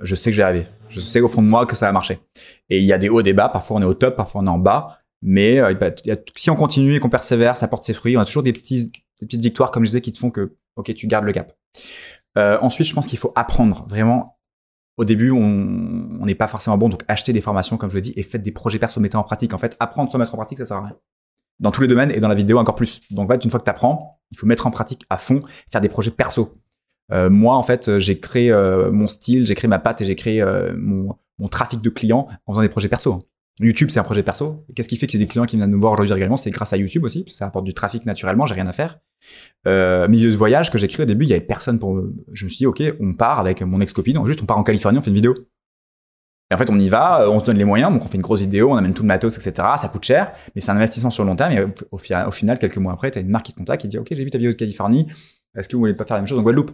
je 0.00 0.14
sais 0.14 0.30
que 0.30 0.36
j'ai 0.36 0.42
arrivé. 0.42 0.66
Je 0.90 1.00
sais 1.00 1.20
au 1.20 1.28
fond 1.28 1.42
de 1.42 1.46
moi 1.46 1.64
que 1.64 1.76
ça 1.76 1.86
va 1.86 1.92
marcher. 1.92 2.18
Et 2.68 2.78
il 2.78 2.84
y 2.84 2.92
a 2.92 2.98
des 2.98 3.08
hauts, 3.08 3.22
des 3.22 3.32
bas. 3.32 3.48
Parfois, 3.48 3.78
on 3.78 3.82
est 3.82 3.86
au 3.86 3.94
top, 3.94 4.16
parfois 4.16 4.42
on 4.42 4.46
est 4.46 4.50
en 4.50 4.58
bas. 4.58 4.98
Mais 5.22 5.60
euh, 5.60 5.74
si 6.36 6.50
on 6.50 6.56
continue 6.56 6.94
et 6.94 7.00
qu'on 7.00 7.10
persévère, 7.10 7.56
ça 7.56 7.66
porte 7.66 7.84
ses 7.84 7.94
fruits. 7.94 8.16
On 8.16 8.20
a 8.20 8.24
toujours 8.26 8.42
des, 8.42 8.52
petits, 8.52 8.86
des 9.20 9.26
petites 9.26 9.42
victoires, 9.42 9.70
comme 9.70 9.84
je 9.84 9.90
disais, 9.90 10.00
qui 10.02 10.12
te 10.12 10.18
font 10.18 10.30
que, 10.30 10.56
ok, 10.76 10.94
tu 10.94 11.06
gardes 11.06 11.24
le 11.24 11.32
cap. 11.32 11.54
Ensuite, 12.36 12.86
je 12.86 12.94
pense 12.94 13.06
qu'il 13.06 13.18
faut 13.18 13.32
apprendre 13.34 13.86
vraiment 13.88 14.39
au 15.00 15.04
début, 15.06 15.30
on 15.30 16.26
n'est 16.26 16.34
pas 16.34 16.46
forcément 16.46 16.76
bon, 16.76 16.90
donc 16.90 17.04
achetez 17.08 17.32
des 17.32 17.40
formations, 17.40 17.78
comme 17.78 17.88
je 17.88 17.94
le 17.94 18.02
dis, 18.02 18.12
et 18.16 18.22
faites 18.22 18.42
des 18.42 18.52
projets 18.52 18.78
perso, 18.78 19.00
mettez 19.00 19.16
en 19.16 19.22
pratique. 19.22 19.54
En 19.54 19.58
fait, 19.58 19.74
apprendre 19.80 20.12
sans 20.12 20.18
mettre 20.18 20.34
en 20.34 20.36
pratique, 20.36 20.58
ça 20.58 20.66
sert 20.66 20.76
à 20.76 20.82
rien. 20.82 20.96
Dans 21.58 21.70
tous 21.70 21.80
les 21.80 21.88
domaines 21.88 22.10
et 22.10 22.20
dans 22.20 22.28
la 22.28 22.34
vidéo 22.34 22.58
encore 22.58 22.74
plus. 22.74 23.00
Donc, 23.10 23.32
une 23.42 23.50
fois 23.50 23.60
que 23.60 23.64
tu 23.64 23.70
apprends, 23.70 24.20
il 24.30 24.36
faut 24.36 24.46
mettre 24.46 24.66
en 24.66 24.70
pratique 24.70 25.06
à 25.08 25.16
fond, 25.16 25.42
faire 25.72 25.80
des 25.80 25.88
projets 25.88 26.10
perso. 26.10 26.54
Euh, 27.12 27.30
moi, 27.30 27.56
en 27.56 27.62
fait, 27.62 27.98
j'ai 27.98 28.20
créé 28.20 28.52
euh, 28.52 28.92
mon 28.92 29.08
style, 29.08 29.46
j'ai 29.46 29.54
créé 29.54 29.68
ma 29.68 29.78
patte 29.78 30.02
et 30.02 30.04
j'ai 30.04 30.16
créé 30.16 30.42
euh, 30.42 30.74
mon, 30.76 31.16
mon, 31.38 31.48
trafic 31.48 31.80
de 31.80 31.88
clients 31.88 32.28
en 32.44 32.52
faisant 32.52 32.60
des 32.60 32.68
projets 32.68 32.88
perso. 32.88 33.26
YouTube, 33.66 33.90
c'est 33.90 34.00
un 34.00 34.04
projet 34.04 34.22
perso. 34.22 34.64
Qu'est-ce 34.74 34.88
qui 34.88 34.96
fait 34.96 35.06
que 35.06 35.16
des 35.16 35.26
clients 35.26 35.44
qui 35.44 35.56
viennent 35.56 35.70
nous 35.70 35.80
voir 35.80 35.92
aujourd'hui 35.92 36.14
également? 36.16 36.36
C'est 36.36 36.50
grâce 36.50 36.72
à 36.72 36.76
YouTube 36.76 37.04
aussi. 37.04 37.24
Ça 37.28 37.46
apporte 37.46 37.64
du 37.64 37.74
trafic 37.74 38.06
naturellement, 38.06 38.46
j'ai 38.46 38.54
rien 38.54 38.66
à 38.66 38.72
faire. 38.72 38.98
Euh, 39.66 40.08
milieu 40.08 40.30
de 40.30 40.36
voyage 40.36 40.70
que 40.70 40.78
j'ai 40.78 40.88
créé 40.88 41.02
au 41.02 41.06
début, 41.06 41.26
il 41.26 41.28
y 41.28 41.32
avait 41.32 41.42
personne 41.42 41.78
pour. 41.78 42.00
Je 42.32 42.44
me 42.44 42.48
suis 42.48 42.58
dit, 42.58 42.66
ok, 42.66 42.82
on 43.00 43.14
part 43.14 43.38
avec 43.38 43.62
mon 43.62 43.80
ex-copine, 43.80 44.24
juste 44.26 44.42
on 44.42 44.46
part 44.46 44.58
en 44.58 44.62
Californie, 44.62 44.98
on 44.98 45.02
fait 45.02 45.10
une 45.10 45.16
vidéo. 45.16 45.34
Et 46.50 46.54
en 46.54 46.58
fait, 46.58 46.68
on 46.68 46.78
y 46.78 46.88
va, 46.88 47.30
on 47.30 47.38
se 47.38 47.44
donne 47.44 47.58
les 47.58 47.64
moyens, 47.64 47.92
donc 47.92 48.04
on 48.04 48.08
fait 48.08 48.16
une 48.16 48.22
grosse 48.22 48.40
vidéo, 48.40 48.72
on 48.72 48.76
amène 48.76 48.92
tout 48.92 49.02
le 49.02 49.08
matos, 49.08 49.36
etc. 49.36 49.68
Ça 49.76 49.88
coûte 49.88 50.04
cher, 50.04 50.32
mais 50.54 50.60
c'est 50.60 50.72
un 50.72 50.76
investissement 50.76 51.10
sur 51.10 51.22
le 51.22 51.30
long 51.30 51.36
terme. 51.36 51.52
Et 51.52 51.62
au, 51.62 51.70
au 51.92 52.30
final, 52.32 52.58
quelques 52.58 52.78
mois 52.78 52.92
après, 52.92 53.10
tu 53.10 53.18
as 53.18 53.20
une 53.20 53.28
marque 53.28 53.46
qui 53.46 53.52
te 53.52 53.58
contacte 53.58 53.82
qui 53.82 53.88
dit, 53.88 53.98
ok, 53.98 54.08
j'ai 54.10 54.24
vu 54.24 54.30
ta 54.30 54.38
vidéo 54.38 54.50
de 54.50 54.56
Californie, 54.56 55.06
est-ce 55.56 55.68
que 55.68 55.76
vous 55.76 55.80
voulez 55.80 55.94
pas 55.94 56.04
faire 56.04 56.16
la 56.16 56.22
même 56.22 56.28
chose 56.28 56.38
en 56.38 56.42
Guadeloupe? 56.42 56.72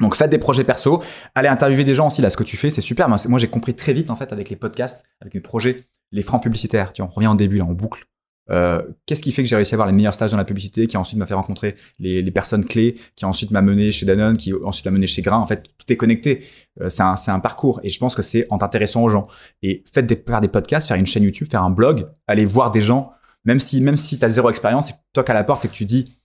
Donc 0.00 0.14
faites 0.14 0.30
des 0.30 0.38
projets 0.38 0.64
perso, 0.64 1.02
allez 1.34 1.48
interviewer 1.48 1.84
des 1.84 1.94
gens 1.94 2.06
aussi 2.06 2.22
là, 2.22 2.30
ce 2.30 2.36
que 2.36 2.44
tu 2.44 2.56
fais 2.56 2.70
c'est 2.70 2.80
super. 2.80 3.08
Moi, 3.08 3.38
j'ai 3.38 3.48
compris 3.48 3.74
très 3.74 3.92
vite 3.92 4.10
en 4.10 4.16
fait 4.16 4.32
avec 4.32 4.50
les 4.50 4.56
podcasts, 4.56 5.04
avec 5.20 5.34
mes 5.34 5.40
projets, 5.40 5.86
les 6.12 6.22
francs 6.22 6.42
publicitaires. 6.42 6.92
Tu 6.92 7.02
on 7.02 7.06
revient 7.06 7.28
en 7.28 7.34
début 7.34 7.58
là, 7.58 7.64
en 7.64 7.72
boucle. 7.72 8.06
euh, 8.50 8.82
qu'est-ce 9.04 9.22
qui 9.22 9.30
fait 9.30 9.42
que 9.42 9.48
j'ai 9.48 9.56
réussi 9.56 9.74
à 9.74 9.76
avoir 9.76 9.88
les 9.88 9.92
meilleurs 9.92 10.14
stages 10.14 10.30
dans 10.30 10.38
la 10.38 10.44
publicité, 10.44 10.86
qui 10.86 10.96
ensuite 10.96 11.18
m'a 11.18 11.26
fait 11.26 11.34
rencontrer 11.34 11.74
les, 11.98 12.22
personnes 12.30 12.64
clés, 12.64 12.96
qui 13.14 13.26
ensuite 13.26 13.50
m'a 13.50 13.60
mené 13.60 13.92
chez 13.92 14.06
Danone, 14.06 14.38
qui 14.38 14.54
ensuite 14.64 14.86
m'a 14.86 14.90
mené 14.90 15.06
chez 15.06 15.20
Grain. 15.20 15.36
En 15.36 15.46
fait, 15.46 15.64
tout 15.76 15.92
est 15.92 15.96
connecté. 15.96 16.44
Euh, 16.80 16.88
c'est 16.88 17.02
un, 17.02 17.16
un, 17.26 17.40
parcours. 17.40 17.80
Et 17.82 17.90
je 17.90 17.98
pense 17.98 18.14
que 18.14 18.22
c'est 18.22 18.46
en 18.50 18.58
t'intéressant 18.58 19.02
aux 19.02 19.10
gens. 19.10 19.28
Et 19.62 19.84
faites 19.92 20.06
des, 20.06 20.16
faire 20.16 20.40
des 20.40 20.48
podcasts, 20.48 20.88
faire 20.88 20.96
une 20.96 21.06
chaîne 21.06 21.24
YouTube, 21.24 21.48
faire 21.50 21.62
un 21.62 21.70
blog, 21.70 22.08
aller 22.26 22.46
voir 22.46 22.70
des 22.70 22.80
gens, 22.80 23.10
même 23.44 23.60
si 23.60 23.80
même 23.80 23.96
si 23.96 24.18
t'as 24.18 24.28
zéro 24.28 24.48
expérience, 24.50 24.90
et 24.90 24.94
que 25.14 25.30
à 25.30 25.34
la 25.34 25.44
porte 25.44 25.64
et 25.64 25.68
que 25.68 25.74
tu 25.74 25.84
dis, 25.84 26.17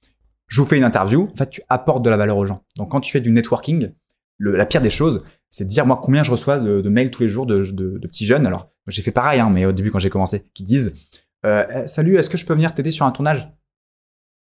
je 0.47 0.61
vous 0.61 0.67
fais 0.67 0.77
une 0.77 0.83
interview. 0.83 1.27
En 1.31 1.35
fait, 1.35 1.49
tu 1.49 1.61
apportes 1.69 2.03
de 2.03 2.09
la 2.09 2.17
valeur 2.17 2.37
aux 2.37 2.45
gens. 2.45 2.63
Donc, 2.77 2.91
quand 2.91 3.01
tu 3.01 3.11
fais 3.11 3.21
du 3.21 3.31
networking, 3.31 3.91
la 4.39 4.65
pire 4.65 4.81
des 4.81 4.89
choses, 4.89 5.23
c'est 5.49 5.65
de 5.65 5.69
dire 5.69 5.85
moi 5.85 5.99
combien 6.01 6.23
je 6.23 6.31
reçois 6.31 6.57
de, 6.59 6.89
mails 6.89 7.11
tous 7.11 7.23
les 7.23 7.29
jours 7.29 7.45
de, 7.45 7.99
petits 8.01 8.25
jeunes. 8.25 8.45
Alors, 8.45 8.69
j'ai 8.87 9.01
fait 9.01 9.11
pareil, 9.11 9.39
hein, 9.39 9.49
mais 9.49 9.65
au 9.65 9.71
début 9.71 9.91
quand 9.91 9.99
j'ai 9.99 10.09
commencé, 10.09 10.45
qui 10.53 10.63
disent 10.63 10.95
euh, 11.45 11.65
eh, 11.83 11.87
salut, 11.87 12.17
est-ce 12.17 12.29
que 12.29 12.37
je 12.37 12.45
peux 12.45 12.53
venir 12.53 12.73
t'aider 12.73 12.91
sur 12.91 13.05
un 13.05 13.11
tournage? 13.11 13.49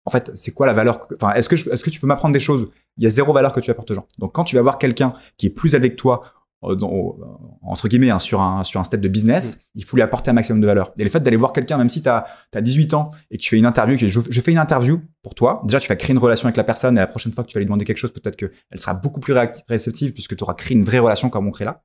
En 0.06 0.10
fait, 0.10 0.30
c'est 0.34 0.52
quoi 0.52 0.66
la 0.66 0.72
valeur 0.72 1.00
Enfin, 1.20 1.32
est-ce 1.34 1.48
que 1.48 1.54
est-ce 1.54 1.82
que 1.82 1.90
tu 1.90 2.00
peux 2.00 2.06
m'apprendre 2.06 2.34
des 2.34 2.40
choses? 2.40 2.70
Il 2.98 3.04
y 3.04 3.06
a 3.06 3.10
zéro 3.10 3.32
valeur 3.32 3.52
que 3.52 3.60
tu 3.60 3.70
apportes 3.70 3.90
aux 3.90 3.94
gens. 3.94 4.06
Donc, 4.18 4.34
quand 4.34 4.44
tu 4.44 4.56
vas 4.56 4.62
voir 4.62 4.78
quelqu'un 4.78 5.14
qui 5.36 5.46
est 5.46 5.50
plus 5.50 5.74
élevé 5.74 5.90
que 5.90 5.96
toi, 5.96 6.22
dans, 6.62 7.16
entre 7.62 7.88
guillemets, 7.88 8.10
hein, 8.10 8.18
sur, 8.18 8.40
un, 8.40 8.64
sur 8.64 8.80
un 8.80 8.84
step 8.84 9.00
de 9.00 9.08
business, 9.08 9.56
mm. 9.56 9.60
il 9.76 9.84
faut 9.84 9.96
lui 9.96 10.02
apporter 10.02 10.30
un 10.30 10.34
maximum 10.34 10.60
de 10.60 10.66
valeur. 10.66 10.92
Et 10.98 11.04
le 11.04 11.10
fait 11.10 11.20
d'aller 11.20 11.36
voir 11.36 11.52
quelqu'un, 11.52 11.76
même 11.76 11.88
si 11.88 12.02
tu 12.02 12.08
as, 12.08 12.24
18 12.54 12.94
ans 12.94 13.10
et 13.30 13.36
que 13.36 13.42
tu 13.42 13.50
fais 13.50 13.58
une 13.58 13.66
interview, 13.66 13.96
que 13.96 14.08
je, 14.08 14.20
je, 14.28 14.40
fais 14.40 14.52
une 14.52 14.58
interview 14.58 15.00
pour 15.22 15.34
toi, 15.34 15.60
déjà 15.64 15.80
tu 15.80 15.88
vas 15.88 15.96
créer 15.96 16.12
une 16.12 16.18
relation 16.18 16.46
avec 16.46 16.56
la 16.56 16.64
personne 16.64 16.96
et 16.96 17.00
la 17.00 17.06
prochaine 17.06 17.32
fois 17.32 17.44
que 17.44 17.48
tu 17.48 17.54
vas 17.54 17.60
lui 17.60 17.66
demander 17.66 17.84
quelque 17.84 17.98
chose, 17.98 18.12
peut-être 18.12 18.36
qu'elle 18.36 18.50
sera 18.76 18.94
beaucoup 18.94 19.20
plus 19.20 19.34
réceptive 19.68 20.12
puisque 20.12 20.36
tu 20.36 20.44
auras 20.44 20.54
créé 20.54 20.76
une 20.76 20.84
vraie 20.84 20.98
relation 21.00 21.30
comme 21.30 21.46
on 21.46 21.50
crée 21.50 21.64
là. 21.64 21.82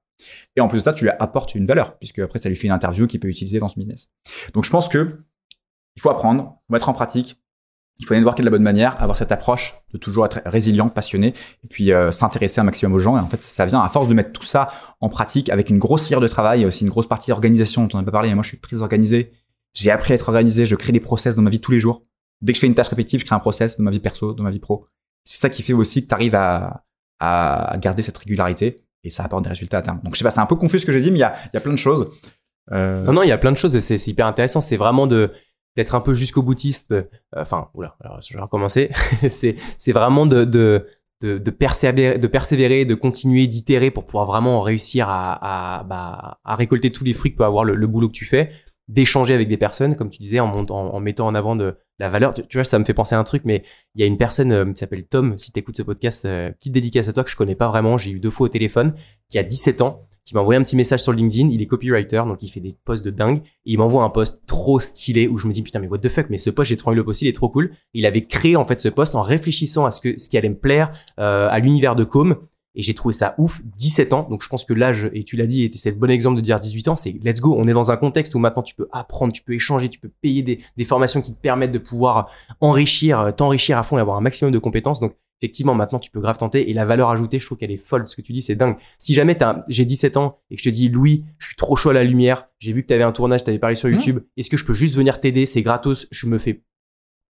Et 0.55 0.61
en 0.61 0.67
plus 0.67 0.79
de 0.79 0.83
ça, 0.83 0.93
tu 0.93 1.05
lui 1.05 1.11
apportes 1.11 1.55
une 1.55 1.65
valeur 1.65 1.97
puisque 1.97 2.19
après 2.19 2.39
ça 2.39 2.49
lui 2.49 2.55
fait 2.55 2.67
une 2.67 2.73
interview 2.73 3.07
qu'il 3.07 3.19
peut 3.19 3.29
utiliser 3.29 3.59
dans 3.59 3.69
ce 3.69 3.79
business. 3.79 4.11
Donc 4.53 4.65
je 4.65 4.69
pense 4.69 4.89
que 4.89 5.23
il 5.95 6.01
faut 6.01 6.09
apprendre, 6.09 6.61
faut 6.67 6.73
mettre 6.73 6.87
en 6.87 6.93
pratique, 6.93 7.41
il 7.99 8.05
faut 8.05 8.13
networker 8.13 8.41
de 8.41 8.45
la 8.45 8.51
bonne 8.51 8.63
manière, 8.63 9.01
avoir 9.01 9.17
cette 9.17 9.31
approche 9.31 9.75
de 9.93 9.97
toujours 9.97 10.25
être 10.25 10.41
résilient, 10.45 10.87
passionné, 10.89 11.33
et 11.63 11.67
puis 11.67 11.91
euh, 11.91 12.11
s'intéresser 12.11 12.61
un 12.61 12.63
maximum 12.63 12.93
aux 12.93 12.99
gens. 12.99 13.17
Et 13.17 13.19
en 13.19 13.27
fait, 13.27 13.41
ça, 13.41 13.65
vient 13.65 13.81
à 13.81 13.89
force 13.89 14.07
de 14.07 14.13
mettre 14.13 14.31
tout 14.31 14.43
ça 14.43 14.69
en 15.01 15.09
pratique 15.09 15.49
avec 15.49 15.69
une 15.69 15.79
grosse 15.79 16.03
cire 16.03 16.21
de 16.21 16.27
travail 16.27 16.61
et 16.61 16.65
aussi 16.65 16.85
une 16.85 16.89
grosse 16.89 17.07
partie 17.07 17.31
organisation 17.31 17.83
dont 17.83 17.89
on 17.93 17.97
n'a 17.97 18.05
pas 18.05 18.11
parlé. 18.11 18.33
Moi, 18.33 18.43
je 18.43 18.49
suis 18.49 18.59
très 18.59 18.81
organisé. 18.81 19.33
J'ai 19.73 19.91
appris 19.91 20.13
à 20.13 20.15
être 20.15 20.29
organisé. 20.29 20.65
Je 20.65 20.75
crée 20.75 20.93
des 20.93 21.01
process 21.01 21.35
dans 21.35 21.41
ma 21.41 21.49
vie 21.49 21.59
tous 21.59 21.71
les 21.71 21.79
jours. 21.79 22.03
Dès 22.41 22.53
que 22.53 22.57
je 22.57 22.61
fais 22.61 22.67
une 22.67 22.75
tâche 22.75 22.87
répétitive, 22.87 23.19
je 23.19 23.25
crée 23.25 23.35
un 23.35 23.39
process 23.39 23.77
dans 23.77 23.83
ma 23.83 23.91
vie 23.91 23.99
perso, 23.99 24.33
dans 24.33 24.43
ma 24.43 24.51
vie 24.51 24.59
pro. 24.59 24.87
C'est 25.25 25.37
ça 25.37 25.49
qui 25.49 25.61
fait 25.61 25.73
aussi 25.73 26.03
que 26.03 26.07
tu 26.07 26.13
arrives 26.13 26.35
à, 26.35 26.85
à 27.19 27.77
garder 27.77 28.01
cette 28.01 28.17
régularité 28.17 28.85
et 29.03 29.09
ça 29.09 29.23
apporte 29.23 29.43
des 29.43 29.49
résultats 29.49 29.79
à 29.79 29.81
terme. 29.81 29.99
Donc 30.03 30.13
je 30.13 30.19
sais 30.19 30.23
pas, 30.23 30.31
c'est 30.31 30.39
un 30.39 30.45
peu 30.45 30.55
confus 30.55 30.79
ce 30.79 30.85
que 30.85 30.93
j'ai 30.93 31.01
dit, 31.01 31.11
mais 31.11 31.17
il 31.17 31.21
y 31.21 31.23
a, 31.23 31.35
y 31.53 31.57
a 31.57 31.59
plein 31.59 31.73
de 31.73 31.77
choses. 31.77 32.09
Euh... 32.71 33.03
Non, 33.03 33.13
non, 33.13 33.23
il 33.23 33.29
y 33.29 33.33
a 33.33 33.37
plein 33.37 33.51
de 33.51 33.57
choses 33.57 33.75
et 33.75 33.81
c'est 33.81 34.07
hyper 34.07 34.27
intéressant. 34.27 34.61
C'est 34.61 34.77
vraiment 34.77 35.07
de 35.07 35.31
d'être 35.79 35.95
un 35.95 36.01
peu 36.01 36.13
jusqu'au 36.13 36.43
boutiste. 36.43 36.91
Euh, 36.91 37.03
enfin, 37.35 37.69
oula, 37.73 37.95
je 38.21 38.33
vais 38.33 38.41
recommencer. 38.41 38.89
c'est 39.29 39.91
vraiment 39.91 40.25
de, 40.25 40.43
de 40.43 40.85
de, 41.21 41.51
persévérer, 41.51 42.17
de 42.17 42.27
persévérer, 42.27 42.85
de 42.85 42.95
continuer, 42.95 43.47
d'itérer 43.47 43.91
pour 43.91 44.05
pouvoir 44.05 44.25
vraiment 44.25 44.61
réussir 44.61 45.09
à, 45.09 45.79
à, 45.79 45.83
bah, 45.83 46.39
récolter 46.45 46.91
tous 46.91 47.03
les 47.03 47.13
fruits 47.13 47.33
que 47.33 47.37
peut 47.37 47.43
avoir 47.43 47.65
le, 47.65 47.87
boulot 47.87 48.07
que 48.07 48.13
tu 48.13 48.23
fais, 48.23 48.51
d'échanger 48.87 49.33
avec 49.33 49.49
des 49.49 49.57
personnes, 49.57 49.97
comme 49.97 50.09
tu 50.09 50.21
disais, 50.21 50.39
en 50.39 50.99
mettant 51.01 51.27
en 51.27 51.35
avant 51.35 51.57
de 51.57 51.75
la 51.99 52.07
valeur. 52.07 52.33
Tu, 52.33 52.57
vois, 52.57 52.63
ça 52.63 52.79
me 52.79 52.85
fait 52.85 52.93
penser 52.93 53.15
à 53.15 53.19
un 53.19 53.25
truc, 53.25 53.43
mais 53.43 53.63
il 53.95 54.01
y 54.01 54.03
a 54.05 54.07
une 54.07 54.17
personne 54.17 54.51
euh, 54.53 54.71
qui 54.71 54.79
s'appelle 54.79 55.05
Tom, 55.05 55.37
si 55.37 55.51
tu 55.51 55.59
écoutes 55.59 55.75
ce 55.75 55.83
podcast, 55.83 56.23
euh, 56.23 56.51
petite 56.51 56.71
dédicace 56.71 57.09
à 57.09 57.11
toi 57.13 57.25
que 57.25 57.29
je 57.29 57.35
connais 57.35 57.55
pas 57.55 57.67
vraiment, 57.67 57.97
j'ai 57.97 58.11
eu 58.11 58.19
deux 58.21 58.29
fois 58.29 58.45
au 58.45 58.49
téléphone, 58.49 58.93
qui 59.29 59.37
a 59.37 59.43
17 59.43 59.81
ans, 59.81 60.07
qui 60.29 60.35
m'a 60.35 60.41
envoyé 60.41 60.59
un 60.59 60.63
petit 60.63 60.75
message 60.75 61.01
sur 61.01 61.11
LinkedIn. 61.11 61.49
Il 61.49 61.59
est 61.59 61.65
copywriter, 61.65 62.21
donc 62.27 62.43
il 62.43 62.49
fait 62.49 62.59
des 62.59 62.75
posts 62.85 63.03
de 63.03 63.09
dingue. 63.09 63.41
Et 63.65 63.71
il 63.71 63.77
m'envoie 63.79 64.03
un 64.03 64.11
post 64.11 64.43
trop 64.45 64.79
stylé 64.79 65.27
où 65.27 65.39
je 65.39 65.47
me 65.47 65.53
dis 65.53 65.63
putain 65.63 65.79
mais 65.79 65.87
what 65.87 65.97
the 65.97 66.07
fuck, 66.07 66.27
mais 66.29 66.37
ce 66.37 66.51
post 66.51 66.69
j'ai 66.69 66.77
trop 66.77 66.91
envie 66.91 66.97
le 66.97 67.03
poster, 67.03 67.25
il 67.25 67.29
est 67.29 67.33
trop 67.33 67.49
cool. 67.49 67.71
il 67.95 68.05
avait 68.05 68.21
créé 68.21 68.55
en 68.55 68.63
fait 68.63 68.79
ce 68.79 68.89
post 68.89 69.15
en 69.15 69.23
réfléchissant 69.23 69.87
à 69.87 69.91
ce 69.91 70.01
que 70.01 70.19
ce 70.19 70.29
qui 70.29 70.37
allait 70.37 70.49
me 70.49 70.57
plaire 70.57 70.91
euh, 71.19 71.47
à 71.49 71.57
l'univers 71.57 71.95
de 71.95 72.03
Com. 72.03 72.37
Et 72.75 72.83
j'ai 72.83 72.93
trouvé 72.93 73.13
ça 73.13 73.33
ouf, 73.39 73.61
17 73.77 74.13
ans. 74.13 74.27
Donc 74.29 74.43
je 74.43 74.49
pense 74.49 74.65
que 74.65 74.73
l'âge, 74.73 75.09
et 75.13 75.23
tu 75.23 75.35
l'as 75.35 75.47
dit, 75.47 75.63
et 75.63 75.71
c'est 75.73 75.89
le 75.89 75.97
bon 75.97 76.11
exemple 76.11 76.35
de 76.35 76.41
dire 76.41 76.59
18 76.59 76.89
ans, 76.89 76.95
c'est 76.95 77.15
let's 77.23 77.39
go. 77.39 77.55
On 77.57 77.67
est 77.67 77.73
dans 77.73 77.89
un 77.89 77.97
contexte 77.97 78.35
où 78.35 78.39
maintenant 78.39 78.61
tu 78.61 78.75
peux 78.75 78.87
apprendre, 78.91 79.33
tu 79.33 79.41
peux 79.41 79.53
échanger, 79.53 79.89
tu 79.89 79.99
peux 79.99 80.11
payer 80.21 80.43
des, 80.43 80.85
formations 80.85 81.23
qui 81.23 81.33
te 81.33 81.41
permettent 81.41 81.71
de 81.71 81.79
pouvoir 81.79 82.29
enrichir, 82.61 83.33
t'enrichir 83.35 83.79
à 83.79 83.83
fond 83.83 83.97
et 83.97 84.01
avoir 84.01 84.17
un 84.17 84.21
maximum 84.21 84.51
de 84.51 84.59
compétences. 84.59 84.99
Donc 84.99 85.15
effectivement, 85.41 85.73
maintenant, 85.73 85.99
tu 85.99 86.11
peux 86.11 86.19
grave 86.19 86.37
tenter. 86.37 86.69
Et 86.69 86.73
la 86.73 86.85
valeur 86.85 87.09
ajoutée, 87.09 87.39
je 87.39 87.45
trouve 87.45 87.57
qu'elle 87.57 87.71
est 87.71 87.77
folle. 87.77 88.05
Ce 88.05 88.15
que 88.15 88.21
tu 88.21 88.33
dis, 88.33 88.41
c'est 88.41 88.55
dingue. 88.55 88.75
Si 88.97 89.13
jamais 89.13 89.37
j'ai 89.67 89.85
17 89.85 90.17
ans 90.17 90.39
et 90.49 90.55
que 90.55 90.61
je 90.61 90.69
te 90.69 90.73
dis, 90.73 90.89
Louis, 90.89 91.25
je 91.37 91.47
suis 91.47 91.55
trop 91.55 91.75
chaud 91.75 91.89
à 91.89 91.93
la 91.93 92.03
lumière, 92.03 92.47
j'ai 92.59 92.73
vu 92.73 92.81
que 92.81 92.87
tu 92.87 92.93
avais 92.93 93.03
un 93.03 93.11
tournage, 93.11 93.43
tu 93.43 93.49
avais 93.49 93.59
parlé 93.59 93.75
sur 93.75 93.89
mmh. 93.89 93.93
YouTube, 93.93 94.19
est-ce 94.37 94.49
que 94.49 94.57
je 94.57 94.65
peux 94.65 94.73
juste 94.73 94.95
venir 94.95 95.19
t'aider? 95.19 95.45
C'est 95.45 95.61
gratos, 95.61 96.07
je 96.11 96.27
me 96.27 96.37
fais. 96.37 96.63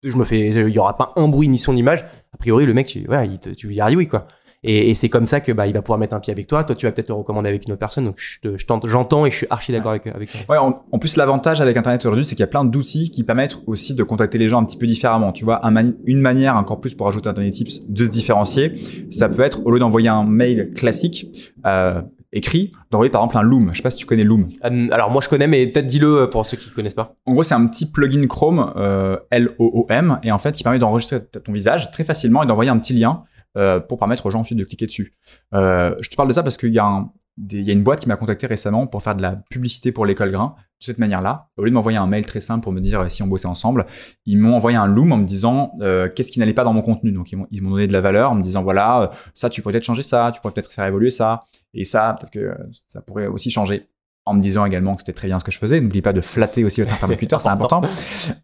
Je 0.03 0.15
me 0.15 0.23
fais. 0.23 0.47
Il 0.47 0.69
y 0.69 0.79
aura 0.79 0.95
pas 0.95 1.13
un 1.17 1.27
bruit 1.27 1.49
ni 1.49 1.57
son 1.57 1.75
image. 1.75 2.05
A 2.33 2.37
priori, 2.37 2.65
le 2.65 2.73
mec, 2.73 2.87
tu, 2.87 3.07
ouais, 3.07 3.27
il 3.27 3.39
te, 3.39 3.49
tu 3.49 3.67
lui 3.67 3.75
dis 3.75 3.95
oui, 3.95 4.07
quoi. 4.07 4.27
Et, 4.63 4.89
et 4.89 4.95
c'est 4.95 5.09
comme 5.09 5.25
ça 5.25 5.39
que 5.39 5.51
bah, 5.51 5.67
il 5.67 5.73
va 5.73 5.81
pouvoir 5.81 5.99
mettre 5.99 6.15
un 6.15 6.19
pied 6.19 6.31
avec 6.31 6.47
toi. 6.47 6.63
Toi, 6.63 6.75
tu 6.75 6.85
vas 6.85 6.91
peut-être 6.91 7.09
le 7.09 7.13
recommander 7.15 7.49
avec 7.49 7.65
une 7.65 7.71
autre 7.71 7.79
personne. 7.79 8.05
Donc, 8.05 8.15
je, 8.17 8.39
j'entends 8.85 9.25
et 9.25 9.31
je 9.31 9.35
suis 9.35 9.47
archi 9.49 9.71
d'accord 9.71 9.91
avec, 9.91 10.07
avec 10.07 10.29
ça. 10.29 10.39
Ouais, 10.49 10.57
en, 10.57 10.83
en 10.91 10.99
plus, 10.99 11.15
l'avantage 11.15 11.61
avec 11.61 11.77
Internet 11.77 12.05
aujourd'hui, 12.05 12.25
c'est 12.25 12.35
qu'il 12.35 12.43
y 12.43 12.43
a 12.43 12.47
plein 12.47 12.65
d'outils 12.65 13.09
qui 13.11 13.23
permettent 13.23 13.57
aussi 13.67 13.93
de 13.93 14.03
contacter 14.03 14.37
les 14.37 14.49
gens 14.49 14.61
un 14.61 14.65
petit 14.65 14.77
peu 14.77 14.87
différemment. 14.87 15.31
Tu 15.31 15.45
vois, 15.45 15.65
un 15.65 15.79
une 16.05 16.19
manière 16.19 16.55
encore 16.57 16.81
plus 16.81 16.93
pour 16.93 17.07
ajouter 17.07 17.29
Internet 17.29 17.53
Tips 17.53 17.81
de 17.87 18.05
se 18.05 18.09
différencier, 18.09 18.75
ça 19.09 19.29
peut 19.29 19.43
être 19.43 19.65
au 19.65 19.71
lieu 19.71 19.79
d'envoyer 19.79 20.09
un 20.09 20.25
mail 20.25 20.73
classique. 20.73 21.27
Euh, 21.65 22.01
écrit, 22.31 22.71
d'envoyer 22.91 23.09
par 23.09 23.21
exemple 23.21 23.37
un 23.37 23.41
Loom. 23.41 23.69
Je 23.71 23.77
sais 23.77 23.83
pas 23.83 23.89
si 23.89 23.97
tu 23.97 24.05
connais 24.05 24.23
Loom. 24.23 24.47
Euh, 24.65 24.87
alors 24.91 25.09
moi 25.09 25.21
je 25.21 25.29
connais, 25.29 25.47
mais 25.47 25.67
peut-être 25.67 25.87
dis-le 25.87 26.21
euh, 26.21 26.27
pour 26.27 26.45
ceux 26.45 26.57
qui 26.57 26.69
connaissent 26.69 26.93
pas. 26.93 27.15
En 27.25 27.33
gros, 27.33 27.43
c'est 27.43 27.55
un 27.55 27.65
petit 27.65 27.89
plugin 27.89 28.27
Chrome 28.27 28.71
euh, 28.75 29.17
L-O-O-M 29.31 30.19
et 30.23 30.31
en 30.31 30.37
fait 30.37 30.51
qui 30.51 30.63
permet 30.63 30.79
d'enregistrer 30.79 31.21
ton 31.23 31.51
visage 31.51 31.91
très 31.91 32.03
facilement 32.03 32.43
et 32.43 32.45
d'envoyer 32.45 32.69
un 32.69 32.77
petit 32.77 32.93
lien 32.93 33.23
euh, 33.57 33.79
pour 33.79 33.97
permettre 33.97 34.27
aux 34.27 34.29
gens 34.29 34.41
ensuite 34.41 34.59
de 34.59 34.63
cliquer 34.63 34.85
dessus. 34.85 35.15
Euh, 35.55 35.95
je 36.01 36.09
te 36.09 36.15
parle 36.15 36.27
de 36.27 36.33
ça 36.33 36.43
parce 36.43 36.55
qu'il 36.55 36.71
y 36.71 36.77
a 36.77 36.85
un, 36.85 37.11
il 37.51 37.63
y 37.63 37.71
a 37.71 37.73
une 37.73 37.81
boîte 37.81 37.99
qui 37.99 38.07
m'a 38.07 38.15
contacté 38.15 38.45
récemment 38.45 38.85
pour 38.85 39.01
faire 39.01 39.15
de 39.15 39.23
la 39.23 39.37
publicité 39.49 39.91
pour 39.91 40.05
l'école 40.05 40.29
Grain 40.29 40.55
de 40.79 40.85
cette 40.85 40.99
manière-là. 40.99 41.49
Au 41.57 41.63
lieu 41.63 41.71
de 41.71 41.73
m'envoyer 41.73 41.97
un 41.97 42.05
mail 42.05 42.27
très 42.27 42.41
simple 42.41 42.61
pour 42.61 42.71
me 42.71 42.79
dire 42.79 43.01
euh, 43.01 43.09
si 43.09 43.23
on 43.23 43.27
bossait 43.27 43.47
ensemble, 43.47 43.87
ils 44.27 44.37
m'ont 44.37 44.55
envoyé 44.55 44.77
un 44.77 44.85
loom 44.85 45.11
en 45.13 45.17
me 45.17 45.23
disant 45.23 45.73
qu'est-ce 45.79 46.31
qui 46.31 46.39
n'allait 46.39 46.53
pas 46.53 46.63
dans 46.63 46.73
mon 46.73 46.83
contenu. 46.83 47.11
Donc 47.11 47.31
ils 47.31 47.61
m'ont 47.63 47.71
donné 47.71 47.87
de 47.87 47.93
la 47.93 48.01
valeur 48.01 48.31
en 48.31 48.35
me 48.35 48.43
disant 48.43 48.61
voilà 48.61 49.11
ça 49.33 49.49
tu 49.49 49.63
pourrais 49.63 49.73
peut-être 49.73 49.83
changer 49.83 50.03
ça, 50.03 50.31
tu 50.31 50.41
pourrais 50.41 50.53
peut-être 50.53 50.71
faire 50.71 50.85
évoluer 50.85 51.09
ça 51.09 51.39
et 51.73 51.85
ça 51.85 52.15
peut-être 52.19 52.31
que 52.31 52.55
ça 52.85 53.01
pourrait 53.01 53.27
aussi 53.27 53.49
changer. 53.49 53.87
En 54.25 54.35
me 54.35 54.41
disant 54.41 54.63
également 54.63 54.95
que 54.95 55.01
c'était 55.01 55.13
très 55.13 55.27
bien 55.27 55.39
ce 55.39 55.43
que 55.43 55.51
je 55.51 55.57
faisais. 55.57 55.81
N'oublie 55.81 56.03
pas 56.03 56.13
de 56.13 56.21
flatter 56.21 56.63
aussi 56.63 56.81
votre 56.81 56.93
interlocuteur, 56.93 57.41
c'est 57.41 57.49
important. 57.49 57.81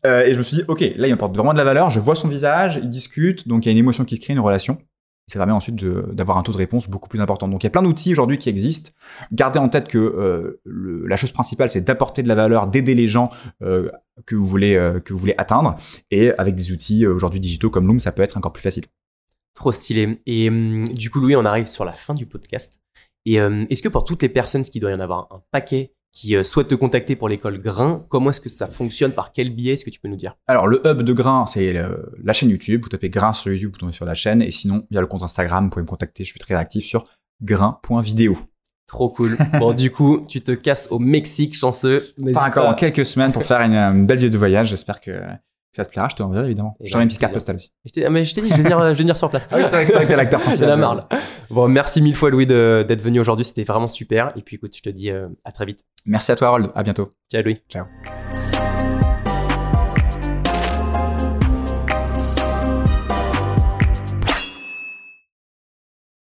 et 0.03 0.33
je 0.33 0.37
me 0.37 0.41
suis 0.41 0.57
dit 0.57 0.63
ok 0.67 0.81
là 0.95 1.07
il 1.07 1.11
m'apporte 1.11 1.35
vraiment 1.35 1.53
de 1.53 1.59
la 1.59 1.63
valeur. 1.63 1.91
Je 1.91 1.99
vois 1.99 2.15
son 2.15 2.27
visage, 2.27 2.79
il 2.81 2.89
discute, 2.89 3.47
donc 3.47 3.65
il 3.65 3.67
y 3.67 3.69
a 3.69 3.71
une 3.73 3.77
émotion 3.77 4.03
qui 4.03 4.15
se 4.15 4.21
crée, 4.21 4.33
une 4.33 4.39
relation 4.39 4.79
ça 5.27 5.39
permet 5.39 5.53
ensuite 5.53 5.83
d'avoir 5.83 6.37
un 6.37 6.43
taux 6.43 6.51
de 6.51 6.57
réponse 6.57 6.87
beaucoup 6.87 7.09
plus 7.09 7.19
important. 7.19 7.47
Donc 7.47 7.63
il 7.63 7.65
y 7.65 7.67
a 7.67 7.71
plein 7.71 7.81
d'outils 7.81 8.11
aujourd'hui 8.11 8.37
qui 8.37 8.49
existent. 8.49 8.91
Gardez 9.31 9.57
en 9.57 9.69
tête 9.69 9.87
que 9.87 9.97
euh, 9.97 10.61
la 10.65 11.17
chose 11.17 11.31
principale, 11.31 11.69
c'est 11.69 11.81
d'apporter 11.81 12.21
de 12.21 12.27
la 12.27 12.35
valeur, 12.35 12.67
d'aider 12.67 12.93
les 12.93 13.07
gens 13.07 13.31
euh, 13.63 13.89
que 14.25 14.35
vous 14.35 14.45
voulez 14.45 14.75
euh, 14.75 14.99
que 14.99 15.13
vous 15.13 15.19
voulez 15.19 15.33
atteindre. 15.37 15.75
Et 16.11 16.31
avec 16.37 16.55
des 16.55 16.71
outils 16.71 17.07
aujourd'hui 17.07 17.39
digitaux 17.39 17.71
comme 17.71 17.87
Loom, 17.87 17.99
ça 17.99 18.11
peut 18.11 18.21
être 18.21 18.37
encore 18.37 18.53
plus 18.53 18.61
facile. 18.61 18.85
Trop 19.55 19.71
stylé. 19.71 20.21
Et 20.27 20.49
hum, 20.49 20.87
du 20.87 21.09
coup, 21.09 21.19
Louis, 21.19 21.35
on 21.35 21.45
arrive 21.45 21.65
sur 21.65 21.85
la 21.85 21.93
fin 21.93 22.13
du 22.13 22.27
podcast. 22.27 22.79
Et 23.25 23.41
hum, 23.41 23.65
est-ce 23.71 23.81
que 23.81 23.89
pour 23.89 24.03
toutes 24.03 24.21
les 24.21 24.29
personnes, 24.29 24.63
ce 24.63 24.69
qui 24.69 24.79
doit 24.79 24.91
y 24.91 24.95
en 24.95 24.99
avoir 24.99 25.27
un 25.31 25.41
paquet, 25.51 25.94
qui 26.15 26.35
euh, 26.35 26.43
souhaitent 26.43 26.69
te 26.69 26.75
contacter 26.75 27.15
pour 27.15 27.29
l'école 27.29 27.61
Grain, 27.61 28.05
comment 28.09 28.31
est-ce 28.31 28.39
que 28.39 28.49
ça 28.49 28.67
fonctionne? 28.67 29.11
Par 29.11 29.33
quel 29.33 29.53
biais 29.53 29.73
Est-ce 29.73 29.83
que 29.83 29.89
tu 29.89 29.99
peux 29.99 30.07
nous 30.07 30.15
dire? 30.15 30.35
Alors, 30.47 30.65
le 30.65 30.81
hub 30.87 31.01
de 31.01 31.13
Grain, 31.13 31.45
c'est 31.45 31.77
euh, 31.77 31.89
la 32.23 32.33
chaîne 32.33 32.49
YouTube. 32.49 32.81
Vous 32.83 32.89
tapez 32.89 33.09
Grain 33.09 33.33
sur 33.33 33.51
YouTube, 33.51 33.71
vous 33.73 33.77
tombez 33.77 33.93
sur 33.93 34.05
la 34.05 34.15
chaîne. 34.15 34.41
Et 34.41 34.49
sinon, 34.49 34.87
il 34.89 34.95
y 34.95 34.97
a 34.97 35.01
le 35.01 35.07
compte 35.07 35.21
Instagram, 35.21 35.65
vous 35.65 35.69
pouvez 35.69 35.83
me 35.83 35.87
contacter. 35.87 36.23
Je 36.23 36.29
suis 36.29 36.39
très 36.39 36.55
actif 36.55 36.85
sur 36.85 37.03
grain.video. 37.41 38.37
Trop 38.87 39.09
cool. 39.09 39.37
bon, 39.59 39.73
du 39.73 39.91
coup, 39.91 40.23
tu 40.27 40.41
te 40.41 40.53
casses 40.53 40.87
au 40.89 40.99
Mexique, 40.99 41.55
chanceux. 41.55 42.13
Pas 42.33 42.47
encore 42.47 42.69
en 42.69 42.75
quelques 42.75 43.05
semaines 43.05 43.33
pour 43.33 43.43
faire 43.43 43.59
une, 43.59 44.07
belle 44.07 44.19
vidéo 44.19 44.31
de 44.31 44.37
voyage. 44.37 44.69
J'espère 44.69 45.01
que 45.01 45.11
ça 45.75 45.83
te 45.83 45.89
plaira, 45.89 46.07
je 46.09 46.15
te 46.15 46.23
l'enverrai 46.23 46.45
évidemment. 46.45 46.75
Je 46.79 46.85
t'enverrai 46.85 47.03
une 47.03 47.07
petite 47.09 47.19
carte 47.19 47.33
postale 47.33 47.55
aussi. 47.55 47.71
Je 47.83 48.07
mais 48.07 48.23
je 48.23 48.33
t'ai 48.33 48.41
dit, 48.41 48.49
je 48.49 48.55
vais 48.55 48.63
venir, 48.63 48.79
je 48.79 48.85
vais 48.85 48.93
venir 48.93 49.17
sur 49.17 49.29
place. 49.29 49.47
ah 49.51 49.57
oui, 49.57 49.63
c'est 49.65 49.85
vrai, 49.85 50.03
que 50.05 50.07
t'es 50.07 50.15
l'acteur 50.15 50.39
principal. 50.39 50.69
la 50.69 50.77
marre, 50.77 51.09
Bon, 51.49 51.67
merci 51.67 52.01
mille 52.01 52.15
fois, 52.15 52.29
Louis, 52.29 52.45
d'être 52.45 53.03
venu 53.03 53.19
aujourd'hui. 53.19 53.43
C'était 53.43 53.63
vraiment 53.63 53.87
super. 53.87 54.31
Et 54.37 54.41
puis, 54.41 54.55
écoute, 54.55 54.75
je 54.75 54.81
te 54.81 54.89
dis 54.89 55.11
euh, 55.11 55.27
à 55.43 55.51
très 55.51 55.65
vite. 55.65 55.81
Merci 56.05 56.31
à 56.31 56.35
toi, 56.35 56.47
Harold. 56.47 56.71
À 56.75 56.83
bientôt. 56.83 57.11
Ciao, 57.29 57.43
Louis. 57.43 57.61
Ciao. 57.69 57.85